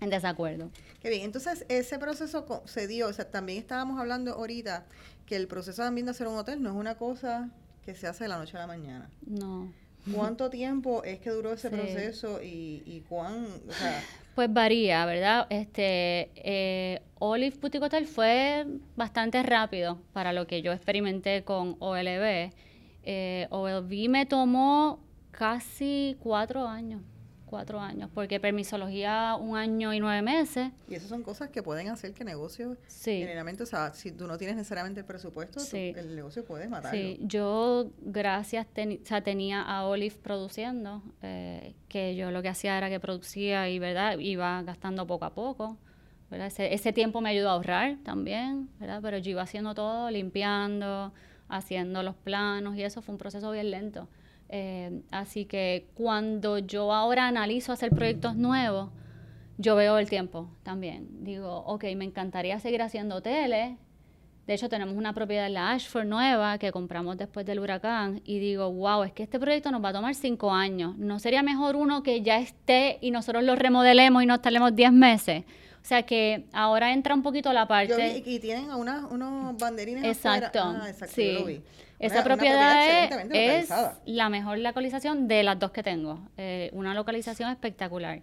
en 0.00 0.10
desacuerdo. 0.10 0.70
Qué 1.00 1.10
bien, 1.10 1.22
entonces 1.22 1.66
ese 1.68 1.98
proceso 1.98 2.62
se 2.66 2.86
dio, 2.86 3.08
o 3.08 3.12
sea, 3.12 3.30
también 3.30 3.58
estábamos 3.58 4.00
hablando 4.00 4.32
ahorita 4.32 4.86
que 5.26 5.36
el 5.36 5.48
proceso 5.48 5.82
también 5.82 6.06
de 6.06 6.12
hacer 6.12 6.26
un 6.28 6.36
hotel 6.36 6.62
no 6.62 6.70
es 6.70 6.76
una 6.76 6.96
cosa 6.96 7.50
que 7.84 7.94
se 7.94 8.06
hace 8.06 8.24
de 8.24 8.28
la 8.28 8.38
noche 8.38 8.56
a 8.56 8.60
la 8.60 8.66
mañana. 8.66 9.10
No. 9.26 9.72
¿Cuánto 10.14 10.50
tiempo 10.50 11.02
es 11.02 11.18
que 11.20 11.30
duró 11.30 11.54
ese 11.54 11.70
proceso 11.70 12.42
y, 12.42 12.82
y 12.84 13.02
cuán, 13.08 13.46
o 13.68 13.72
sea, 13.72 14.02
pues 14.34 14.52
varía, 14.52 15.06
¿verdad? 15.06 15.46
Este, 15.50 16.30
eh, 16.36 17.02
Olive 17.18 17.56
Boutique 17.60 18.04
fue 18.06 18.66
bastante 18.96 19.42
rápido 19.42 19.98
para 20.12 20.32
lo 20.32 20.46
que 20.46 20.62
yo 20.62 20.72
experimenté 20.72 21.44
con 21.44 21.76
OLB. 21.78 22.52
Eh, 23.04 23.46
OLV 23.50 24.08
me 24.08 24.26
tomó 24.26 25.00
casi 25.30 26.16
cuatro 26.20 26.66
años 26.66 27.02
cuatro 27.54 27.78
años, 27.78 28.10
porque 28.12 28.40
permisología 28.40 29.36
un 29.40 29.56
año 29.56 29.94
y 29.94 30.00
nueve 30.00 30.22
meses. 30.22 30.72
Y 30.88 30.96
esas 30.96 31.08
son 31.08 31.22
cosas 31.22 31.50
que 31.50 31.62
pueden 31.62 31.88
hacer 31.88 32.12
que 32.12 32.24
negocios, 32.24 32.76
sí. 32.88 33.20
generalmente, 33.20 33.62
o 33.62 33.66
sea, 33.66 33.94
si 33.94 34.10
tú 34.10 34.26
no 34.26 34.36
tienes 34.38 34.56
necesariamente 34.56 34.98
el 34.98 35.06
presupuesto, 35.06 35.60
el 35.72 36.16
negocio 36.16 36.44
puede 36.44 36.66
matarlo. 36.66 36.98
Sí, 36.98 37.16
yo 37.20 37.92
gracias, 38.00 38.66
o 38.66 39.06
sea, 39.06 39.20
tenía 39.20 39.62
a 39.62 39.86
Olive 39.86 40.16
produciendo, 40.20 41.00
eh, 41.22 41.76
que 41.88 42.16
yo 42.16 42.32
lo 42.32 42.42
que 42.42 42.48
hacía 42.48 42.76
era 42.76 42.90
que 42.90 42.98
producía 42.98 43.68
y, 43.68 43.78
¿verdad? 43.78 44.18
Iba 44.18 44.60
gastando 44.64 45.06
poco 45.06 45.24
a 45.26 45.32
poco. 45.32 45.78
¿verdad? 46.32 46.48
Ese, 46.48 46.74
ese 46.74 46.92
tiempo 46.92 47.20
me 47.20 47.28
ayudó 47.28 47.50
a 47.50 47.52
ahorrar 47.52 47.98
también, 48.02 48.68
¿verdad? 48.80 48.98
Pero 49.00 49.18
yo 49.18 49.30
iba 49.30 49.42
haciendo 49.42 49.76
todo, 49.76 50.10
limpiando, 50.10 51.12
haciendo 51.48 52.02
los 52.02 52.16
planos 52.16 52.74
y 52.74 52.82
eso 52.82 53.00
fue 53.00 53.12
un 53.12 53.18
proceso 53.18 53.52
bien 53.52 53.70
lento. 53.70 54.08
Eh, 54.48 55.00
así 55.10 55.46
que 55.46 55.86
cuando 55.94 56.58
yo 56.58 56.92
ahora 56.92 57.26
analizo 57.26 57.72
hacer 57.72 57.90
proyectos 57.90 58.36
nuevos, 58.36 58.90
yo 59.58 59.76
veo 59.76 59.98
el 59.98 60.08
tiempo 60.08 60.48
también. 60.62 61.24
Digo, 61.24 61.58
ok, 61.66 61.84
me 61.96 62.04
encantaría 62.04 62.58
seguir 62.60 62.82
haciendo 62.82 63.16
hoteles. 63.16 63.76
De 64.46 64.52
hecho, 64.52 64.68
tenemos 64.68 64.94
una 64.96 65.14
propiedad 65.14 65.46
en 65.46 65.54
la 65.54 65.72
Ashford 65.72 66.06
nueva 66.06 66.58
que 66.58 66.70
compramos 66.70 67.16
después 67.16 67.46
del 67.46 67.60
huracán 67.60 68.20
y 68.26 68.38
digo, 68.38 68.70
wow, 68.70 69.02
es 69.04 69.12
que 69.12 69.22
este 69.22 69.40
proyecto 69.40 69.70
nos 69.70 69.82
va 69.82 69.88
a 69.88 69.92
tomar 69.94 70.14
cinco 70.14 70.52
años. 70.52 70.96
¿No 70.98 71.18
sería 71.18 71.42
mejor 71.42 71.76
uno 71.76 72.02
que 72.02 72.20
ya 72.20 72.38
esté 72.38 72.98
y 73.00 73.10
nosotros 73.10 73.42
lo 73.42 73.56
remodelemos 73.56 74.22
y 74.22 74.26
nos 74.26 74.42
tardemos 74.42 74.76
diez 74.76 74.92
meses? 74.92 75.44
O 75.82 75.86
sea 75.86 76.02
que 76.02 76.46
ahora 76.52 76.92
entra 76.92 77.14
un 77.14 77.22
poquito 77.22 77.52
la 77.52 77.66
parte... 77.68 78.22
y 78.24 78.38
tienen 78.38 78.70
unos 78.70 79.56
banderines 79.58 80.04
Exacto, 80.04 80.60
ah, 80.62 80.88
exacto 80.88 81.14
sí. 81.14 81.62
Esa 82.06 82.24
propiedad, 82.24 83.32
es, 83.32 83.68
la 84.04 84.28
mejor 84.28 84.58
localización 84.58 85.28
de 85.28 85.42
las 85.42 85.58
dos 85.58 85.70
que 85.70 85.82
tengo. 85.82 86.28
Eh, 86.36 86.70
una 86.72 86.94
localización 86.94 87.50
espectacular, 87.50 88.20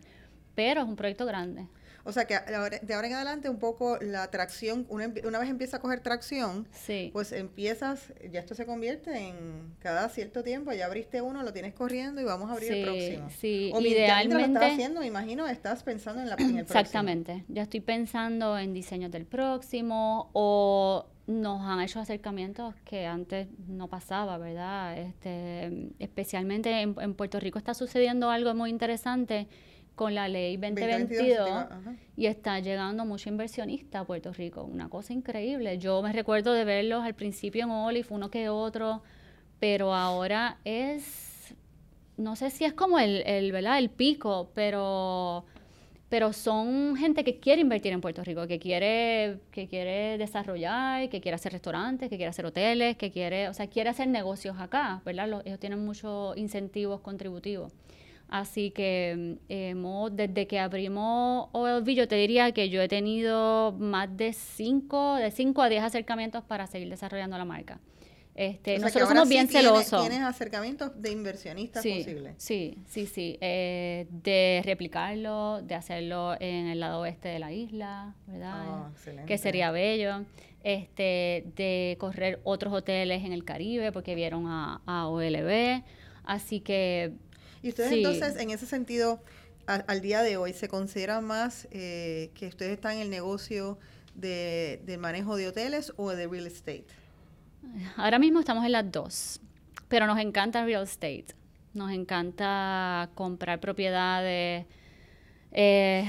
pero 0.56 0.82
es 0.82 0.88
un 0.88 0.96
proyecto 0.96 1.26
grande. 1.26 1.67
O 2.04 2.12
sea 2.12 2.26
que 2.26 2.34
de 2.34 2.94
ahora 2.94 3.08
en 3.08 3.13
adelante 3.13 3.50
un 3.50 3.60
poco 3.60 3.98
la 4.02 4.30
tracción, 4.32 4.86
una, 4.89 5.08
vez 5.08 5.50
empieza 5.50 5.78
a 5.78 5.80
coger 5.80 6.00
tracción, 6.00 6.67
pues 7.13 7.32
empiezas, 7.32 8.13
ya 8.32 8.39
esto 8.39 8.56
se 8.56 8.65
convierte 8.65 9.15
en 9.15 9.76
cada 9.80 10.10
cierto 10.10 10.44
tiempo, 10.44 10.72
ya 10.74 10.88
abriste 10.88 11.22
uno, 11.22 11.44
lo 11.44 11.54
tienes 11.54 11.74
corriendo 11.74 12.20
y 12.22 12.24
vamos 12.24 12.50
a 12.50 12.54
abrir 12.54 12.72
el 12.72 12.84
próximo. 12.84 13.30
Sí, 13.39 13.72
o 13.74 13.82
idealmente. 13.82 14.34
lo 14.36 14.39
estás 14.39 14.74
haciendo, 14.74 15.02
me 15.02 15.08
imagino, 15.08 15.48
estás 15.48 15.84
pensando 15.84 16.22
en, 16.22 16.30
la, 16.30 16.36
en 16.36 16.58
el 16.58 16.63
Exactamente, 16.63 17.44
ya 17.48 17.63
estoy 17.63 17.82
pensando 17.82 18.58
en 18.58 18.74
diseños 18.74 19.12
del 19.12 19.26
próximo 19.26 20.30
o 20.34 21.06
nos 21.28 21.62
han 21.62 21.82
hecho 21.82 22.00
acercamientos 22.00 22.76
que 22.84 23.06
antes 23.06 23.48
no 23.68 23.88
pasaba, 23.88 24.38
¿verdad? 24.38 24.98
Este, 24.98 25.90
especialmente 26.00 26.82
en, 26.82 27.14
Puerto 27.14 27.40
Rico 27.40 27.58
está 27.58 27.74
sucediendo 27.74 28.30
algo 28.30 28.54
muy 28.54 28.70
interesante 28.70 29.48
con 29.96 30.16
la 30.16 30.28
ley 30.28 30.58
2022 30.58 31.68
y 32.18 32.26
está 32.26 32.60
llegando 32.60 33.06
mucho 33.06 33.30
inversionista 33.30 34.00
a 34.00 34.06
Puerto 34.06 34.34
Rico, 34.34 34.64
una 34.64 34.90
cosa 34.90 35.14
increíble. 35.14 35.78
Yo 35.78 36.02
me 36.02 36.12
recuerdo 36.12 36.54
de 36.54 36.66
verlos 36.66 37.04
al 37.04 37.14
principio 37.14 37.66
en 37.66 37.72
Olive, 37.72 38.08
uno 38.10 38.32
que 38.32 38.50
otro, 38.50 39.04
pero 39.60 39.94
ahora 39.94 40.58
es, 40.64 41.54
no 42.18 42.36
sé 42.36 42.50
si 42.50 42.66
es 42.66 42.74
como 42.74 43.00
el, 43.00 43.22
el 43.28 43.52
¿verdad? 43.52 43.78
El 43.78 43.90
pico, 43.90 44.52
pero 44.56 45.46
pero 46.12 46.34
son 46.34 46.97
gente 46.97 47.24
que 47.24 47.39
quiere 47.39 47.62
invertir 47.62 47.93
en 47.93 48.02
Puerto 48.02 48.21
Rico, 48.21 48.45
que 48.45 48.60
quiere, 48.60 49.38
que 49.50 49.69
quiere 49.69 50.17
desarrollar, 50.17 51.08
que 51.08 51.21
quiere 51.21 51.36
hacer 51.36 51.54
restaurantes, 51.54 52.10
que 52.10 52.17
quiere 52.17 52.30
hacer 52.30 52.45
hoteles, 52.45 52.97
que 52.97 53.12
quiere, 53.12 53.47
o 53.47 53.54
sea, 53.54 53.67
quiere 53.67 53.91
hacer 53.91 54.10
negocios 54.10 54.58
acá, 54.60 55.02
¿verdad? 55.06 55.41
ellos 55.45 55.58
tienen 55.58 55.86
muchos 55.86 56.36
incentivos 56.36 57.00
contributivos. 57.00 57.71
Así 58.28 58.71
que 58.71 59.38
hemos, 59.47 60.13
desde 60.13 60.47
que 60.47 60.60
abrimos 60.60 61.47
OLV, 61.54 61.88
yo 61.91 62.10
te 62.10 62.15
diría 62.15 62.52
que 62.52 62.69
yo 62.69 62.82
he 62.82 62.89
tenido 62.89 63.71
más 63.80 64.10
de 64.17 64.34
5, 64.34 65.15
de 65.15 65.32
5 65.32 65.62
a 65.62 65.69
10 65.69 65.82
acercamientos 65.82 66.43
para 66.43 66.67
seguir 66.67 66.89
desarrollando 66.89 67.38
la 67.38 67.45
marca. 67.45 67.80
Este, 68.34 68.80
nosotros 68.80 69.10
somos 69.10 69.28
bien 69.28 69.48
celosos. 69.48 70.02
¿Tienes 70.02 70.22
acercamientos 70.22 70.91
de 71.02 71.12
inversionistas 71.12 71.84
sí, 71.84 71.98
posibles? 71.98 72.36
Sí, 72.38 72.78
sí, 72.88 73.06
sí. 73.06 73.38
Eh, 73.41 74.08
de 74.10 74.62
replicarlo, 74.63 75.62
de 75.62 75.76
hacerlo 75.76 76.36
en 76.39 76.67
el 76.67 76.80
lado 76.80 77.02
oeste 77.02 77.28
de 77.28 77.39
la 77.39 77.52
isla, 77.52 78.15
¿verdad? 78.28 78.54
Ah, 78.56 78.91
que 79.28 79.38
sería 79.38 79.72
bello. 79.72 80.26
Este, 80.63 81.46
de 81.56 81.98
correr 82.00 82.39
otros 82.44 82.72
hoteles 82.72 83.26
en 83.26 83.34
el 83.34 83.44
Caribe 83.44 83.91
porque 83.91 84.15
vieron 84.15 84.46
a, 84.48 84.82
a 84.86 85.08
OLB. 85.08 85.84
Así 86.24 86.62
que. 86.62 87.13
¿Y 87.62 87.70
ustedes 87.70 87.91
entonces, 87.91 88.38
en 88.38 88.50
ese 88.52 88.65
sentido, 88.65 89.22
al 89.65 90.02
día 90.02 90.24
de 90.24 90.38
hoy, 90.38 90.54
se 90.54 90.67
considera 90.67 91.22
más 91.22 91.67
eh, 91.72 92.32
que 92.34 92.48
ustedes 92.48 92.72
están 92.72 92.94
en 92.96 93.02
el 93.02 93.10
negocio 93.10 93.78
de, 94.15 94.82
del 94.86 95.00
manejo 95.00 95.36
de 95.36 95.48
hoteles 95.48 95.94
o 95.98 96.12
de 96.12 96.28
real 96.28 96.48
estate? 96.48 96.86
Ahora 97.95 98.19
mismo 98.19 98.39
estamos 98.39 98.65
en 98.65 98.71
las 98.71 98.91
dos, 98.91 99.41
pero 99.88 100.08
nos 100.08 100.19
encanta 100.19 100.65
real 100.65 100.84
estate. 100.84 101.28
Nos 101.74 101.91
encanta 101.91 103.10
comprar 103.15 103.60
propiedades. 103.60 104.65
Eh, 105.52 106.06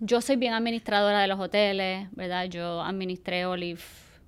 yo 0.00 0.20
soy 0.20 0.36
bien 0.36 0.52
administradora 0.52 1.20
de 1.20 1.26
los 1.26 1.38
hoteles, 1.38 2.08
¿verdad? 2.12 2.46
Yo 2.46 2.82
administré 2.82 3.46
Olive, 3.46 3.80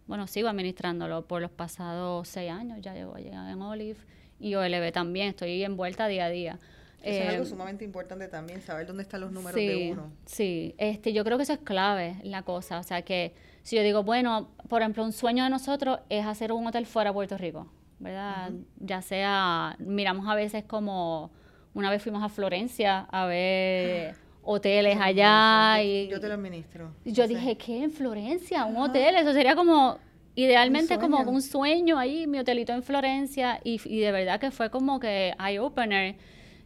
bueno, 0.07 0.27
sigo 0.27 0.49
administrándolo 0.49 1.27
por 1.27 1.43
los 1.43 1.51
pasados 1.51 2.29
seis 2.29 2.51
años, 2.51 2.79
ya 2.81 2.95
llevo 2.95 3.17
llegar 3.17 3.51
en 3.51 3.61
Olive 3.61 3.99
y 4.39 4.55
OLB 4.55 4.93
también, 4.93 5.29
estoy 5.29 5.63
envuelta 5.65 6.07
día 6.09 6.27
a 6.27 6.31
día. 6.31 6.59
Eso 7.03 7.23
es 7.23 7.29
algo 7.29 7.45
eh, 7.45 7.47
sumamente 7.47 7.85
importante 7.85 8.27
también, 8.29 8.61
saber 8.63 8.87
dónde 8.87 9.03
están 9.03 9.21
los 9.21 9.31
números 9.31 9.55
de 9.55 9.91
uno. 9.93 10.13
Sí, 10.25 10.75
este, 10.79 11.13
yo 11.13 11.25
creo 11.25 11.37
que 11.37 11.45
eso 11.45 11.53
es 11.53 11.61
clave, 11.61 12.17
la 12.25 12.43
cosa. 12.43 12.81
O 12.81 12.83
sea, 12.83 13.03
que 13.03 13.33
si 13.67 13.75
yo 13.75 13.83
digo, 13.83 14.05
bueno, 14.05 14.49
por 14.69 14.83
ejemplo, 14.83 15.03
un 15.03 15.11
sueño 15.11 15.43
de 15.43 15.51
nosotros 15.51 15.99
es 16.09 16.25
hacer 16.25 16.53
un 16.53 16.65
hotel 16.69 16.87
fuera 16.87 17.11
de 17.11 17.15
Puerto 17.15 17.37
Rico, 17.37 17.67
¿verdad? 17.99 18.53
Ya 18.79 19.03
sea, 19.03 19.75
miramos 19.81 20.29
a 20.29 20.37
veces 20.37 20.63
como, 20.63 21.33
una 21.75 21.91
vez 21.91 22.01
fuimos 22.01 22.23
a 22.23 22.29
Florencia 22.29 23.09
a 23.11 23.27
ver 23.27 24.15
hoteles 24.45 24.97
allá. 25.01 25.83
y 25.83 26.07
yo 26.07 26.21
te 26.21 26.29
lo 26.29 26.35
administro. 26.35 26.93
Yo 27.05 27.27
dije, 27.27 27.59
¿qué? 27.59 27.83
¿En 27.83 27.91
Florencia? 27.91 28.67
¿Un 28.67 28.77
hotel? 28.77 29.17
Eso 29.17 29.33
sería 29.33 29.57
como, 29.57 29.99
idealmente 30.37 30.97
como 31.01 31.23
un 31.23 31.43
sueño 31.43 31.99
ahí, 31.99 32.29
mi 32.29 32.39
hotelito 32.39 32.73
en 32.73 32.85
Florencia. 32.85 33.61
Y, 33.65 33.81
y 33.85 33.99
de 33.99 34.13
verdad 34.13 34.39
que 34.39 34.53
fue 34.53 34.71
como 34.71 35.01
que 35.01 35.35
eye-opener. 35.45 36.15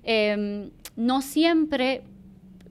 Em, 0.02 0.70
no 0.96 1.22
siempre 1.22 2.02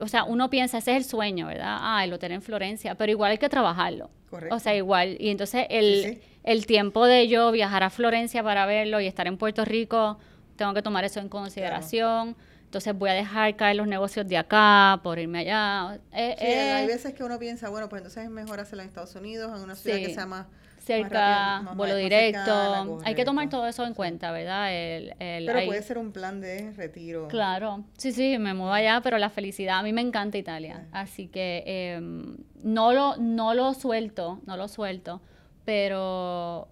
o 0.00 0.08
sea, 0.08 0.24
uno 0.24 0.50
piensa, 0.50 0.78
ese 0.78 0.92
es 0.92 0.96
el 0.98 1.04
sueño, 1.04 1.46
¿verdad? 1.46 1.78
Ah, 1.80 2.04
el 2.04 2.12
hotel 2.12 2.32
en 2.32 2.42
Florencia, 2.42 2.94
pero 2.94 3.12
igual 3.12 3.32
hay 3.32 3.38
que 3.38 3.48
trabajarlo. 3.48 4.10
O 4.50 4.58
sea, 4.58 4.74
igual. 4.74 5.16
Y 5.18 5.30
entonces 5.30 5.66
el, 5.70 6.20
el 6.44 6.66
tiempo 6.66 7.06
de 7.06 7.28
yo 7.28 7.50
viajar 7.50 7.82
a 7.82 7.90
Florencia 7.90 8.42
para 8.42 8.64
verlo 8.66 9.00
y 9.00 9.06
estar 9.06 9.26
en 9.26 9.36
Puerto 9.36 9.64
Rico, 9.64 10.18
tengo 10.56 10.72
que 10.74 10.82
tomar 10.82 11.04
eso 11.04 11.20
en 11.20 11.28
consideración. 11.28 12.36
Entonces 12.64 12.96
voy 12.96 13.10
a 13.10 13.14
dejar 13.14 13.56
caer 13.56 13.76
los 13.76 13.88
negocios 13.88 14.28
de 14.28 14.38
acá 14.38 15.00
por 15.02 15.18
irme 15.18 15.40
allá. 15.40 15.98
Eh, 16.12 16.36
sí, 16.38 16.44
hay 16.44 16.84
eh. 16.84 16.86
veces 16.86 17.14
que 17.14 17.24
uno 17.24 17.38
piensa, 17.38 17.68
bueno, 17.68 17.88
pues 17.88 18.00
entonces 18.00 18.24
es 18.24 18.30
mejor 18.30 18.60
hacerlo 18.60 18.82
en 18.82 18.88
Estados 18.88 19.14
Unidos, 19.16 19.50
en 19.56 19.64
una 19.64 19.74
ciudad 19.74 19.96
que 19.96 20.14
sea 20.14 20.26
más 20.26 20.46
cerca, 20.94 21.72
vuelo 21.74 21.96
directo. 21.96 23.00
hay 23.04 23.14
que 23.14 23.24
tomar 23.24 23.48
todo 23.48 23.66
eso 23.66 23.84
en 23.84 23.94
cuenta, 23.94 24.32
¿verdad? 24.32 24.72
El, 24.72 25.14
pero 25.46 25.66
puede 25.66 25.82
ser 25.82 25.98
un 25.98 26.12
plan 26.12 26.40
de 26.40 26.72
retiro. 26.72 27.28
Claro, 27.28 27.84
sí, 27.96 28.12
sí, 28.12 28.38
me 28.38 28.54
muevo 28.54 28.72
allá, 28.72 29.00
pero 29.02 29.18
la 29.18 29.30
felicidad, 29.30 29.78
a 29.78 29.82
mí 29.82 29.92
me 29.92 30.00
encanta 30.00 30.38
Italia, 30.38 30.86
así 30.92 31.28
que 31.28 31.62
em, 31.66 32.36
no, 32.62 32.92
lo, 32.92 33.16
no 33.16 33.54
lo 33.54 33.74
suelto, 33.74 34.40
no 34.46 34.56
lo 34.56 34.68
suelto, 34.68 35.20
pero 35.64 36.68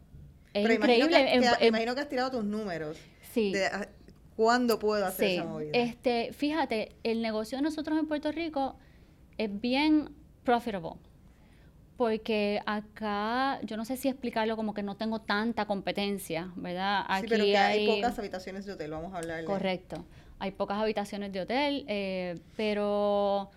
es 0.52 0.70
increíble. 0.70 1.34
Imagino 1.34 1.56
que, 1.58 1.66
imagino 1.66 1.94
que 1.94 2.00
has 2.00 2.08
tirado 2.08 2.30
tus 2.30 2.44
números. 2.44 2.98
Sí. 3.32 3.52
Ah, 3.72 3.86
¿Cuándo 4.36 4.78
puedo 4.78 5.04
hacer 5.04 5.30
esa 5.30 5.44
movida? 5.44 5.70
Este, 5.74 6.32
fíjate, 6.32 6.94
el 7.02 7.22
negocio 7.22 7.58
de 7.58 7.62
nosotros 7.62 7.98
en 7.98 8.06
Puerto 8.06 8.30
Rico 8.30 8.76
es 9.36 9.60
bien 9.60 10.10
profitable. 10.44 11.00
Porque 11.98 12.62
acá, 12.64 13.60
yo 13.64 13.76
no 13.76 13.84
sé 13.84 13.98
si 13.98 14.08
explicarlo 14.08 14.56
como 14.56 14.72
que 14.72 14.82
no 14.82 14.96
tengo 14.96 15.20
tanta 15.20 15.66
competencia, 15.66 16.50
¿verdad? 16.54 17.04
Aquí 17.08 17.22
sí, 17.22 17.26
pero 17.28 17.44
que 17.44 17.58
hay, 17.58 17.86
pocas 17.86 18.18
habitaciones 18.18 18.64
de 18.64 18.72
hotel, 18.72 18.92
vamos 18.92 19.12
a 19.12 19.18
hablar. 19.18 19.44
Correcto. 19.44 20.06
Hay 20.38 20.52
pocas 20.52 20.78
habitaciones 20.78 21.32
de 21.32 21.40
hotel, 21.40 21.84
eh, 21.88 22.36
pero 22.56 23.50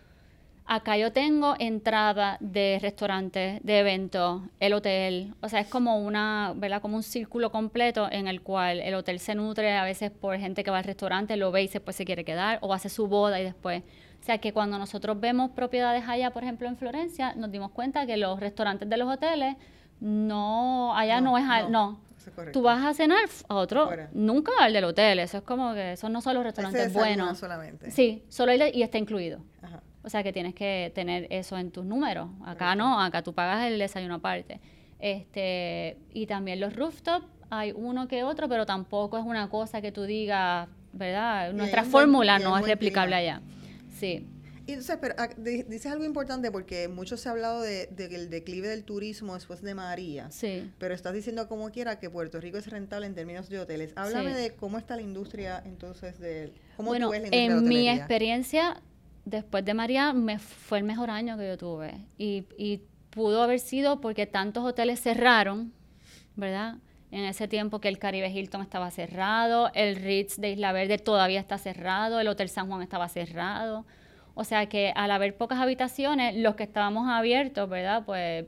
Acá 0.73 0.95
yo 0.95 1.11
tengo 1.11 1.55
entrada 1.59 2.37
de 2.39 2.79
restaurantes, 2.81 3.61
de 3.61 3.79
eventos, 3.79 4.41
el 4.61 4.71
hotel. 4.71 5.33
O 5.41 5.49
sea, 5.49 5.59
es 5.59 5.67
como 5.67 5.97
una, 5.97 6.53
¿verdad? 6.55 6.81
Como 6.81 6.95
un 6.95 7.03
círculo 7.03 7.51
completo 7.51 8.07
en 8.09 8.29
el 8.29 8.41
cual 8.41 8.79
el 8.79 8.93
hotel 8.93 9.19
se 9.19 9.35
nutre 9.35 9.73
a 9.73 9.83
veces 9.83 10.11
por 10.11 10.37
gente 10.37 10.63
que 10.63 10.71
va 10.71 10.77
al 10.77 10.85
restaurante, 10.85 11.35
lo 11.35 11.51
ve 11.51 11.63
y 11.63 11.67
después 11.67 11.97
se 11.97 12.05
quiere 12.05 12.23
quedar, 12.23 12.57
o 12.61 12.73
hace 12.73 12.87
su 12.87 13.07
boda 13.07 13.41
y 13.41 13.43
después. 13.43 13.83
O 14.21 14.23
sea, 14.23 14.37
que 14.37 14.53
cuando 14.53 14.77
nosotros 14.77 15.19
vemos 15.19 15.49
propiedades 15.51 16.03
allá, 16.07 16.29
por 16.29 16.43
ejemplo, 16.43 16.67
en 16.67 16.77
Florencia, 16.77 17.33
nos 17.33 17.51
dimos 17.51 17.71
cuenta 17.71 18.05
que 18.05 18.17
los 18.17 18.39
restaurantes 18.39 18.87
de 18.87 18.97
los 18.97 19.11
hoteles, 19.11 19.55
no, 19.99 20.95
allá 20.95 21.21
no, 21.21 21.39
es, 21.39 21.45
no. 21.45 21.69
no. 21.69 21.99
Tú 22.53 22.61
vas 22.61 22.85
a 22.85 22.93
cenar 22.93 23.27
a 23.47 23.55
otro, 23.55 23.89
nunca 24.13 24.51
al 24.59 24.73
del 24.73 24.83
hotel. 24.83 25.17
Eso 25.19 25.37
es 25.37 25.43
como 25.43 25.73
que 25.73 25.93
esos 25.93 26.11
no 26.11 26.21
son 26.21 26.35
los 26.35 26.43
restaurantes 26.43 26.93
buenos. 26.93 27.39
solamente. 27.39 27.89
Sí, 27.89 28.23
solo 28.29 28.51
el 28.51 28.75
y 28.75 28.83
está 28.83 28.99
incluido. 28.99 29.39
Ajá. 29.63 29.81
O 30.03 30.09
sea 30.09 30.21
que 30.21 30.31
tienes 30.31 30.53
que 30.53 30.91
tener 30.93 31.27
eso 31.31 31.57
en 31.57 31.71
tus 31.71 31.85
números. 31.85 32.29
Acá 32.45 32.75
no, 32.75 33.01
acá 33.01 33.23
tú 33.23 33.33
pagas 33.33 33.65
el 33.65 33.79
desayuno 33.79 34.15
aparte. 34.15 34.59
Este, 34.99 35.97
y 36.13 36.27
también 36.27 36.59
los 36.59 36.75
rooftops, 36.75 37.25
hay 37.49 37.71
uno 37.71 38.07
que 38.07 38.23
otro, 38.23 38.47
pero 38.47 38.65
tampoco 38.67 39.17
es 39.17 39.25
una 39.25 39.49
cosa 39.49 39.81
que 39.81 39.91
tú 39.91 40.03
digas, 40.03 40.69
¿verdad? 40.93 41.53
Nuestra 41.53 41.83
fórmula 41.83 42.37
no 42.37 42.57
es 42.57 42.65
replicable 42.65 43.15
allá. 43.15 43.41
Sí. 44.01 44.27
Y 44.67 44.73
entonces, 44.73 44.97
pero 45.01 45.15
ah, 45.17 45.29
dices 45.37 45.87
algo 45.87 46.05
importante 46.05 46.51
porque 46.51 46.87
mucho 46.87 47.17
se 47.17 47.29
ha 47.29 47.31
hablado 47.31 47.61
del 47.61 47.95
de, 47.95 48.27
declive 48.27 48.67
del 48.67 48.83
turismo 48.83 49.33
después 49.33 49.61
de 49.61 49.73
María. 49.75 50.29
Sí. 50.31 50.71
Pero 50.77 50.93
estás 50.93 51.13
diciendo 51.13 51.47
como 51.47 51.71
quiera 51.71 51.99
que 51.99 52.09
Puerto 52.09 52.39
Rico 52.39 52.57
es 52.57 52.67
rentable 52.67 53.07
en 53.07 53.15
términos 53.15 53.49
de 53.49 53.59
hoteles. 53.59 53.93
Háblame 53.95 54.33
de 54.33 54.55
cómo 54.55 54.77
está 54.77 54.95
la 54.95 55.01
industria 55.01 55.61
entonces 55.65 56.19
de 56.19 56.53
cómo 56.77 56.89
bueno, 56.89 57.07
tú 57.07 57.11
ves 57.11 57.21
la 57.21 57.27
industria 57.27 57.57
en 57.57 57.67
mi 57.67 57.89
experiencia 57.89 58.81
después 59.25 59.63
de 59.65 59.73
María 59.73 60.13
me 60.13 60.39
fue 60.39 60.79
el 60.79 60.83
mejor 60.83 61.09
año 61.09 61.37
que 61.37 61.47
yo 61.47 61.57
tuve. 61.57 61.93
Y, 62.17 62.45
y 62.57 62.81
pudo 63.09 63.43
haber 63.43 63.59
sido 63.59 64.01
porque 64.01 64.25
tantos 64.25 64.63
hoteles 64.63 65.01
cerraron, 65.01 65.73
¿verdad? 66.35 66.77
En 67.11 67.25
ese 67.25 67.47
tiempo 67.47 67.79
que 67.79 67.89
el 67.89 67.99
Caribe 67.99 68.29
Hilton 68.29 68.61
estaba 68.61 68.89
cerrado, 68.89 69.69
el 69.73 69.97
Ritz 69.97 70.37
de 70.37 70.51
Isla 70.51 70.71
Verde 70.71 70.97
todavía 70.97 71.41
está 71.41 71.57
cerrado, 71.57 72.19
el 72.19 72.27
Hotel 72.27 72.47
San 72.47 72.67
Juan 72.67 72.81
estaba 72.81 73.09
cerrado. 73.09 73.85
O 74.33 74.45
sea 74.45 74.67
que 74.67 74.93
al 74.95 75.11
haber 75.11 75.35
pocas 75.35 75.59
habitaciones, 75.59 76.35
los 76.37 76.55
que 76.55 76.63
estábamos 76.63 77.09
abiertos, 77.09 77.69
¿verdad? 77.69 78.03
Pues 78.05 78.45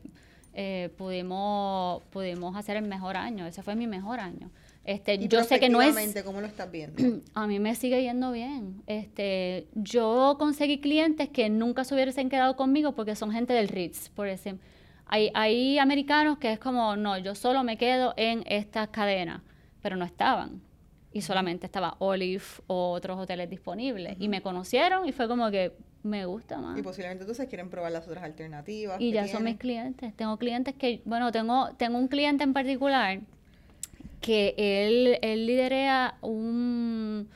eh, 0.53 0.89
pudimos, 0.97 2.03
pudimos 2.11 2.55
hacer 2.55 2.78
el 2.78 2.88
mejor 2.88 3.18
año. 3.18 3.45
Ese 3.45 3.64
fue 3.64 3.76
mi 3.76 3.88
mejor 3.88 4.20
año. 4.20 4.49
Este, 4.86 5.18
yo 5.28 5.43
sé 5.43 5.59
que 5.59 5.70
no 5.70 5.82
es. 5.82 5.95
¿Cómo 6.24 6.41
lo 6.41 6.47
estás 6.47 6.70
viendo? 6.72 7.22
A 7.34 7.47
mí 7.47 7.59
me 7.59 7.76
sigue 7.76 8.01
yendo 8.01 8.32
bien. 8.32 8.82
Este, 8.88 9.68
yo 9.74 10.36
conseguí 10.38 10.80
clientes 10.80 11.30
que 11.30 11.49
nunca 11.49 11.84
se 11.84 11.95
hubiesen 11.95 12.30
quedado 12.30 12.55
conmigo 12.55 12.93
porque 12.93 13.16
son 13.16 13.32
gente 13.32 13.53
del 13.53 13.68
Ritz, 13.68 14.09
por 14.09 14.28
ejemplo. 14.28 14.68
Hay, 15.14 15.30
hay 15.36 15.78
americanos 15.78 16.39
que 16.39 16.51
es 16.51 16.57
como, 16.57 16.95
no, 16.95 17.20
yo 17.20 17.36
solo 17.36 17.64
me 17.64 17.78
quedo 17.78 18.16
en 18.18 18.43
esta 18.47 18.88
cadena, 18.88 19.43
pero 19.84 19.95
no 19.95 20.05
estaban. 20.05 20.59
Y 21.11 21.22
solamente 21.22 21.68
estaba 21.68 21.97
Olive 21.99 22.43
o 22.66 22.89
otros 22.89 23.20
hoteles 23.20 23.47
disponibles. 23.47 24.18
Y 24.20 24.28
me 24.28 24.41
conocieron 24.41 25.07
y 25.07 25.11
fue 25.11 25.28
como 25.28 25.51
que 25.51 25.74
me 26.01 26.26
gusta 26.26 26.57
más. 26.57 26.80
Y 26.80 26.82
posiblemente 26.82 27.26
entonces 27.26 27.47
quieren 27.47 27.70
probar 27.70 27.91
las 27.91 28.07
otras 28.07 28.24
alternativas. 28.24 28.99
Y 28.99 29.11
ya 29.11 29.28
son 29.28 29.43
mis 29.43 29.57
clientes. 29.57 30.16
Tengo 30.16 30.38
clientes 30.38 30.74
que, 30.74 31.03
bueno, 31.05 31.32
tengo, 31.32 31.70
tengo 31.78 31.99
un 31.99 32.07
cliente 32.07 32.43
en 32.43 32.53
particular 32.53 33.20
que 34.20 34.55
él, 34.57 35.20
él 35.22 35.45
liderea 35.45 36.18
un 36.22 37.30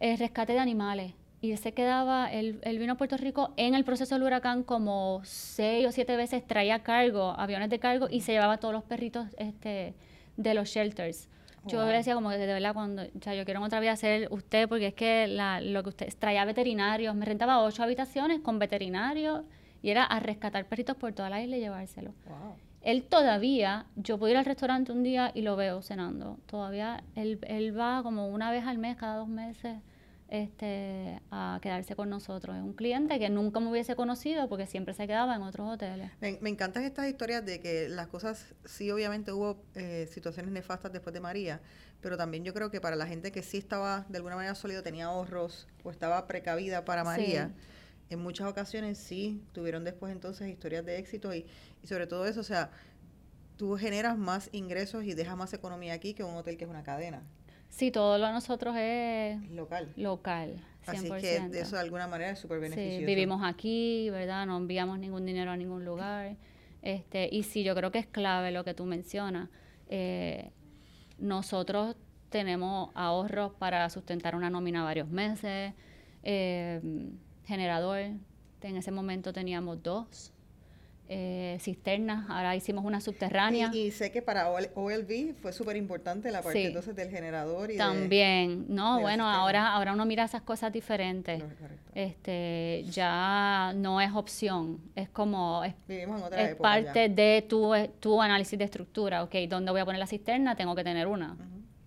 eh, 0.00 0.16
rescate 0.16 0.54
de 0.54 0.58
animales. 0.58 1.12
Y 1.42 1.52
él 1.52 1.58
se 1.58 1.72
quedaba, 1.72 2.32
él, 2.32 2.60
vino 2.78 2.94
a 2.94 2.96
Puerto 2.96 3.18
Rico 3.18 3.52
en 3.58 3.74
el 3.74 3.84
proceso 3.84 4.14
del 4.14 4.22
huracán 4.24 4.62
como 4.62 5.20
seis 5.24 5.86
o 5.86 5.92
siete 5.92 6.16
veces, 6.16 6.46
traía 6.46 6.82
cargo, 6.82 7.34
aviones 7.36 7.68
de 7.68 7.78
cargo, 7.78 8.06
y 8.10 8.22
se 8.22 8.32
llevaba 8.32 8.56
todos 8.56 8.72
los 8.72 8.84
perritos 8.84 9.26
este, 9.36 9.94
de 10.36 10.54
los 10.54 10.68
shelters. 10.68 11.28
Yo 11.66 11.84
le 11.84 11.92
decía 11.92 12.14
como 12.14 12.30
que 12.30 12.38
de 12.38 12.46
verdad 12.46 12.74
cuando, 12.74 13.02
o 13.02 13.22
sea, 13.22 13.34
yo 13.34 13.44
quiero 13.44 13.62
otra 13.62 13.78
vez 13.78 13.90
hacer 13.90 14.28
usted 14.32 14.68
porque 14.68 14.88
es 14.88 14.94
que 14.94 15.28
la, 15.28 15.60
lo 15.60 15.84
que 15.84 15.90
usted 15.90 16.12
traía 16.18 16.44
veterinarios, 16.44 17.14
me 17.14 17.24
rentaba 17.24 17.62
ocho 17.62 17.84
habitaciones 17.84 18.40
con 18.40 18.58
veterinarios 18.58 19.42
y 19.80 19.90
era 19.90 20.04
a 20.04 20.18
rescatar 20.18 20.66
perritos 20.66 20.96
por 20.96 21.12
toda 21.12 21.30
la 21.30 21.40
isla 21.40 21.56
y 21.56 21.60
llevárselos. 21.60 22.14
Wow 22.26 22.56
él 22.82 23.04
todavía, 23.04 23.86
yo 23.96 24.18
puedo 24.18 24.32
ir 24.32 24.36
al 24.36 24.44
restaurante 24.44 24.92
un 24.92 25.02
día 25.02 25.30
y 25.34 25.42
lo 25.42 25.56
veo 25.56 25.82
cenando. 25.82 26.38
Todavía 26.46 27.02
él, 27.14 27.38
él 27.46 27.78
va 27.78 28.02
como 28.02 28.28
una 28.28 28.50
vez 28.50 28.64
al 28.66 28.78
mes, 28.78 28.96
cada 28.96 29.16
dos 29.16 29.28
meses, 29.28 29.78
este, 30.32 31.20
a 31.30 31.58
quedarse 31.60 31.94
con 31.94 32.08
nosotros. 32.08 32.56
Es 32.56 32.62
un 32.62 32.72
cliente 32.72 33.18
que 33.18 33.28
nunca 33.28 33.60
me 33.60 33.70
hubiese 33.70 33.94
conocido 33.96 34.48
porque 34.48 34.66
siempre 34.66 34.94
se 34.94 35.06
quedaba 35.06 35.36
en 35.36 35.42
otros 35.42 35.68
hoteles. 35.68 36.10
Me, 36.20 36.48
encantan 36.48 36.84
estas 36.84 37.06
historias 37.06 37.44
de 37.44 37.60
que 37.60 37.90
las 37.90 38.08
cosas, 38.08 38.54
sí, 38.64 38.90
obviamente 38.90 39.30
hubo 39.30 39.62
eh, 39.74 40.08
situaciones 40.10 40.50
nefastas 40.50 40.90
después 40.90 41.12
de 41.12 41.20
María, 41.20 41.60
pero 42.00 42.16
también 42.16 42.44
yo 42.44 42.54
creo 42.54 42.70
que 42.70 42.80
para 42.80 42.96
la 42.96 43.06
gente 43.06 43.30
que 43.30 43.42
sí 43.42 43.58
estaba 43.58 44.06
de 44.08 44.16
alguna 44.16 44.36
manera 44.36 44.54
sólido, 44.54 44.82
tenía 44.82 45.04
ahorros 45.06 45.68
o 45.84 45.90
estaba 45.90 46.26
precavida 46.26 46.86
para 46.86 47.04
María 47.04 47.52
en 48.08 48.18
muchas 48.18 48.46
ocasiones 48.46 48.98
sí 48.98 49.42
tuvieron 49.52 49.84
después 49.84 50.12
entonces 50.12 50.46
historias 50.48 50.84
de 50.84 50.98
éxito 50.98 51.34
y, 51.34 51.46
y 51.82 51.86
sobre 51.86 52.06
todo 52.06 52.26
eso, 52.26 52.40
o 52.40 52.44
sea, 52.44 52.70
tú 53.56 53.76
generas 53.76 54.18
más 54.18 54.50
ingresos 54.52 55.04
y 55.04 55.14
dejas 55.14 55.36
más 55.36 55.54
economía 55.54 55.94
aquí 55.94 56.12
que 56.12 56.24
un 56.24 56.36
hotel 56.36 56.58
que 56.58 56.64
es 56.64 56.70
una 56.70 56.82
cadena. 56.82 57.22
Sí, 57.72 57.90
todo 57.90 58.18
lo 58.18 58.26
de 58.26 58.32
nosotros 58.34 58.76
es 58.78 59.50
local. 59.50 59.92
Local. 59.96 60.62
100%. 60.86 60.90
Así 60.90 61.50
que 61.50 61.58
eso 61.58 61.76
de 61.76 61.80
alguna 61.80 62.06
manera 62.06 62.32
es 62.32 62.38
súper 62.38 62.60
beneficioso. 62.60 62.98
Sí, 62.98 63.04
vivimos 63.06 63.40
aquí, 63.42 64.10
¿verdad? 64.10 64.46
No 64.46 64.58
enviamos 64.58 64.98
ningún 64.98 65.24
dinero 65.24 65.50
a 65.50 65.56
ningún 65.56 65.82
lugar. 65.82 66.36
Este, 66.82 67.30
y 67.32 67.44
sí, 67.44 67.64
yo 67.64 67.74
creo 67.74 67.90
que 67.90 67.98
es 67.98 68.06
clave 68.06 68.52
lo 68.52 68.62
que 68.62 68.74
tú 68.74 68.84
mencionas. 68.84 69.48
Eh, 69.88 70.50
nosotros 71.18 71.96
tenemos 72.28 72.90
ahorros 72.94 73.52
para 73.54 73.88
sustentar 73.88 74.36
una 74.36 74.50
nómina 74.50 74.84
varios 74.84 75.08
meses. 75.08 75.72
Eh, 76.24 76.80
generador. 77.46 78.00
En 78.60 78.76
ese 78.76 78.90
momento 78.90 79.32
teníamos 79.32 79.82
dos 79.82 80.30
eh, 81.14 81.58
cisternas, 81.60 82.24
ahora 82.30 82.56
hicimos 82.56 82.86
una 82.86 83.02
subterránea. 83.02 83.70
Y, 83.74 83.90
sé 83.90 84.10
que 84.10 84.22
para 84.22 84.50
OLV 84.50 85.34
fue 85.42 85.52
súper 85.52 85.76
importante 85.76 86.30
la 86.30 86.40
parte 86.40 86.68
entonces 86.68 86.96
del 86.96 87.10
generador. 87.10 87.70
Y 87.70 87.76
También, 87.76 88.64
no, 88.68 88.98
bueno, 88.98 89.28
ahora, 89.28 89.74
ahora 89.74 89.92
uno 89.92 90.06
mira 90.06 90.24
esas 90.24 90.40
cosas 90.40 90.72
diferentes. 90.72 91.42
este 91.94 92.86
Ya 92.90 93.74
no 93.76 94.00
es 94.00 94.10
opción, 94.14 94.80
es 94.94 95.10
como, 95.10 95.62
es, 95.64 95.74
parte 96.56 97.10
de 97.10 97.44
tu, 97.46 97.72
tu 98.00 98.22
análisis 98.22 98.58
de 98.58 98.64
estructura, 98.64 99.22
ok, 99.22 99.34
¿dónde 99.50 99.70
voy 99.70 99.82
a 99.82 99.84
poner 99.84 99.98
la 99.98 100.06
cisterna? 100.06 100.56
Tengo 100.56 100.74
que 100.74 100.82
tener 100.82 101.06
una. 101.06 101.36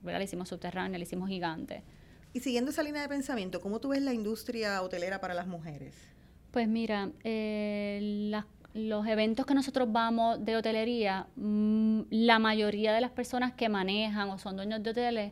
Le 0.04 0.24
hicimos 0.24 0.50
subterránea, 0.50 1.00
le 1.00 1.04
hicimos 1.04 1.30
gigante. 1.30 1.82
Y 2.32 2.42
siguiendo 2.42 2.70
esa 2.70 2.84
línea 2.84 3.02
de 3.02 3.10
pensamiento, 3.10 3.60
¿cómo 3.60 3.80
tú 3.80 3.90
ves 3.90 4.04
la 4.04 4.14
industria 4.14 4.84
hotelera 4.84 5.20
para 5.20 5.34
las 5.34 5.48
mujeres? 5.48 5.96
Pues 6.52 6.68
mira, 6.68 7.10
eh, 7.24 8.00
los 8.76 9.08
eventos 9.08 9.46
que 9.46 9.54
nosotros 9.54 9.90
vamos 9.90 10.44
de 10.44 10.58
hotelería, 10.58 11.28
mm, 11.38 12.02
la 12.10 12.40
mayoría 12.40 12.94
de 12.94 13.00
las 13.00 13.10
personas 13.10 13.54
que 13.54 13.70
manejan 13.70 14.30
o 14.30 14.38
son 14.38 14.58
dueños 14.58 14.84
de 14.84 14.90
hoteles 14.90 15.32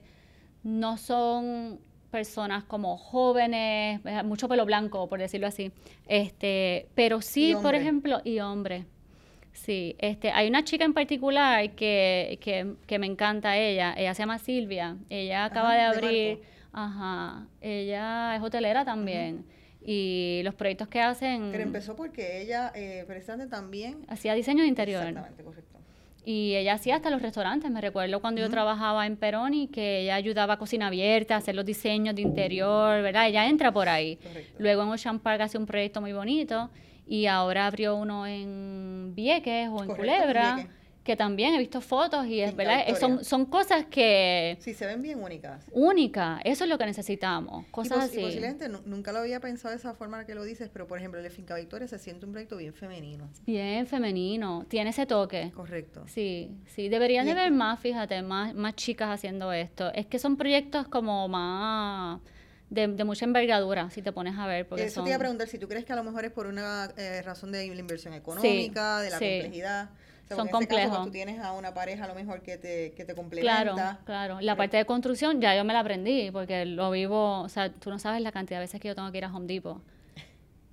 no 0.63 0.97
son 0.97 1.77
personas 2.09 2.63
como 2.63 2.97
jóvenes, 2.97 3.99
eh, 4.05 4.23
mucho 4.23 4.47
pelo 4.47 4.65
blanco, 4.65 5.09
por 5.09 5.19
decirlo 5.19 5.47
así. 5.47 5.73
Este, 6.07 6.87
pero 6.95 7.21
sí, 7.21 7.53
por 7.61 7.75
ejemplo, 7.75 8.21
y 8.23 8.39
hombres. 8.39 8.85
Sí, 9.51 9.97
este, 9.99 10.31
hay 10.31 10.47
una 10.47 10.63
chica 10.63 10.85
en 10.85 10.93
particular 10.93 11.69
que, 11.71 12.39
que, 12.41 12.75
que, 12.87 12.97
me 12.97 13.07
encanta 13.07 13.57
ella, 13.57 13.93
ella 13.97 14.13
se 14.13 14.21
llama 14.21 14.39
Silvia, 14.39 14.95
ella 15.09 15.45
acaba 15.45 15.75
de 15.75 15.81
abrir... 15.81 16.41
Ajá, 16.71 17.45
ella 17.61 18.35
es 18.35 18.41
hotelera 18.41 18.83
también. 18.83 19.45
Y 19.85 20.41
los 20.43 20.55
proyectos 20.55 20.87
que 20.87 21.01
hacen... 21.01 21.49
Pero 21.51 21.63
empezó 21.63 21.95
porque 21.95 22.41
ella, 22.41 22.71
eh, 22.75 23.05
también... 23.49 24.05
Hacía 24.07 24.33
diseño 24.33 24.63
de 24.63 24.69
interior. 24.69 25.03
Exactamente, 25.03 25.43
correcto. 25.43 25.79
Y 26.25 26.55
ella 26.55 26.75
hacía 26.75 26.95
hasta 26.95 27.09
los 27.09 27.21
restaurantes. 27.21 27.69
Me 27.69 27.81
recuerdo 27.81 28.21
cuando 28.21 28.39
yo 28.39 28.49
trabajaba 28.49 29.05
en 29.05 29.17
Peroni 29.17 29.67
que 29.67 30.01
ella 30.01 30.15
ayudaba 30.15 30.53
a 30.53 30.57
cocina 30.57 30.87
abierta, 30.87 31.35
a 31.35 31.39
hacer 31.39 31.55
los 31.55 31.65
diseños 31.65 32.15
de 32.15 32.21
interior, 32.21 33.01
¿verdad? 33.01 33.27
Ella 33.27 33.47
entra 33.47 33.73
por 33.73 33.89
ahí. 33.89 34.17
Luego 34.57 34.83
en 34.83 34.89
Ocean 34.89 35.19
Park 35.19 35.41
hace 35.41 35.57
un 35.57 35.65
proyecto 35.65 35.99
muy 35.99 36.13
bonito 36.13 36.69
y 37.05 37.25
ahora 37.25 37.67
abrió 37.67 37.95
uno 37.95 38.25
en 38.25 39.13
Vieques 39.13 39.67
o 39.69 39.83
en 39.83 39.89
Culebra 39.89 40.65
que 41.03 41.17
también 41.17 41.53
he 41.53 41.57
visto 41.57 41.81
fotos 41.81 42.25
y 42.27 42.39
es 42.39 42.55
verdad, 42.55 42.81
son, 42.97 43.25
son 43.25 43.45
cosas 43.45 43.85
que... 43.85 44.57
Sí, 44.61 44.73
se 44.73 44.85
ven 44.85 45.01
bien 45.01 45.21
únicas. 45.21 45.65
Únicas, 45.71 46.39
eso 46.45 46.63
es 46.63 46.69
lo 46.69 46.77
que 46.77 46.85
necesitamos, 46.85 47.65
cosas 47.71 48.05
así. 48.05 48.19
Y 48.19 48.23
posiblemente 48.23 48.69
nunca 48.69 49.11
lo 49.11 49.19
había 49.19 49.41
pensado 49.41 49.71
de 49.71 49.77
esa 49.77 49.93
forma 49.93 50.25
que 50.25 50.33
lo 50.33 50.43
dices, 50.43 50.69
pero 50.71 50.87
por 50.87 50.97
ejemplo, 50.97 51.19
el 51.19 51.23
de 51.23 51.29
Finca 51.29 51.55
Victoria 51.55 51.87
se 51.87 51.99
siente 51.99 52.25
un 52.25 52.31
proyecto 52.31 52.55
bien 52.55 52.73
femenino. 52.73 53.29
Bien 53.45 53.85
femenino, 53.85 54.65
tiene 54.69 54.91
ese 54.91 55.05
toque. 55.05 55.51
Correcto. 55.53 56.05
Sí, 56.07 56.51
sí, 56.67 56.87
deberían 56.87 57.25
de 57.25 57.33
ver 57.33 57.51
más, 57.51 57.79
fíjate, 57.79 58.21
más, 58.21 58.53
más 58.55 58.75
chicas 58.75 59.09
haciendo 59.09 59.51
esto. 59.51 59.91
Es 59.93 60.05
que 60.05 60.19
son 60.19 60.37
proyectos 60.37 60.87
como 60.87 61.27
más... 61.27 62.21
De, 62.69 62.87
mucha 63.03 63.25
envergadura, 63.25 63.91
si 63.91 64.01
te 64.01 64.11
pones 64.11 64.35
a 64.35 64.47
ver. 64.47 64.67
Porque 64.67 64.85
Eso 64.85 65.03
te 65.03 65.09
iba 65.09 65.17
a 65.17 65.19
preguntar, 65.19 65.47
si 65.47 65.59
tú 65.59 65.67
crees 65.67 65.85
que 65.85 65.93
a 65.93 65.95
lo 65.95 66.03
mejor 66.03 66.25
es 66.25 66.31
por 66.31 66.47
una 66.47 66.91
eh, 66.97 67.21
razón 67.21 67.51
de 67.51 67.67
la 67.67 67.79
inversión 67.79 68.15
económica, 68.15 68.99
de 69.01 69.11
la 69.11 69.19
complejidad 69.19 69.89
son 70.35 70.47
complejos. 70.47 71.05
tú 71.05 71.11
tienes 71.11 71.39
a 71.39 71.53
una 71.53 71.73
pareja 71.73 72.05
a 72.05 72.07
lo 72.07 72.15
mejor 72.15 72.41
que 72.41 72.57
te, 72.57 72.93
que 72.93 73.05
te 73.05 73.15
complementa. 73.15 73.63
Claro, 73.63 73.97
claro. 74.05 74.41
La 74.41 74.55
parte 74.55 74.77
de 74.77 74.85
construcción 74.85 75.41
ya 75.41 75.55
yo 75.55 75.63
me 75.63 75.73
la 75.73 75.79
aprendí 75.79 76.31
porque 76.31 76.65
lo 76.65 76.91
vivo, 76.91 77.41
o 77.41 77.49
sea, 77.49 77.69
tú 77.69 77.89
no 77.89 77.99
sabes 77.99 78.21
la 78.21 78.31
cantidad 78.31 78.59
de 78.59 78.65
veces 78.65 78.81
que 78.81 78.87
yo 78.87 78.95
tengo 78.95 79.11
que 79.11 79.17
ir 79.17 79.25
a 79.25 79.33
Home 79.33 79.47
Depot. 79.47 79.81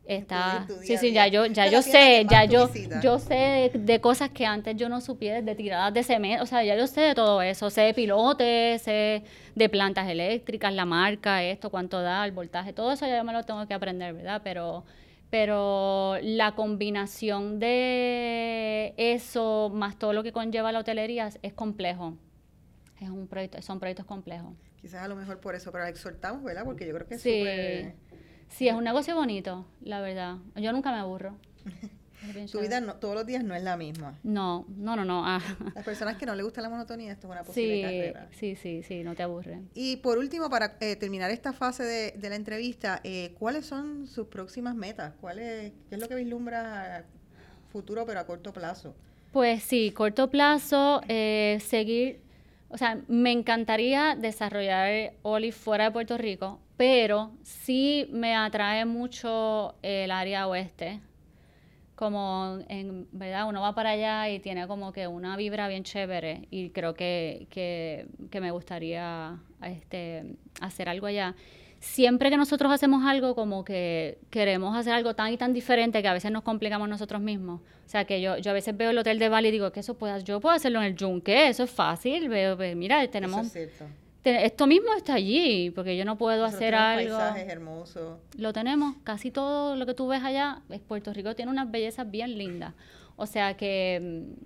Está, 0.07 0.67
sí, 0.83 0.97
sí, 0.97 1.13
ya 1.13 1.29
yo, 1.29 1.47
ya 1.47 1.69
yo 1.69 1.83
sé, 1.83 2.27
ya 2.29 2.45
yo, 2.45 2.69
yo 3.01 3.21
sé 3.21 3.71
de, 3.73 4.01
cosas 4.01 4.31
que 4.31 4.45
antes 4.45 4.75
yo 4.75 4.89
no 4.89 5.01
supiera, 5.01 5.41
de 5.41 5.55
tiradas 5.55 5.95
de 5.95 6.03
cemento, 6.03 6.43
o 6.43 6.47
sea, 6.47 6.65
ya 6.65 6.77
yo 6.77 6.89
sé 6.89 7.03
de 7.03 7.15
todo 7.15 7.41
eso, 7.43 7.71
sé 7.71 7.83
de 7.83 7.95
pilotes, 7.95 8.83
sé 8.83 9.23
de 9.55 9.69
plantas 9.69 10.09
eléctricas, 10.09 10.75
la 10.75 10.85
marca, 10.85 11.45
esto, 11.45 11.71
cuánto 11.71 12.03
da, 12.03 12.25
el 12.25 12.33
voltaje, 12.33 12.73
todo 12.73 12.91
eso 12.91 13.07
ya 13.07 13.19
yo 13.19 13.25
me 13.25 13.33
lo 13.33 13.45
tengo 13.45 13.65
que 13.69 13.75
aprender, 13.75 14.13
¿verdad? 14.15 14.41
Pero 14.43 14.83
pero 15.31 16.17
la 16.23 16.55
combinación 16.55 17.59
de 17.59 18.95
eso 18.97 19.71
más 19.73 19.99
todo 19.99 20.13
lo 20.13 20.23
que 20.23 20.33
conlleva 20.33 20.73
la 20.73 20.81
hotelería 20.81 21.31
es 21.43 21.53
complejo. 21.53 22.17
Es 23.01 23.09
un 23.09 23.29
proyecto, 23.29 23.63
son 23.63 23.81
proyectos 23.81 24.07
complejos. 24.07 24.53
Quizás 24.81 25.03
a 25.03 25.09
lo 25.09 25.17
mejor 25.17 25.41
por 25.41 25.55
eso, 25.55 25.73
pero 25.73 25.85
la 25.85 25.91
exhortamos, 25.91 26.43
¿verdad? 26.43 26.65
Porque 26.65 26.87
yo 26.87 26.95
creo 26.95 27.07
que 27.07 27.15
es 27.15 27.23
sí, 27.23 27.45
Sí, 28.49 28.69
es 28.69 28.75
un 28.75 28.85
negocio 28.85 29.15
bonito, 29.15 29.65
la 29.81 30.01
verdad. 30.01 30.39
Yo 30.57 30.73
nunca 30.73 30.91
me 30.91 30.99
aburro. 30.99 31.37
Tu 32.51 32.61
vida 32.61 32.81
todos 33.01 33.15
los 33.15 33.27
días 33.27 33.43
no 33.43 33.55
es 33.55 33.63
la 33.63 33.77
misma. 33.77 34.19
No, 34.23 34.67
no, 34.69 34.95
no, 34.95 35.05
no. 35.05 35.23
Ah. 35.25 35.41
Las 35.75 35.85
personas 35.85 36.17
que 36.17 36.27
no 36.27 36.35
les 36.35 36.45
gusta 36.45 36.61
la 36.61 36.69
monotonía, 36.69 37.13
esto 37.13 37.27
es 37.27 37.33
una 37.33 37.43
posible 37.45 37.77
sí, 37.77 37.83
carrera. 37.83 38.29
Sí, 38.33 38.57
sí, 38.57 38.83
sí, 38.83 39.03
no 39.03 39.15
te 39.15 39.23
aburre. 39.23 39.63
Y 39.75 39.97
por 39.97 40.19
último, 40.19 40.51
para 40.51 40.77
eh, 40.81 40.97
terminar 40.97 41.31
esta 41.31 41.53
fase 41.53 41.85
de, 41.85 42.29
la 42.29 42.37
entrevista, 42.37 43.01
eh, 43.05 43.35
¿cuáles 43.39 43.67
son 43.67 44.07
sus 44.07 44.27
próximas 44.27 44.75
metas? 44.75 45.15
¿Cuál 45.21 45.39
es, 45.39 45.73
¿Qué 45.89 45.95
es 45.95 46.01
lo 46.01 46.09
que 46.09 46.15
vislumbra 46.15 47.05
futuro, 47.73 48.05
pero 48.05 48.21
a 48.21 48.27
corto 48.27 48.53
plazo? 48.53 48.95
Pues 49.33 49.63
sí, 49.63 49.93
corto 49.93 50.29
plazo, 50.29 51.01
eh, 51.09 51.59
seguir, 51.65 52.21
o 52.69 52.77
sea, 52.77 52.99
me 53.09 53.33
encantaría 53.33 54.17
desarrollar 54.17 55.15
Oli 55.23 55.53
fuera 55.53 55.85
de 55.85 55.91
Puerto 55.93 56.19
Rico, 56.19 56.61
pero 56.77 57.33
sí 57.43 58.09
me 58.13 58.35
atrae 58.35 58.85
mucho 58.85 59.77
el 59.83 60.11
área 60.11 60.49
oeste 60.49 61.01
como 62.01 62.61
en 62.69 63.07
verdad 63.13 63.47
uno 63.47 63.61
va 63.61 63.75
para 63.75 63.91
allá 63.91 64.31
y 64.31 64.41
tiene 64.41 64.67
como 64.67 64.91
que 64.91 65.07
una 65.07 65.37
vibra 65.37 65.69
bien 65.69 65.85
chévere 65.85 66.49
y 66.51 66.71
creo 66.71 66.95
que, 66.95 67.47
que, 67.51 68.07
que, 68.31 68.41
me 68.41 68.51
gustaría 68.51 69.39
este, 69.63 70.25
hacer 70.63 70.89
algo 70.89 71.07
allá. 71.07 71.35
Siempre 71.79 72.31
que 72.31 72.39
nosotros 72.39 72.73
hacemos 72.73 73.05
algo 73.05 73.35
como 73.35 73.67
que 73.67 74.17
queremos 74.31 74.75
hacer 74.75 74.95
algo 74.95 75.15
tan 75.15 75.31
y 75.31 75.37
tan 75.37 75.53
diferente 75.53 76.01
que 76.01 76.09
a 76.09 76.15
veces 76.15 76.33
nos 76.33 76.43
complicamos 76.43 76.89
nosotros 76.89 77.21
mismos. 77.21 77.61
O 77.61 77.89
sea 77.89 78.07
que 78.07 78.23
yo, 78.23 78.39
yo 78.39 78.51
a 78.51 78.55
veces 78.55 78.75
veo 78.75 78.91
el 78.91 78.99
hotel 78.99 79.19
de 79.19 79.29
Bali 79.29 79.49
y 79.49 79.53
digo 79.53 79.71
que 79.71 79.81
eso 79.81 79.93
puedas, 79.99 80.25
yo 80.25 80.41
puedo 80.41 80.55
hacerlo 80.55 80.79
en 80.79 80.87
el 80.87 80.97
Yunque, 80.97 81.49
eso 81.49 81.65
es 81.65 81.71
fácil, 81.71 82.31
veo, 82.31 82.57
mira, 82.77 83.07
tenemos 83.11 83.53
esto 84.25 84.67
mismo 84.67 84.89
está 84.97 85.15
allí, 85.15 85.71
porque 85.71 85.97
yo 85.97 86.05
no 86.05 86.19
puedo 86.19 86.45
hacer 86.45 86.75
algo. 86.75 87.17
paisajes 87.17 87.49
hermosos. 87.49 88.19
Lo 88.37 88.53
tenemos, 88.53 88.97
casi 89.03 89.31
todo 89.31 89.77
lo 89.77 89.87
que 89.87 89.95
tú 89.95 90.09
ves 90.09 90.23
allá, 90.23 90.63
es 90.69 90.81
Puerto 90.81 91.13
Rico 91.13 91.35
tiene 91.35 91.51
unas 91.51 91.71
bellezas 91.71 92.11
bien 92.11 92.37
lindas. 92.37 92.75
O 93.17 93.27
sea 93.27 93.57
que 93.57 94.27
mm, 94.29 94.45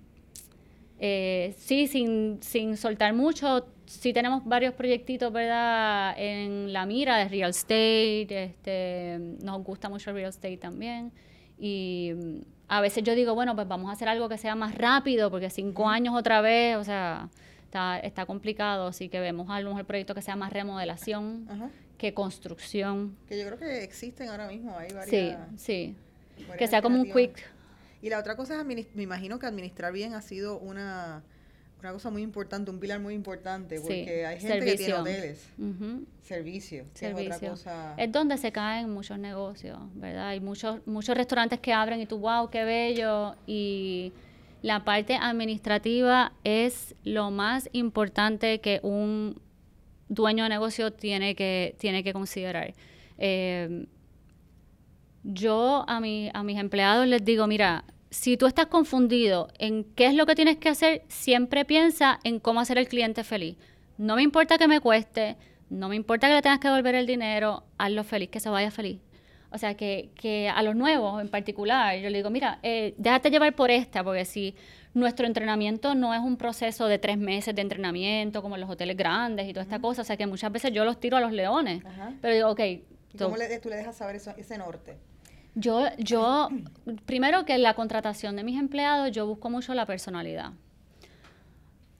eh, 1.00 1.54
sí, 1.58 1.86
sin, 1.88 2.38
sin 2.40 2.76
soltar 2.76 3.14
mucho, 3.14 3.66
sí 3.86 4.12
tenemos 4.12 4.44
varios 4.44 4.74
proyectitos, 4.74 5.32
¿verdad? 5.32 6.14
En 6.18 6.72
la 6.72 6.86
mira 6.86 7.18
de 7.18 7.28
real 7.28 7.50
estate, 7.50 8.44
este, 8.44 9.18
nos 9.42 9.62
gusta 9.64 9.88
mucho 9.88 10.10
el 10.10 10.16
real 10.16 10.30
estate 10.30 10.56
también. 10.56 11.10
Y 11.58 12.12
mm, 12.14 12.38
a 12.68 12.80
veces 12.80 13.02
yo 13.02 13.16
digo, 13.16 13.34
bueno, 13.34 13.56
pues 13.56 13.66
vamos 13.66 13.90
a 13.90 13.94
hacer 13.94 14.08
algo 14.08 14.28
que 14.28 14.38
sea 14.38 14.54
más 14.54 14.76
rápido, 14.76 15.30
porque 15.30 15.50
cinco 15.50 15.88
años 15.88 16.14
otra 16.14 16.40
vez, 16.40 16.76
o 16.76 16.84
sea 16.84 17.28
está, 18.02 18.26
complicado, 18.26 18.88
así 18.88 19.08
que 19.08 19.20
vemos 19.20 19.50
a 19.50 19.60
lo 19.60 19.70
mejor 19.70 19.84
proyecto 19.84 20.14
que 20.14 20.22
sea 20.22 20.36
más 20.36 20.52
remodelación 20.52 21.46
que 21.98 22.14
construcción. 22.14 23.16
Que 23.28 23.38
yo 23.38 23.46
creo 23.46 23.58
que 23.58 23.82
existen 23.84 24.28
ahora 24.28 24.48
mismo, 24.48 24.76
hay 24.76 24.92
varias. 24.92 25.38
Sí, 25.56 25.94
sí. 26.36 26.46
que 26.58 26.66
sea 26.66 26.82
como 26.82 27.00
un 27.00 27.10
quick. 27.10 27.42
Y 28.02 28.10
la 28.10 28.18
otra 28.18 28.36
cosa 28.36 28.60
es, 28.60 28.66
me 28.66 29.02
imagino 29.02 29.38
que 29.38 29.46
administrar 29.46 29.92
bien 29.92 30.14
ha 30.14 30.20
sido 30.20 30.58
una, 30.58 31.22
una 31.80 31.92
cosa 31.92 32.10
muy 32.10 32.22
importante, 32.22 32.70
un 32.70 32.80
pilar 32.80 33.00
muy 33.00 33.14
importante, 33.14 33.80
porque 33.80 34.26
hay 34.26 34.40
gente 34.40 34.64
que 34.64 34.76
tiene 34.76 34.94
hoteles, 34.94 35.46
servicio, 36.22 36.84
servicio. 36.94 37.32
Es, 37.32 37.36
otra 37.36 37.50
cosa. 37.50 37.94
es 37.96 38.10
donde 38.10 38.38
se 38.38 38.52
caen 38.52 38.90
muchos 38.90 39.18
negocios, 39.18 39.78
¿verdad? 39.94 40.28
Hay 40.28 40.40
muchos, 40.40 40.86
muchos 40.86 41.16
restaurantes 41.16 41.60
que 41.60 41.72
abren 41.72 42.00
y 42.00 42.06
tú, 42.06 42.18
wow, 42.18 42.48
qué 42.50 42.64
bello, 42.64 43.36
y 43.46 44.12
la 44.64 44.82
parte 44.82 45.14
administrativa 45.14 46.32
es 46.42 46.94
lo 47.04 47.30
más 47.30 47.68
importante 47.72 48.62
que 48.62 48.80
un 48.82 49.38
dueño 50.08 50.44
de 50.44 50.48
negocio 50.48 50.90
tiene 50.90 51.34
que, 51.34 51.76
tiene 51.78 52.02
que 52.02 52.14
considerar. 52.14 52.72
Eh, 53.18 53.84
yo 55.22 55.84
a, 55.86 56.00
mi, 56.00 56.30
a 56.32 56.42
mis 56.42 56.58
empleados 56.58 57.06
les 57.06 57.22
digo, 57.22 57.46
mira, 57.46 57.84
si 58.08 58.38
tú 58.38 58.46
estás 58.46 58.68
confundido 58.68 59.48
en 59.58 59.84
qué 59.84 60.06
es 60.06 60.14
lo 60.14 60.24
que 60.24 60.34
tienes 60.34 60.56
que 60.56 60.70
hacer, 60.70 61.02
siempre 61.08 61.66
piensa 61.66 62.18
en 62.24 62.40
cómo 62.40 62.60
hacer 62.60 62.78
el 62.78 62.88
cliente 62.88 63.22
feliz. 63.22 63.58
No 63.98 64.16
me 64.16 64.22
importa 64.22 64.56
que 64.56 64.66
me 64.66 64.80
cueste, 64.80 65.36
no 65.68 65.90
me 65.90 65.96
importa 65.96 66.28
que 66.28 66.36
le 66.36 66.42
tengas 66.42 66.60
que 66.60 66.68
devolver 66.68 66.94
el 66.94 67.06
dinero, 67.06 67.64
hazlo 67.76 68.02
feliz, 68.02 68.30
que 68.30 68.40
se 68.40 68.48
vaya 68.48 68.70
feliz. 68.70 68.98
O 69.54 69.58
sea, 69.58 69.74
que, 69.74 70.10
que 70.16 70.48
a 70.48 70.62
los 70.62 70.74
nuevos 70.74 71.20
en 71.20 71.28
particular, 71.28 71.96
yo 71.98 72.10
le 72.10 72.18
digo, 72.18 72.28
mira, 72.28 72.58
eh, 72.62 72.94
déjate 72.98 73.30
llevar 73.30 73.54
por 73.54 73.70
esta, 73.70 74.02
porque 74.02 74.24
si 74.24 74.56
nuestro 74.94 75.26
entrenamiento 75.26 75.94
no 75.94 76.12
es 76.12 76.20
un 76.20 76.36
proceso 76.36 76.86
de 76.86 76.98
tres 76.98 77.18
meses 77.18 77.54
de 77.54 77.62
entrenamiento 77.62 78.42
como 78.42 78.56
en 78.56 78.60
los 78.60 78.70
hoteles 78.70 78.96
grandes 78.96 79.48
y 79.48 79.52
toda 79.52 79.62
esta 79.62 79.78
cosa, 79.78 80.02
o 80.02 80.04
sea, 80.04 80.16
que 80.16 80.26
muchas 80.26 80.50
veces 80.50 80.72
yo 80.72 80.84
los 80.84 80.98
tiro 80.98 81.16
a 81.16 81.20
los 81.20 81.32
leones. 81.32 81.84
Pero 82.20 82.34
digo, 82.34 82.50
ok. 82.50 82.60
¿Y 82.60 82.82
cómo 83.18 83.36
le, 83.36 83.58
tú 83.60 83.68
le 83.68 83.76
dejas 83.76 83.96
saber 83.96 84.16
eso, 84.16 84.34
ese 84.36 84.58
norte? 84.58 84.96
Yo, 85.54 85.84
yo, 85.98 86.48
primero 87.06 87.44
que 87.44 87.54
en 87.54 87.62
la 87.62 87.74
contratación 87.74 88.34
de 88.34 88.42
mis 88.42 88.58
empleados, 88.58 89.12
yo 89.12 89.24
busco 89.24 89.50
mucho 89.50 89.72
la 89.72 89.86
personalidad 89.86 90.52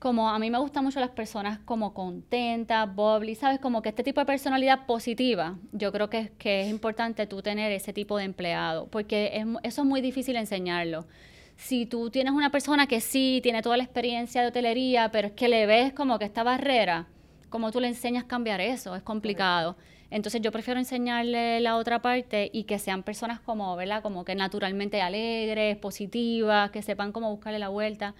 como 0.05 0.29
a 0.29 0.37
mí 0.37 0.51
me 0.51 0.59
gustan 0.59 0.83
mucho 0.83 0.99
las 0.99 1.09
personas 1.09 1.57
como 1.65 1.95
contentas, 1.95 2.93
bubbly, 2.93 3.33
¿sabes? 3.33 3.57
Como 3.57 3.81
que 3.81 3.89
este 3.89 4.03
tipo 4.03 4.21
de 4.21 4.27
personalidad 4.27 4.85
positiva, 4.85 5.57
yo 5.71 5.91
creo 5.91 6.11
que, 6.11 6.31
que 6.37 6.61
es 6.61 6.69
importante 6.69 7.25
tú 7.25 7.41
tener 7.41 7.71
ese 7.71 7.91
tipo 7.91 8.15
de 8.15 8.25
empleado, 8.25 8.85
porque 8.85 9.43
eso 9.63 9.81
es 9.81 9.87
muy 9.87 10.01
difícil 10.01 10.35
enseñarlo. 10.35 11.07
Si 11.55 11.87
tú 11.87 12.11
tienes 12.11 12.33
una 12.33 12.51
persona 12.51 12.85
que 12.85 13.01
sí 13.01 13.39
tiene 13.41 13.63
toda 13.63 13.77
la 13.77 13.83
experiencia 13.83 14.43
de 14.43 14.49
hotelería, 14.49 15.09
pero 15.09 15.29
es 15.29 15.33
que 15.33 15.47
le 15.47 15.65
ves 15.65 15.91
como 15.91 16.19
que 16.19 16.25
esta 16.25 16.43
barrera, 16.43 17.07
como 17.49 17.71
tú 17.71 17.79
le 17.79 17.87
enseñas 17.87 18.25
a 18.25 18.27
cambiar 18.27 18.61
eso? 18.61 18.95
Es 18.95 19.01
complicado. 19.01 19.75
Entonces 20.11 20.39
yo 20.39 20.51
prefiero 20.51 20.79
enseñarle 20.79 21.61
la 21.61 21.77
otra 21.77 22.03
parte 22.03 22.51
y 22.53 22.65
que 22.65 22.77
sean 22.77 23.01
personas 23.01 23.39
como, 23.39 23.75
¿verdad? 23.75 24.03
Como 24.03 24.23
que 24.23 24.35
naturalmente 24.35 25.01
alegres, 25.01 25.77
positivas, 25.77 26.69
que 26.69 26.83
sepan 26.83 27.11
cómo 27.11 27.31
buscarle 27.31 27.57
la 27.57 27.69
vuelta 27.69 28.13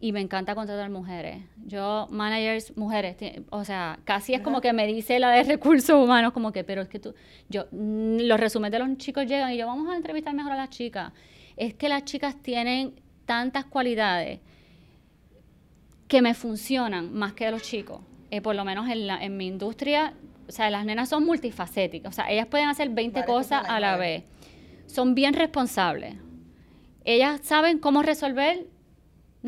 y 0.00 0.12
me 0.12 0.20
encanta 0.20 0.54
contratar 0.54 0.90
mujeres. 0.90 1.42
Yo, 1.66 2.06
managers, 2.10 2.76
mujeres, 2.76 3.16
o 3.50 3.64
sea, 3.64 3.98
casi 4.04 4.34
es 4.34 4.42
como 4.42 4.60
que 4.60 4.72
me 4.72 4.86
dice 4.86 5.18
la 5.18 5.30
de 5.30 5.42
recursos 5.44 6.02
humanos, 6.02 6.32
como 6.32 6.52
que, 6.52 6.64
pero 6.64 6.82
es 6.82 6.88
que 6.88 7.00
tú, 7.00 7.14
yo, 7.48 7.66
mm, 7.72 8.20
los 8.20 8.38
resúmenes 8.38 8.72
de 8.72 8.78
los 8.78 8.98
chicos 8.98 9.26
llegan 9.26 9.52
y 9.52 9.56
yo, 9.56 9.66
vamos 9.66 9.88
a 9.92 9.96
entrevistar 9.96 10.34
mejor 10.34 10.52
a 10.52 10.56
las 10.56 10.70
chicas. 10.70 11.12
Es 11.56 11.74
que 11.74 11.88
las 11.88 12.04
chicas 12.04 12.36
tienen 12.40 12.94
tantas 13.24 13.64
cualidades 13.64 14.40
que 16.06 16.22
me 16.22 16.34
funcionan 16.34 17.12
más 17.12 17.32
que 17.32 17.50
los 17.50 17.62
chicos. 17.62 18.00
Eh, 18.30 18.40
por 18.40 18.54
lo 18.54 18.64
menos 18.64 18.88
en, 18.88 19.06
la, 19.06 19.22
en 19.22 19.36
mi 19.36 19.46
industria, 19.46 20.14
o 20.48 20.52
sea, 20.52 20.70
las 20.70 20.84
nenas 20.84 21.08
son 21.08 21.24
multifacéticas, 21.24 22.12
o 22.12 22.14
sea, 22.14 22.30
ellas 22.30 22.46
pueden 22.46 22.68
hacer 22.68 22.88
20 22.90 23.24
cosas 23.24 23.64
a 23.68 23.80
la 23.80 23.96
vez. 23.96 24.24
Son 24.86 25.14
bien 25.14 25.34
responsables. 25.34 26.14
Ellas 27.04 27.40
saben 27.42 27.78
cómo 27.78 28.02
resolver 28.02 28.66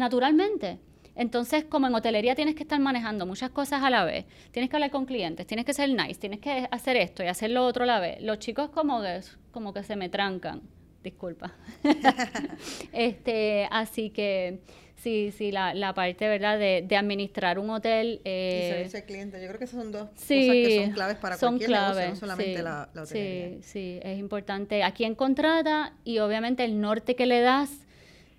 naturalmente. 0.01 0.79
Entonces, 1.15 1.65
como 1.65 1.87
en 1.87 1.95
hotelería 1.95 2.35
tienes 2.35 2.55
que 2.55 2.63
estar 2.63 2.81
manejando 2.81 3.27
muchas 3.27 3.51
cosas 3.51 3.83
a 3.83 3.91
la 3.91 4.05
vez, 4.05 4.25
tienes 4.53 4.71
que 4.71 4.77
hablar 4.77 4.91
con 4.91 5.05
clientes, 5.07 5.47
tienes 5.47 5.67
que 5.67 5.75
ser 5.75 5.91
nice, 5.91 6.15
tienes 6.15 6.41
que 6.41 6.67
hacer 6.71 6.97
esto 6.97 7.23
y 7.23 7.27
hacer 7.27 7.51
lo 7.51 7.65
otro 7.67 7.85
a 7.85 7.87
la 7.87 8.01
vez. 8.01 8.23
Los 8.23 8.39
chicos 8.39 8.71
como 8.71 9.03
que, 9.03 9.21
como 9.51 9.75
que 9.75 9.83
se 9.83 9.97
me 9.97 10.09
trancan, 10.09 10.63
disculpa. 11.03 11.53
este, 12.93 13.69
así 13.71 14.11
que 14.11 14.61
Sí, 15.01 15.33
sí, 15.35 15.51
la, 15.51 15.73
la 15.73 15.95
parte, 15.95 16.29
¿verdad?, 16.29 16.59
de, 16.59 16.85
de 16.87 16.97
administrar 16.97 17.59
un 17.59 17.71
hotel. 17.71 18.21
Eh, 18.25 18.87
y 18.93 18.97
al 18.97 19.05
cliente. 19.05 19.41
Yo 19.41 19.47
creo 19.49 19.59
que 19.59 19.65
esas 19.65 19.81
son 19.81 19.93
dos 19.93 20.09
cosas 20.11 20.27
que 20.29 20.83
son 20.85 20.93
claves 20.93 21.17
para 21.17 21.37
son 21.39 21.49
cualquier 21.53 21.69
claves, 21.69 21.97
negocio, 21.97 22.11
no 22.11 22.17
solamente 22.17 22.63
la, 22.63 22.91
la 22.93 23.03
hotelería. 23.03 23.63
Sí, 23.63 23.63
sí, 23.63 24.01
es 24.03 24.19
importante. 24.19 24.83
A 24.83 24.93
quién 24.93 25.15
contrata 25.15 25.95
y 26.05 26.19
obviamente 26.19 26.65
el 26.65 26.81
norte 26.83 27.17
que 27.17 27.25
le 27.25 27.41
das. 27.41 27.87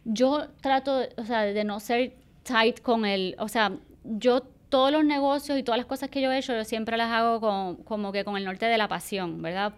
Yo 0.04 0.48
trato, 0.62 1.02
o 1.18 1.26
sea, 1.26 1.42
de 1.44 1.64
no 1.64 1.80
ser 1.80 2.14
tight 2.44 2.82
con 2.82 3.06
el, 3.06 3.36
o 3.40 3.48
sea, 3.48 3.74
yo 4.04 4.42
todos 4.70 4.92
los 4.92 5.04
negocios 5.04 5.60
y 5.60 5.64
todas 5.64 5.78
las 5.78 5.86
cosas 5.86 6.10
que 6.10 6.22
yo 6.22 6.32
he 6.32 6.38
hecho, 6.38 6.54
yo 6.54 6.64
siempre 6.64 6.98
las 6.98 7.12
hago 7.12 7.42
con, 7.42 7.76
como 7.84 8.12
que 8.12 8.24
con 8.24 8.38
el 8.38 8.46
norte 8.46 8.66
de 8.66 8.78
la 8.78 8.88
pasión, 8.88 9.42
¿verdad? 9.42 9.74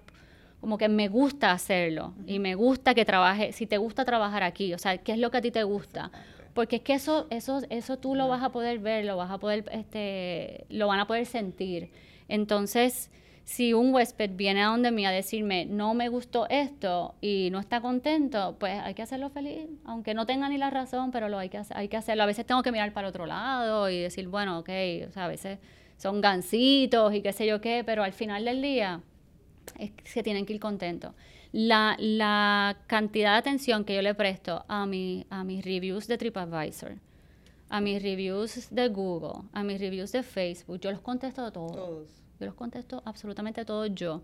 Como 0.61 0.77
que 0.77 0.87
me 0.87 1.07
gusta 1.07 1.51
hacerlo 1.51 2.13
y 2.27 2.39
me 2.39 2.55
gusta 2.55 2.93
que 2.93 3.03
trabaje, 3.03 3.51
si 3.51 3.65
te 3.65 3.77
gusta 3.77 4.05
trabajar 4.05 4.43
aquí, 4.43 4.73
o 4.73 4.77
sea, 4.77 4.97
¿qué 4.99 5.13
es 5.13 5.17
lo 5.17 5.31
que 5.31 5.37
a 5.37 5.41
ti 5.41 5.51
te 5.51 5.63
gusta? 5.63 6.11
Porque 6.53 6.77
es 6.77 6.81
que 6.83 6.93
eso, 6.93 7.25
eso, 7.31 7.61
eso 7.69 7.97
tú 7.97 8.15
lo 8.15 8.27
vas 8.27 8.43
a 8.43 8.51
poder 8.51 8.79
ver, 8.79 9.03
lo 9.05 9.17
vas 9.17 9.31
a 9.31 9.39
poder, 9.39 9.65
este, 9.71 10.65
lo 10.69 10.87
van 10.87 10.99
a 10.99 11.07
poder 11.07 11.25
sentir. 11.25 11.89
Entonces, 12.27 13.09
si 13.45 13.73
un 13.73 13.93
huésped 13.93 14.31
viene 14.35 14.63
a 14.63 14.67
donde 14.67 14.91
mí 14.91 15.05
a 15.05 15.11
decirme, 15.11 15.65
no 15.65 15.93
me 15.93 16.07
gustó 16.07 16.47
esto 16.49 17.15
y 17.19 17.49
no 17.51 17.59
está 17.59 17.81
contento, 17.81 18.55
pues 18.59 18.79
hay 18.79 18.93
que 18.93 19.01
hacerlo 19.01 19.29
feliz, 19.29 19.67
aunque 19.85 20.13
no 20.13 20.25
tenga 20.25 20.47
ni 20.49 20.57
la 20.57 20.69
razón, 20.69 21.11
pero 21.11 21.27
lo 21.27 21.37
hay 21.37 21.49
que, 21.49 21.61
hay 21.71 21.89
que 21.89 21.97
hacerlo. 21.97 22.23
A 22.23 22.25
veces 22.25 22.45
tengo 22.45 22.63
que 22.63 22.71
mirar 22.71 22.93
para 22.93 23.09
otro 23.09 23.25
lado 23.25 23.89
y 23.89 23.99
decir, 23.99 24.27
bueno, 24.29 24.59
ok, 24.59 24.69
o 25.09 25.11
sea, 25.11 25.25
a 25.25 25.27
veces 25.27 25.59
son 25.97 26.21
gancitos 26.21 27.13
y 27.13 27.21
qué 27.21 27.33
sé 27.33 27.45
yo 27.45 27.59
qué, 27.59 27.83
pero 27.85 28.03
al 28.03 28.13
final 28.13 28.45
del 28.45 28.61
día 28.61 29.01
es 29.77 29.91
que 29.91 30.23
tienen 30.23 30.45
que 30.45 30.53
ir 30.53 30.59
contentos. 30.59 31.13
La, 31.51 31.97
la 31.99 32.77
cantidad 32.87 33.33
de 33.33 33.37
atención 33.37 33.83
que 33.83 33.93
yo 33.93 34.01
le 34.01 34.15
presto 34.15 34.63
a, 34.67 34.85
mi, 34.85 35.25
a 35.29 35.43
mis 35.43 35.63
reviews 35.63 36.07
de 36.07 36.17
TripAdvisor, 36.17 36.93
a 37.69 37.81
mis 37.81 38.01
reviews 38.01 38.69
de 38.71 38.87
Google, 38.87 39.49
a 39.51 39.63
mis 39.63 39.79
reviews 39.81 40.13
de 40.13 40.23
Facebook, 40.23 40.79
yo 40.79 40.91
los 40.91 41.01
contesto 41.01 41.51
todos. 41.51 41.75
Todos 41.75 42.22
yo 42.43 42.47
los 42.47 42.55
contesto 42.55 43.01
absolutamente 43.05 43.65
todos 43.65 43.89
yo. 43.93 44.21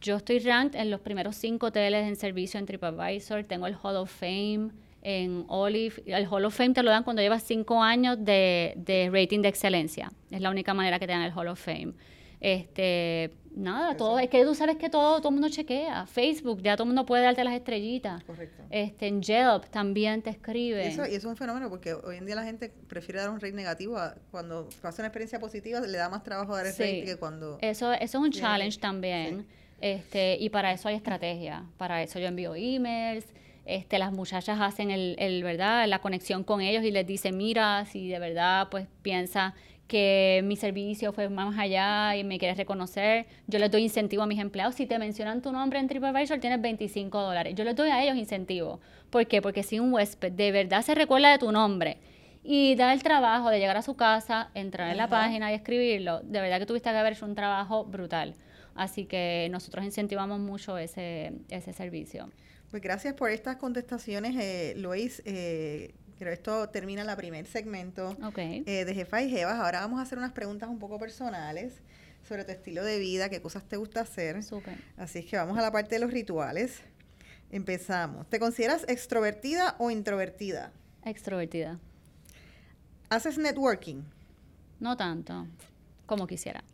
Yo 0.00 0.16
estoy 0.16 0.40
ranked 0.40 0.78
en 0.78 0.90
los 0.90 1.00
primeros 1.00 1.36
cinco 1.36 1.66
hoteles 1.66 2.06
en 2.06 2.16
servicio 2.16 2.60
en 2.60 2.66
TripAdvisor. 2.66 3.44
Tengo 3.44 3.66
el 3.66 3.76
Hall 3.82 3.96
of 3.96 4.10
Fame 4.10 4.70
en 5.02 5.44
Olive. 5.48 6.02
El 6.06 6.26
Hall 6.26 6.44
of 6.44 6.54
Fame 6.54 6.74
te 6.74 6.82
lo 6.82 6.90
dan 6.90 7.02
cuando 7.02 7.22
llevas 7.22 7.42
cinco 7.42 7.82
años 7.82 8.18
de, 8.20 8.74
de 8.76 9.08
rating 9.12 9.40
de 9.40 9.48
excelencia. 9.48 10.10
Es 10.30 10.40
la 10.40 10.50
única 10.50 10.74
manera 10.74 10.98
que 10.98 11.06
te 11.06 11.12
dan 11.12 11.22
el 11.22 11.32
Hall 11.32 11.48
of 11.48 11.58
Fame. 11.58 11.94
Este, 12.40 13.32
nada, 13.56 13.96
todo, 13.96 14.18
es 14.18 14.28
que 14.28 14.44
tú 14.44 14.54
sabes 14.54 14.76
que 14.76 14.90
todo, 14.90 15.18
todo 15.18 15.30
el 15.30 15.34
mundo 15.34 15.48
chequea. 15.48 16.06
Facebook, 16.06 16.62
ya 16.62 16.76
todo 16.76 16.84
el 16.84 16.88
mundo 16.88 17.06
puede 17.06 17.24
darte 17.24 17.42
las 17.42 17.54
estrellitas. 17.54 18.22
Correcto. 18.24 18.64
Este, 18.70 19.06
en 19.06 19.22
Yelp 19.22 19.64
también 19.70 20.22
te 20.22 20.30
escribe. 20.30 20.84
Y 20.84 20.88
eso, 20.88 21.02
y 21.02 21.14
eso 21.14 21.16
es 21.16 21.24
un 21.24 21.36
fenómeno 21.36 21.68
porque 21.70 21.94
hoy 21.94 22.16
en 22.16 22.26
día 22.26 22.34
la 22.34 22.44
gente 22.44 22.72
prefiere 22.88 23.20
dar 23.20 23.30
un 23.30 23.40
rate 23.40 23.54
negativo 23.54 23.98
cuando 24.30 24.68
pasa 24.82 25.02
una 25.02 25.08
experiencia 25.08 25.40
positiva, 25.40 25.80
le 25.80 25.98
da 25.98 26.08
más 26.08 26.22
trabajo 26.22 26.54
dar 26.54 26.66
el 26.66 26.72
rate 26.72 27.04
que 27.04 27.16
cuando... 27.16 27.58
Eso, 27.60 27.92
eso 27.92 28.18
es 28.18 28.24
un 28.24 28.30
challenge 28.30 28.78
también. 28.78 29.46
Este, 29.80 30.36
y 30.38 30.48
para 30.50 30.72
eso 30.72 30.88
hay 30.88 30.96
estrategia. 30.96 31.64
Para 31.76 32.02
eso 32.02 32.18
yo 32.18 32.26
envío 32.26 32.54
emails. 32.54 33.26
Este, 33.64 33.98
las 33.98 34.12
muchachas 34.12 34.60
hacen 34.60 34.92
el, 34.92 35.16
el, 35.18 35.42
¿verdad? 35.42 35.88
la 35.88 35.98
conexión 35.98 36.44
con 36.44 36.60
ellos 36.60 36.84
y 36.84 36.92
les 36.92 37.04
dicen, 37.04 37.36
mira, 37.36 37.84
si 37.86 38.08
de 38.08 38.20
verdad 38.20 38.68
pues 38.70 38.86
piensa 39.02 39.54
que 39.86 40.42
mi 40.44 40.56
servicio 40.56 41.12
fue 41.12 41.28
más 41.28 41.58
allá 41.58 42.16
y 42.16 42.24
me 42.24 42.38
quieres 42.38 42.56
reconocer, 42.56 43.26
yo 43.46 43.58
les 43.58 43.70
doy 43.70 43.82
incentivo 43.82 44.22
a 44.22 44.26
mis 44.26 44.40
empleados. 44.40 44.74
Si 44.74 44.86
te 44.86 44.98
mencionan 44.98 45.42
tu 45.42 45.52
nombre 45.52 45.78
en 45.78 45.86
TripAdvisor, 45.86 46.38
tienes 46.40 46.60
25 46.60 47.20
dólares. 47.20 47.54
Yo 47.54 47.64
les 47.64 47.76
doy 47.76 47.90
a 47.90 48.02
ellos 48.02 48.16
incentivo. 48.16 48.80
¿Por 49.10 49.26
qué? 49.26 49.40
Porque 49.40 49.62
si 49.62 49.78
un 49.78 49.92
huésped 49.92 50.32
de 50.32 50.50
verdad 50.50 50.82
se 50.82 50.94
recuerda 50.94 51.30
de 51.30 51.38
tu 51.38 51.52
nombre 51.52 51.98
y 52.42 52.74
da 52.74 52.92
el 52.92 53.02
trabajo 53.02 53.50
de 53.50 53.58
llegar 53.58 53.76
a 53.76 53.82
su 53.82 53.96
casa, 53.96 54.50
entrar 54.54 54.90
en 54.90 54.96
la 54.96 55.08
página 55.08 55.52
y 55.52 55.54
escribirlo, 55.54 56.20
de 56.20 56.40
verdad 56.40 56.58
que 56.58 56.66
tuviste 56.66 56.90
que 56.90 56.96
haber 56.96 57.12
hecho 57.12 57.26
un 57.26 57.34
trabajo 57.34 57.84
brutal. 57.84 58.34
Así 58.74 59.06
que 59.06 59.48
nosotros 59.50 59.84
incentivamos 59.84 60.38
mucho 60.38 60.76
ese, 60.78 61.32
ese 61.48 61.72
servicio. 61.72 62.30
Pues 62.70 62.82
gracias 62.82 63.14
por 63.14 63.30
estas 63.30 63.56
contestaciones, 63.56 64.36
eh, 64.36 64.74
Luis. 64.76 65.22
Eh, 65.24 65.94
pero 66.18 66.30
esto 66.30 66.68
termina 66.68 67.04
la 67.04 67.16
primer 67.16 67.46
segmento 67.46 68.16
eh, 68.36 68.84
de 68.84 68.94
Jefa 68.94 69.22
y 69.22 69.30
Jevas. 69.30 69.58
Ahora 69.58 69.80
vamos 69.80 69.98
a 70.00 70.02
hacer 70.02 70.18
unas 70.18 70.32
preguntas 70.32 70.68
un 70.68 70.78
poco 70.78 70.98
personales 70.98 71.74
sobre 72.26 72.44
tu 72.44 72.52
estilo 72.52 72.84
de 72.84 72.98
vida, 72.98 73.28
qué 73.28 73.40
cosas 73.40 73.64
te 73.64 73.76
gusta 73.76 74.00
hacer. 74.00 74.40
Así 74.96 75.18
es 75.20 75.26
que 75.26 75.36
vamos 75.36 75.58
a 75.58 75.62
la 75.62 75.70
parte 75.70 75.96
de 75.96 76.00
los 76.00 76.10
rituales. 76.10 76.80
Empezamos. 77.50 78.28
¿Te 78.28 78.40
consideras 78.40 78.84
extrovertida 78.88 79.76
o 79.78 79.90
introvertida? 79.90 80.72
Extrovertida. 81.04 81.78
¿Haces 83.08 83.38
networking? 83.38 84.02
No 84.80 84.96
tanto, 84.96 85.46
como 86.06 86.26
quisiera. 86.26 86.64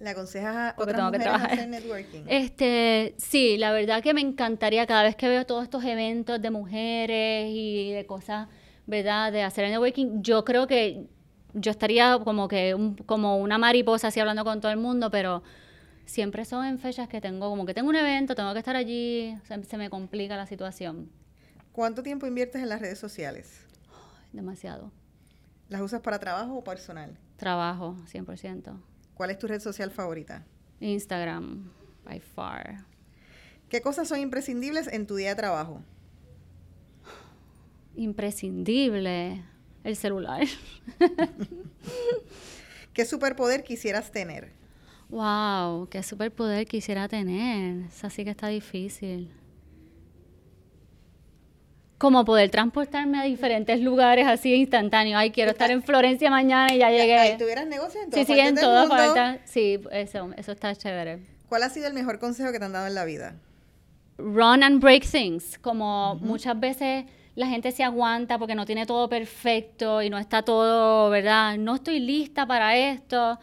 ¿Le 0.00 0.10
aconsejas 0.10 0.54
a 0.54 0.74
otras 0.76 1.02
mujeres 1.02 1.26
hacer 1.26 1.68
networking? 1.68 2.24
Este, 2.28 3.14
sí, 3.16 3.56
la 3.56 3.72
verdad 3.72 4.02
que 4.02 4.14
me 4.14 4.20
encantaría 4.20 4.86
cada 4.86 5.04
vez 5.04 5.16
que 5.16 5.28
veo 5.28 5.46
todos 5.46 5.64
estos 5.64 5.84
eventos 5.84 6.40
de 6.40 6.50
mujeres 6.50 7.48
y 7.50 7.92
de 7.92 8.06
cosas 8.06 8.48
¿verdad? 8.88 9.30
De 9.30 9.42
hacer 9.42 9.66
el 9.66 9.70
networking, 9.70 10.22
yo 10.22 10.44
creo 10.44 10.66
que 10.66 11.06
yo 11.52 11.70
estaría 11.70 12.18
como 12.24 12.48
que 12.48 12.74
como 13.06 13.36
una 13.36 13.58
mariposa 13.58 14.08
así 14.08 14.18
hablando 14.18 14.44
con 14.44 14.60
todo 14.60 14.72
el 14.72 14.78
mundo, 14.78 15.10
pero 15.10 15.42
siempre 16.06 16.46
son 16.46 16.64
en 16.64 16.78
fechas 16.78 17.06
que 17.06 17.20
tengo, 17.20 17.50
como 17.50 17.66
que 17.66 17.74
tengo 17.74 17.90
un 17.90 17.96
evento, 17.96 18.34
tengo 18.34 18.52
que 18.54 18.60
estar 18.60 18.76
allí, 18.76 19.36
se, 19.46 19.76
me 19.76 19.90
complica 19.90 20.36
la 20.36 20.46
situación. 20.46 21.10
¿Cuánto 21.72 22.02
tiempo 22.02 22.26
inviertes 22.26 22.62
en 22.62 22.68
las 22.70 22.80
redes 22.80 22.98
sociales? 22.98 23.64
demasiado. 24.32 24.90
¿Las 25.68 25.80
usas 25.80 26.00
para 26.00 26.18
trabajo 26.18 26.54
o 26.54 26.64
personal? 26.64 27.18
Trabajo, 27.36 27.96
100%. 28.10 28.78
¿Cuál 29.14 29.30
es 29.30 29.38
tu 29.38 29.46
red 29.46 29.60
social 29.60 29.90
favorita? 29.90 30.44
Instagram, 30.80 31.70
by 32.04 32.20
far. 32.20 32.84
¿Qué 33.68 33.80
cosas 33.82 34.08
son 34.08 34.20
imprescindibles 34.20 34.86
en 34.86 35.06
tu 35.06 35.16
día 35.16 35.30
de 35.30 35.34
trabajo? 35.34 35.82
Imprescindible 37.98 39.42
el 39.84 39.96
celular. 39.96 40.46
¿Qué 42.94 43.04
superpoder 43.04 43.64
quisieras 43.64 44.10
tener? 44.10 44.52
Wow, 45.08 45.88
qué 45.88 46.02
superpoder 46.02 46.66
quisiera 46.66 47.08
tener. 47.08 47.86
Esa 47.86 48.10
sí 48.10 48.24
que 48.24 48.30
está 48.30 48.48
difícil. 48.48 49.30
Como 51.96 52.24
poder 52.24 52.50
transportarme 52.50 53.18
a 53.18 53.24
diferentes 53.24 53.80
lugares 53.80 54.26
así 54.26 54.54
instantáneo. 54.54 55.18
Ay, 55.18 55.32
quiero 55.32 55.50
estar 55.50 55.70
en 55.70 55.82
Florencia 55.82 56.30
mañana 56.30 56.72
y 56.72 56.78
ya 56.78 56.90
llegué. 56.90 57.36
Tuvieras 57.38 57.66
negocio 57.66 58.00
en 58.00 58.12
Sí, 58.12 58.24
sí, 58.24 58.38
en 58.38 58.54
todas 58.54 58.88
partes. 58.88 59.40
Sí, 59.50 59.80
eso, 59.90 60.30
eso 60.36 60.52
está 60.52 60.74
chévere. 60.76 61.18
¿Cuál 61.48 61.64
ha 61.64 61.70
sido 61.70 61.88
el 61.88 61.94
mejor 61.94 62.20
consejo 62.20 62.52
que 62.52 62.58
te 62.60 62.66
han 62.66 62.72
dado 62.72 62.86
en 62.86 62.94
la 62.94 63.04
vida? 63.04 63.34
Run 64.18 64.62
and 64.62 64.80
break 64.80 65.04
things. 65.04 65.58
Como 65.58 66.16
muchas 66.16 66.58
veces 66.60 67.06
la 67.38 67.46
gente 67.46 67.70
se 67.70 67.84
aguanta 67.84 68.36
porque 68.36 68.56
no 68.56 68.66
tiene 68.66 68.84
todo 68.84 69.08
perfecto 69.08 70.02
y 70.02 70.10
no 70.10 70.18
está 70.18 70.42
todo, 70.42 71.08
¿verdad? 71.08 71.56
No 71.56 71.76
estoy 71.76 72.00
lista 72.00 72.44
para 72.46 72.76
esto. 72.76 73.38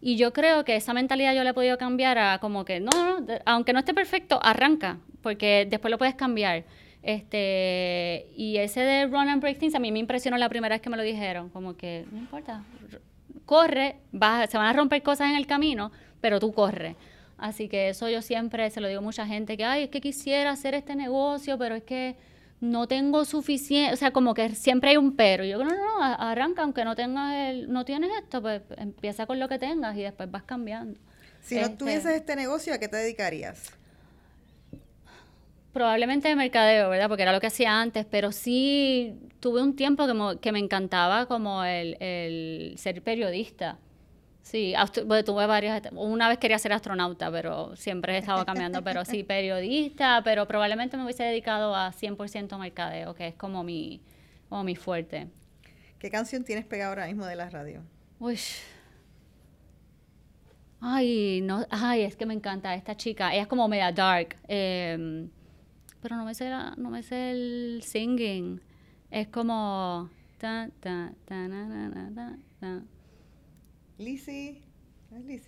Y 0.00 0.14
yo 0.14 0.32
creo 0.32 0.64
que 0.64 0.76
esa 0.76 0.94
mentalidad 0.94 1.34
yo 1.34 1.42
la 1.42 1.50
he 1.50 1.54
podido 1.54 1.76
cambiar 1.76 2.16
a 2.16 2.38
como 2.38 2.64
que, 2.64 2.78
no, 2.78 2.90
no, 2.92 3.26
aunque 3.46 3.72
no 3.72 3.80
esté 3.80 3.92
perfecto, 3.92 4.38
arranca, 4.40 4.98
porque 5.20 5.66
después 5.68 5.90
lo 5.90 5.98
puedes 5.98 6.14
cambiar. 6.14 6.62
Este, 7.02 8.28
y 8.36 8.58
ese 8.58 8.82
de 8.82 9.06
run 9.06 9.28
and 9.28 9.42
break 9.42 9.58
things 9.58 9.74
a 9.74 9.80
mí 9.80 9.90
me 9.90 9.98
impresionó 9.98 10.38
la 10.38 10.48
primera 10.48 10.76
vez 10.76 10.80
que 10.80 10.88
me 10.88 10.96
lo 10.96 11.02
dijeron, 11.02 11.48
como 11.48 11.76
que 11.76 12.06
no 12.12 12.18
importa, 12.18 12.62
corre, 13.46 13.96
vas, 14.12 14.48
se 14.48 14.58
van 14.58 14.68
a 14.68 14.72
romper 14.74 15.02
cosas 15.02 15.28
en 15.28 15.34
el 15.34 15.48
camino, 15.48 15.90
pero 16.20 16.38
tú 16.38 16.52
corre. 16.52 16.94
Así 17.36 17.68
que 17.68 17.88
eso 17.88 18.08
yo 18.08 18.22
siempre 18.22 18.70
se 18.70 18.80
lo 18.80 18.86
digo 18.86 19.00
a 19.00 19.02
mucha 19.02 19.26
gente 19.26 19.56
que, 19.56 19.64
ay, 19.64 19.84
es 19.84 19.90
que 19.90 20.00
quisiera 20.00 20.52
hacer 20.52 20.74
este 20.74 20.94
negocio, 20.94 21.58
pero 21.58 21.74
es 21.74 21.82
que 21.82 22.29
no 22.60 22.86
tengo 22.86 23.24
suficiente, 23.24 23.94
o 23.94 23.96
sea, 23.96 24.12
como 24.12 24.34
que 24.34 24.50
siempre 24.54 24.90
hay 24.90 24.96
un 24.98 25.16
pero. 25.16 25.44
Yo, 25.44 25.58
no, 25.58 25.70
no, 25.70 25.76
no, 25.76 26.02
arranca, 26.02 26.62
aunque 26.62 26.84
no 26.84 26.94
tengas 26.94 27.34
el, 27.34 27.72
no 27.72 27.84
tienes 27.84 28.10
esto, 28.18 28.42
pues 28.42 28.62
empieza 28.76 29.26
con 29.26 29.40
lo 29.40 29.48
que 29.48 29.58
tengas 29.58 29.96
y 29.96 30.02
después 30.02 30.30
vas 30.30 30.42
cambiando. 30.42 31.00
Si 31.40 31.54
no 31.54 31.62
este 31.62 31.76
tuvieses 31.76 32.12
este 32.12 32.36
negocio, 32.36 32.74
¿a 32.74 32.78
qué 32.78 32.88
te 32.88 32.98
dedicarías? 32.98 33.72
Probablemente 35.72 36.28
de 36.28 36.36
mercadeo, 36.36 36.90
¿verdad? 36.90 37.08
Porque 37.08 37.22
era 37.22 37.32
lo 37.32 37.40
que 37.40 37.46
hacía 37.46 37.80
antes, 37.80 38.04
pero 38.04 38.32
sí 38.32 39.14
tuve 39.38 39.62
un 39.62 39.74
tiempo 39.74 40.06
que, 40.06 40.38
que 40.40 40.52
me 40.52 40.58
encantaba 40.58 41.26
como 41.26 41.64
el, 41.64 41.96
el 42.00 42.74
ser 42.76 43.02
periodista. 43.02 43.78
Sí, 44.42 44.74
tuve 44.92 45.46
varias. 45.46 45.82
Una 45.92 46.28
vez 46.28 46.38
quería 46.38 46.58
ser 46.58 46.72
astronauta, 46.72 47.30
pero 47.30 47.76
siempre 47.76 48.14
he 48.14 48.18
estado 48.18 48.44
cambiando. 48.44 48.82
Pero 48.82 49.04
sí, 49.04 49.22
periodista, 49.22 50.22
pero 50.24 50.46
probablemente 50.46 50.96
me 50.96 51.04
hubiese 51.04 51.24
dedicado 51.24 51.74
a 51.74 51.92
100% 51.92 52.58
mercadeo, 52.58 53.14
que 53.14 53.28
es 53.28 53.34
como 53.34 53.62
mi, 53.62 54.00
como 54.48 54.64
mi 54.64 54.76
fuerte. 54.76 55.28
¿Qué 55.98 56.10
canción 56.10 56.44
tienes 56.44 56.64
pegada 56.64 56.90
ahora 56.90 57.06
mismo 57.06 57.26
de 57.26 57.36
la 57.36 57.50
radio? 57.50 57.82
Uy. 58.18 58.38
Ay, 60.80 61.40
no, 61.42 61.66
ay, 61.70 62.02
es 62.02 62.16
que 62.16 62.24
me 62.24 62.32
encanta 62.32 62.74
esta 62.74 62.96
chica. 62.96 63.32
Ella 63.32 63.42
es 63.42 63.48
como 63.48 63.68
media 63.68 63.92
dark. 63.92 64.36
Em, 64.48 65.28
pero 66.00 66.16
no 66.16 66.24
me 66.24 66.34
sé 66.34 66.50
no 66.76 66.90
me 66.90 67.02
sé 67.02 67.30
el 67.30 67.82
singing. 67.84 68.60
Es 69.10 69.28
como 69.28 70.08
Ta, 70.40 70.70
ta, 70.80 71.12
ta, 71.26 71.48
na, 71.48 71.68
na, 71.68 72.08
na, 72.60 72.82
Lizzie. 74.00 74.62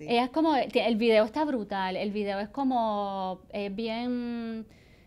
Ella 0.00 0.24
es 0.24 0.30
como, 0.30 0.54
el 0.56 0.96
video 0.96 1.24
está 1.24 1.44
brutal, 1.44 1.96
el 1.96 2.10
video 2.10 2.40
es 2.40 2.48
como, 2.48 3.40
es 3.52 3.72
bien 3.74 4.66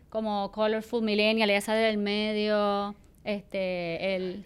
como 0.09 0.49
colorful 0.53 1.03
millennial, 1.03 1.49
ella 1.49 1.59
sale 1.59 1.79
del 1.81 1.97
medio, 1.97 2.95
este, 3.25 4.15
el, 4.15 4.45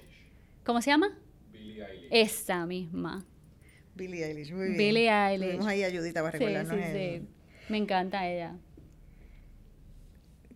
¿cómo 0.65 0.81
se 0.81 0.89
llama? 0.89 1.15
Billie 1.51 1.85
Eilish. 1.85 2.07
Esa 2.09 2.65
misma. 2.65 3.23
Billie 3.93 4.25
Eilish, 4.25 4.51
muy 4.51 4.65
bien. 4.69 4.77
Billie 4.77 5.09
Eilish. 5.11 5.47
Tuvimos 5.49 5.67
ahí 5.67 5.83
ayudita 5.83 6.23
para 6.23 6.37
Sí, 6.39 6.43
recordarnos. 6.45 6.85
sí, 6.85 6.91
el- 6.97 7.21
sí. 7.21 7.27
Me 7.69 7.77
encanta 7.77 8.27
ella. 8.27 8.55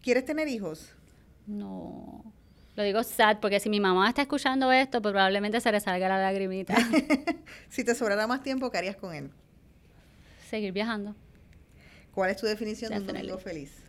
¿Quieres 0.01 0.25
tener 0.25 0.47
hijos? 0.47 0.95
No. 1.45 2.32
Lo 2.75 2.83
digo 2.83 3.03
sad 3.03 3.37
porque 3.39 3.59
si 3.59 3.69
mi 3.69 3.79
mamá 3.79 4.09
está 4.09 4.23
escuchando 4.23 4.71
esto, 4.71 5.01
pues 5.01 5.11
probablemente 5.13 5.59
se 5.61 5.71
le 5.71 5.79
salga 5.79 6.09
la 6.09 6.17
lagrimita. 6.19 6.75
si 7.69 7.83
te 7.83 7.93
sobrara 7.93 8.25
más 8.27 8.41
tiempo, 8.41 8.71
¿qué 8.71 8.77
harías 8.79 8.95
con 8.95 9.13
él? 9.13 9.29
Seguir 10.49 10.71
viajando. 10.71 11.15
¿Cuál 12.13 12.31
es 12.31 12.37
tu 12.37 12.45
definición 12.45 12.91
de 12.91 12.99
un 12.99 13.07
domingo 13.07 13.37
feliz? 13.37 13.83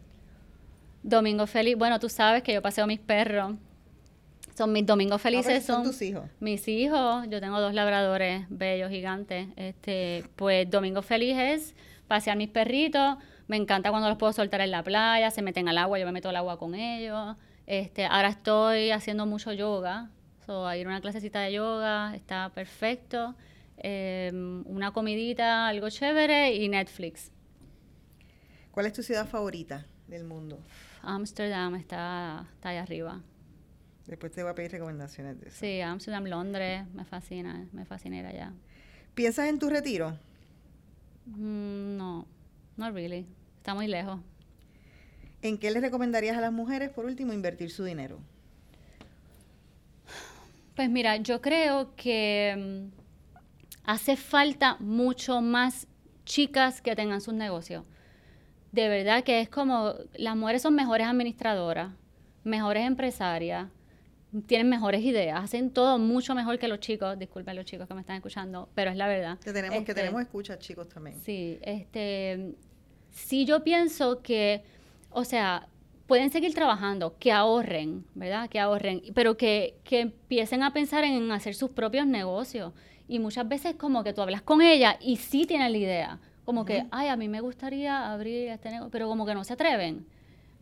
Domingo 1.03 1.47
feliz. 1.47 1.77
Bueno, 1.77 1.99
tú 2.01 2.09
sabes 2.09 2.43
que 2.43 2.53
yo 2.55 2.63
paseo 2.63 2.87
mis 2.87 3.01
perros. 3.01 3.55
Son 4.57 4.73
mis 4.73 4.87
domingos 4.87 5.17
Ah, 5.17 5.23
felices. 5.23 5.65
son 5.65 5.77
son 5.83 5.93
tus 5.93 6.03
hijos. 6.03 6.25
Mis 6.41 6.67
hijos. 6.69 7.27
Yo 7.29 7.41
tengo 7.41 7.61
dos 7.61 7.75
labradores 7.75 8.47
bellos, 8.49 8.91
gigantes. 8.91 9.49
Este, 9.57 10.25
pues 10.37 10.71
domingo 10.71 11.03
feliz 11.03 11.37
es 11.39 11.75
pasear 12.07 12.37
mis 12.37 12.49
perritos. 12.49 13.17
Me 13.49 13.57
encanta 13.57 13.91
cuando 13.91 14.09
los 14.09 14.17
puedo 14.17 14.33
soltar 14.33 14.61
en 14.63 14.71
la 14.71 14.83
playa, 14.83 15.31
se 15.31 15.43
meten 15.43 15.69
al 15.69 15.77
agua, 15.77 15.99
yo 15.99 16.07
me 16.07 16.13
meto 16.13 16.29
al 16.31 16.37
agua 16.37 16.59
con 16.59 16.75
ellos. 16.75 17.37
Este, 17.67 18.05
ahora 18.05 18.29
estoy 18.29 18.91
haciendo 18.91 19.27
mucho 19.27 19.53
yoga. 19.53 20.11
So, 20.47 20.67
a 20.67 20.77
ir 20.77 20.87
a 20.87 20.91
una 20.91 21.01
clasecita 21.01 21.41
de 21.41 21.53
yoga 21.55 22.15
está 22.15 22.51
perfecto. 22.51 23.35
Em, 23.79 24.65
una 24.67 24.93
comidita, 24.93 25.67
algo 25.69 25.89
chévere 25.89 26.55
y 26.55 26.69
Netflix. 26.69 27.31
¿Cuál 28.71 28.87
es 28.87 28.93
tu 28.93 29.03
ciudad 29.03 29.27
favorita 29.27 29.87
del 30.09 30.25
mundo? 30.25 30.59
Amsterdam 31.03 31.75
está, 31.77 32.47
está 32.55 32.71
ahí 32.71 32.77
arriba. 32.77 33.21
Después 34.07 34.33
te 34.33 34.43
voy 34.43 34.53
a 34.53 34.55
pedir 34.55 34.73
recomendaciones 34.73 35.41
de 35.41 35.49
eso. 35.49 35.57
Sí, 35.59 35.81
Amsterdam, 35.81 36.25
Londres, 36.25 36.87
me 36.93 37.05
fascina, 37.05 37.67
me 37.73 37.85
fascina 37.87 38.19
ir 38.19 38.27
allá. 38.27 38.53
¿Piensas 39.15 39.49
en 39.49 39.59
tu 39.59 39.71
retiro? 39.71 40.19
Mm, 41.27 41.97
no, 41.97 42.27
no 42.77 42.91
really. 42.91 43.27
Está 43.57 43.75
muy 43.75 43.87
lejos. 43.87 44.21
¿En 45.45 45.59
qué 45.59 45.71
les 45.71 45.83
recomendarías 45.83 46.39
a 46.39 46.41
las 46.41 46.53
mujeres, 46.53 46.89
por 46.89 47.05
último, 47.05 47.35
invertir 47.35 47.71
su 47.71 47.85
dinero? 47.85 48.19
Pues 50.75 50.89
mira, 50.89 51.19
yo 51.19 51.43
creo 51.43 51.95
que 51.97 52.91
mm, 52.91 53.81
hace 53.85 54.17
falta 54.17 54.79
mucho 54.81 55.43
más 55.43 55.87
chicas 56.25 56.81
que 56.81 56.97
tengan 56.97 57.21
sus 57.21 57.35
negocios. 57.35 57.85
De 58.73 58.89
verdad 58.89 59.23
que 59.23 59.43
es 59.43 59.51
como, 59.51 59.93
las 60.15 60.35
mujeres 60.35 60.63
son 60.63 60.75
mejores 60.75 61.07
administradoras, 61.07 61.93
mejores 62.43 62.87
empresarias, 62.87 63.69
tienen 64.47 64.71
mejores 64.71 65.03
ideas, 65.03 65.45
hacen 65.45 65.71
todo 65.71 65.99
mucho 65.99 66.35
mejor 66.35 66.59
que 66.59 66.69
los 66.69 66.81
chicos, 66.81 67.19
disculpen 67.19 67.55
los 67.55 67.67
chicos 67.67 67.87
que 67.87 67.93
me 67.93 68.01
están 68.01 68.17
escuchando, 68.17 68.71
pero 68.75 68.91
es 68.91 68.97
la 68.97 69.09
verdad. 69.09 69.39
Que 69.41 69.53
tenemos, 69.53 69.77
que 69.77 69.91
Este, 69.91 69.95
tenemos 69.95 70.23
escuchas, 70.23 70.59
chicos, 70.59 70.89
también. 70.89 71.21
Sí, 71.21 71.59
este, 71.61 72.55
sí 73.13 73.45
yo 73.45 73.63
pienso 73.63 74.23
que, 74.23 74.65
o 75.15 75.25
sea, 75.25 75.69
pueden 76.07 76.31
seguir 76.31 76.55
trabajando, 76.55 77.17
que 77.19 77.33
ahorren, 77.33 78.05
¿verdad? 78.15 78.49
Que 78.49 78.61
ahorren, 78.61 79.03
pero 79.15 79.37
que, 79.37 79.77
que 79.85 80.01
empiecen 80.01 80.63
a 80.63 80.73
pensar 80.73 81.05
en 81.05 81.31
hacer 81.33 81.55
sus 81.55 81.71
propios 81.71 82.07
negocios. 82.07 82.73
Y 83.09 83.19
muchas 83.19 83.49
veces 83.49 83.77
como 83.77 84.03
que 84.03 84.13
tú 84.13 84.23
hablas 84.23 84.43
con 84.43 84.61
ella 84.63 84.99
y 85.01 85.17
sí 85.17 85.47
tienen 85.47 85.73
la 85.73 85.79
idea, 85.79 86.21
como 86.45 86.65
que, 86.65 86.87
ay, 86.91 87.09
a 87.09 87.17
mí 87.17 87.29
me 87.29 87.41
gustaría 87.41 88.13
abrir 88.13 88.49
este 88.49 88.71
negocio, 88.71 88.91
pero 88.91 89.09
como 89.09 89.25
que 89.25 89.35
no 89.35 89.45
se 89.45 89.55
atreven, 89.55 90.07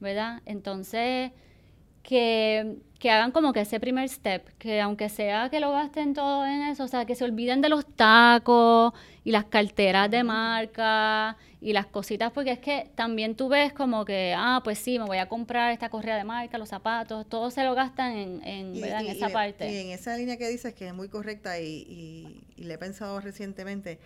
¿verdad? 0.00 0.42
Entonces, 0.46 1.32
que, 2.03 2.78
que 3.03 3.11
hagan 3.11 3.32
como 3.32 3.53
que 3.53 3.62
ese 3.62 3.80
primer 3.80 4.09
step, 4.09 4.46
que 4.59 4.80
aunque 4.80 5.09
sea 5.09 5.48
que 5.50 5.59
lo 5.59 5.72
gasten 5.72 6.14
todo 6.14 6.46
en 6.46 6.62
eso, 6.62 6.84
o 6.84 6.88
sea, 6.88 7.05
que 7.05 7.16
se 7.16 7.24
olviden 7.24 7.61
de 7.61 7.68
los 7.68 7.84
tacos 7.84 8.92
y 9.24 9.32
las 9.32 9.46
carteras 9.46 10.09
de 10.09 10.22
marca 10.22 11.36
y 11.61 11.72
las 11.72 11.86
cositas, 11.86 12.30
porque 12.30 12.53
es 12.53 12.59
que 12.61 12.90
también 12.94 13.34
tú 13.34 13.48
ves 13.48 13.72
como 13.72 14.05
que, 14.05 14.34
ah, 14.36 14.61
pues 14.62 14.78
sí, 14.78 15.00
me 15.00 15.05
voy 15.05 15.18
a 15.18 15.26
comprar 15.28 15.72
esta 15.72 15.88
correa 15.88 16.16
de 16.16 16.22
marca, 16.22 16.59
los 16.59 16.68
zapatos, 16.68 17.28
todo 17.28 17.50
se 17.50 17.64
lo 17.64 17.74
gastan 17.74 18.12
en, 18.16 18.40
en, 18.46 18.80
¿verdad? 18.80 19.00
en 19.00 19.09
esa 19.09 19.30
y- 19.30 19.32
parte. 19.32 19.72
y 19.72 19.76
en 19.78 19.90
esa 19.90 20.16
línea 20.16 20.36
que 20.36 20.48
dices, 20.48 20.72
que 20.72 20.86
es 20.86 20.94
muy 20.94 21.09
correcta 21.09 21.59
y, 21.59 21.66
y- 21.88 22.44
y 22.57 22.64
le 22.64 22.74
he 22.74 22.78
pensado 22.78 23.18
recientemente, 23.20 23.98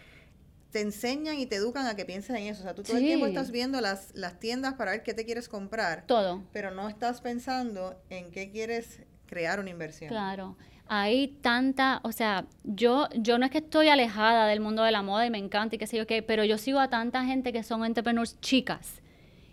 te 0.70 0.80
enseñan 0.80 1.38
y 1.38 1.46
te 1.46 1.56
educan 1.56 1.86
a 1.86 1.96
que 1.96 2.04
pienses 2.04 2.36
en 2.36 2.44
eso. 2.44 2.60
O 2.60 2.62
sea, 2.64 2.74
tú 2.74 2.82
todo 2.82 2.96
el 2.96 3.04
tiempo 3.04 3.26
estás 3.26 3.50
viendo 3.50 3.80
las, 3.80 4.14
las 4.14 4.38
tiendas 4.38 4.74
para 4.74 4.90
ver 4.92 5.02
qué 5.02 5.14
te 5.14 5.24
quieres 5.24 5.48
comprar, 5.48 6.04
todo. 6.06 6.42
pero 6.52 6.70
no 6.70 6.88
estás 6.88 7.20
pensando 7.20 8.00
en 8.10 8.30
qué 8.30 8.50
quieres 8.50 9.00
crear 9.26 9.60
una 9.60 9.70
inversión. 9.70 10.08
Claro. 10.08 10.56
Hay 10.88 11.28
tanta, 11.40 12.00
o 12.04 12.12
sea, 12.12 12.46
yo, 12.62 13.08
yo 13.16 13.38
no 13.38 13.44
es 13.44 13.50
que 13.50 13.58
estoy 13.58 13.88
alejada 13.88 14.46
del 14.46 14.60
mundo 14.60 14.84
de 14.84 14.92
la 14.92 15.02
moda 15.02 15.26
y 15.26 15.30
me 15.30 15.38
encanta 15.38 15.74
y 15.74 15.78
qué 15.78 15.86
sé 15.86 15.96
yo 15.96 16.06
qué, 16.06 16.22
pero 16.22 16.44
yo 16.44 16.58
sigo 16.58 16.78
a 16.78 16.88
tanta 16.88 17.24
gente 17.24 17.52
que 17.52 17.62
son 17.64 17.84
entrepreneurs 17.84 18.38
chicas. 18.40 19.02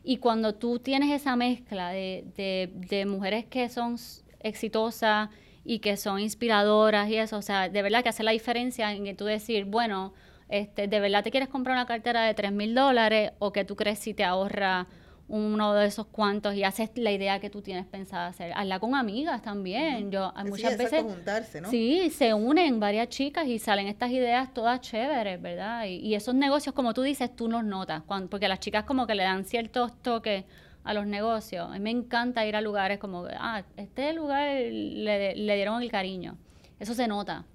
Y 0.04 0.18
cuando 0.18 0.54
tú 0.54 0.80
tienes 0.80 1.12
esa 1.12 1.36
mezcla 1.36 1.90
de, 1.90 2.26
de, 2.36 2.72
de 2.76 3.06
mujeres 3.06 3.46
que 3.46 3.70
son 3.70 3.98
exitosas 4.42 5.30
y 5.64 5.80
que 5.80 5.96
son 5.98 6.20
inspiradoras 6.20 7.10
y 7.10 7.16
eso, 7.16 7.38
o 7.38 7.42
sea, 7.42 7.70
de 7.70 7.82
verdad 7.82 8.04
que 8.04 8.10
hace 8.10 8.24
la 8.24 8.32
diferencia 8.32 8.92
en 8.92 9.06
que 9.06 9.14
tú 9.14 9.26
decir, 9.26 9.66
bueno, 9.66 10.14
este, 10.54 10.88
de 10.88 11.00
verdad 11.00 11.24
te 11.24 11.32
quieres 11.32 11.50
comprar 11.50 11.76
una 11.76 11.86
cartera 11.86 12.24
de 12.24 12.34
3 12.34 12.52
mil 12.52 12.76
dólares 12.76 13.32
o 13.40 13.52
que 13.52 13.66
tú 13.66 13.76
crees 13.76 14.00
si 14.00 14.14
te 14.14 14.24
ahorra 14.24 14.88
uno 15.28 15.74
de 15.74 15.88
esos 15.88 16.06
cuantos 16.08 16.54
y 16.54 16.64
haces 16.64 16.92
la 16.96 17.10
idea 17.12 17.40
que 17.40 17.50
tú 17.50 17.62
tienes 17.62 17.86
pensada 17.86 18.28
hacer. 18.28 18.52
Hazla 18.56 18.80
con 18.80 18.94
amigas 18.94 19.42
también. 19.42 20.12
Yo 20.12 20.32
hay 20.36 20.44
Sí, 20.44 20.50
muchas 20.50 20.74
exacto, 20.74 20.96
veces 20.98 21.14
juntarse, 21.16 21.62
¿no? 21.62 21.70
sí 21.70 22.10
se 22.12 22.34
unen 22.34 22.80
varias 22.80 23.08
chicas 23.10 23.48
y 23.48 23.58
salen 23.58 23.88
estas 23.88 24.12
ideas 24.12 24.54
todas 24.54 24.82
chéveres, 24.82 25.42
¿verdad? 25.42 25.86
Y, 25.86 25.96
y 25.96 26.14
esos 26.16 26.36
negocios, 26.36 26.76
como 26.76 26.94
tú 26.94 27.02
dices, 27.02 27.36
tú 27.36 27.48
los 27.50 27.64
notas, 27.64 28.04
cuan- 28.04 28.28
porque 28.28 28.48
las 28.48 28.60
chicas 28.60 28.84
como 28.84 29.08
que 29.08 29.16
le 29.16 29.24
dan 29.24 29.46
ciertos 29.46 30.00
toques 30.02 30.44
a 30.84 30.94
los 30.94 31.08
negocios. 31.08 31.68
A 31.68 31.74
mí 31.74 31.80
me 31.80 31.92
encanta 31.92 32.46
ir 32.46 32.56
a 32.58 32.62
lugares 32.62 33.00
como, 33.00 33.26
ah, 33.40 33.64
este 33.78 34.12
lugar 34.14 34.50
le, 34.60 35.36
le 35.36 35.56
dieron 35.56 35.82
el 35.82 35.90
cariño. 35.90 36.38
Eso 36.80 36.94
se 36.94 37.08
nota. 37.08 37.46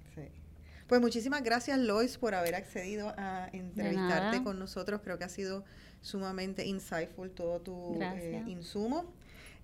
Pues 0.89 1.01
muchísimas 1.01 1.43
gracias, 1.43 1.77
Lois, 1.77 2.17
por 2.17 2.33
haber 2.33 2.55
accedido 2.55 3.13
a 3.15 3.47
entrevistarte 3.53 4.41
con 4.41 4.57
nosotros. 4.57 5.01
Creo 5.03 5.19
que 5.19 5.23
ha 5.23 5.29
sido 5.29 5.63
sumamente 6.01 6.65
insightful 6.65 7.29
todo 7.29 7.61
tu 7.61 7.99
eh, 8.01 8.43
insumo. 8.47 9.05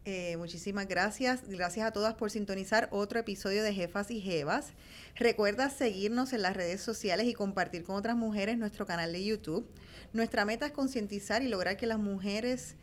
Eh, 0.06 0.38
muchísimas 0.38 0.88
gracias. 0.88 1.50
Gracias 1.50 1.88
a 1.88 1.92
todas 1.92 2.14
por 2.14 2.30
sintonizar 2.30 2.90
otro 2.92 3.20
episodio 3.20 3.64
de 3.64 3.74
Jefas 3.74 4.12
y 4.12 4.22
Jevas. 4.22 4.74
Recuerda 5.16 5.72
seguirnos 5.72 6.32
en 6.32 6.44
las 6.44 6.56
redes 6.56 6.82
sociales 6.82 7.26
y 7.26 7.34
compartir 7.34 7.84
con 7.84 7.96
otras 7.96 8.16
mujeres 8.16 8.60
nuestro 8.60 8.86
canal 8.86 9.12
de 9.12 9.26
YouTube. 9.26 9.68
Nuestra 10.14 10.46
meta 10.46 10.68
es 10.68 10.74
concientizar 10.74 11.42
y 11.42 11.48
lograr 11.48 11.76
que 11.76 11.88
las 11.88 11.98
mujeres 11.98 12.76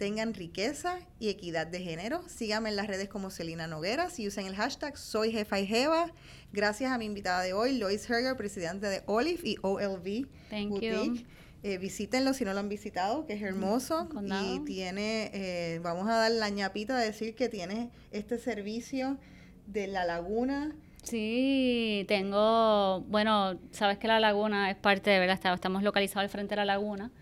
tengan 0.00 0.32
riqueza 0.32 0.98
y 1.18 1.28
equidad 1.28 1.66
de 1.66 1.78
género. 1.80 2.22
Síganme 2.26 2.70
en 2.70 2.76
las 2.76 2.86
redes 2.86 3.10
como 3.10 3.28
Celina 3.28 3.66
Nogueras 3.66 4.18
y 4.18 4.26
usen 4.26 4.46
el 4.46 4.56
hashtag 4.56 4.96
Soy 4.96 5.30
Jefa 5.30 5.60
y 5.60 5.66
Jeva. 5.66 6.10
Gracias 6.54 6.90
a 6.90 6.96
mi 6.96 7.04
invitada 7.04 7.42
de 7.42 7.52
hoy, 7.52 7.76
Lois 7.76 8.08
Herger, 8.08 8.34
presidente 8.34 8.86
de 8.86 9.02
Olive 9.04 9.42
y 9.44 9.56
OLV 9.60 10.26
Thank 10.48 10.68
Boutique. 10.70 11.20
you. 11.20 11.26
Eh, 11.62 11.76
visítenlo 11.76 12.32
si 12.32 12.46
no 12.46 12.54
lo 12.54 12.60
han 12.60 12.70
visitado, 12.70 13.26
que 13.26 13.34
es 13.34 13.42
hermoso. 13.42 14.08
Y 14.42 14.60
tiene, 14.60 15.30
eh, 15.34 15.80
vamos 15.82 16.08
a 16.08 16.14
dar 16.16 16.30
la 16.30 16.48
ñapita 16.48 16.96
de 16.96 17.04
decir 17.04 17.34
que 17.34 17.50
tiene 17.50 17.90
este 18.10 18.38
servicio 18.38 19.18
de 19.66 19.86
la 19.86 20.06
laguna. 20.06 20.74
Sí, 21.02 22.06
tengo, 22.08 23.02
bueno, 23.02 23.60
sabes 23.70 23.98
que 23.98 24.08
la 24.08 24.18
laguna 24.18 24.70
es 24.70 24.76
parte 24.78 25.10
de, 25.10 25.18
¿verdad? 25.18 25.54
Estamos 25.54 25.82
localizados 25.82 26.22
al 26.22 26.30
frente 26.30 26.52
de 26.52 26.56
la 26.56 26.64
laguna 26.64 27.12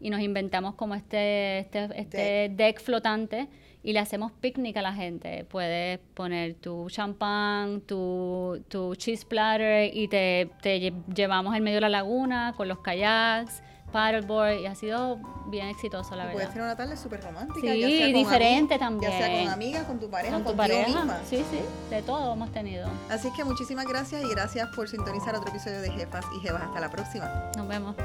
y 0.00 0.10
nos 0.10 0.20
inventamos 0.20 0.74
como 0.74 0.94
este, 0.94 1.58
este, 1.60 1.88
este 2.00 2.48
deck. 2.54 2.80
flotante 2.80 3.48
y 3.82 3.92
le 3.92 3.98
hacemos 3.98 4.32
picnic 4.32 4.76
a 4.76 4.82
la 4.82 4.92
gente. 4.92 5.44
Puedes 5.44 5.98
poner 6.14 6.54
tu 6.54 6.88
champán, 6.90 7.80
tu, 7.82 8.62
tu 8.68 8.94
cheese 8.96 9.24
platter 9.24 9.90
y 9.94 10.08
te, 10.08 10.50
te 10.62 10.78
lle- 10.80 11.04
llevamos 11.14 11.54
en 11.56 11.62
medio 11.62 11.76
de 11.76 11.82
la 11.82 11.88
laguna 11.88 12.54
con 12.56 12.68
los 12.68 12.78
kayaks, 12.80 13.62
paddleboard 13.92 14.60
y 14.60 14.66
ha 14.66 14.74
sido 14.74 15.18
bien 15.50 15.66
exitoso, 15.68 16.14
la 16.14 16.22
Y 16.22 16.26
verdad. 16.26 16.32
puedes 16.34 16.48
tener 16.50 16.64
una 16.64 16.76
tarde 16.76 16.96
súper 16.96 17.22
romántica. 17.22 17.72
Sí, 17.72 17.80
ya 17.80 17.88
sea 17.88 18.04
con 18.06 18.12
diferente 18.14 18.74
ami- 18.78 19.02
Ya 19.02 19.08
sea 19.10 19.20
también. 19.20 19.44
con 19.44 19.52
amigas, 19.54 19.84
con 19.84 19.98
tu 20.00 20.10
pareja, 20.10 20.34
Con 20.34 20.44
tu 20.44 20.56
pareja. 20.56 20.86
misma. 20.86 21.18
Sí, 21.24 21.44
sí, 21.50 21.58
de 21.90 22.02
todo 22.02 22.34
hemos 22.34 22.52
tenido. 22.52 22.88
Así 23.10 23.32
que 23.34 23.44
muchísimas 23.44 23.86
gracias 23.86 24.22
y 24.22 24.28
gracias 24.30 24.68
por 24.76 24.88
sintonizar 24.88 25.34
otro 25.34 25.50
episodio 25.50 25.80
de 25.80 25.90
Jefas 25.90 26.24
y 26.36 26.40
Jevas. 26.40 26.62
Hasta 26.62 26.80
la 26.80 26.90
próxima. 26.90 27.50
Nos 27.56 27.66
vemos. 27.66 27.96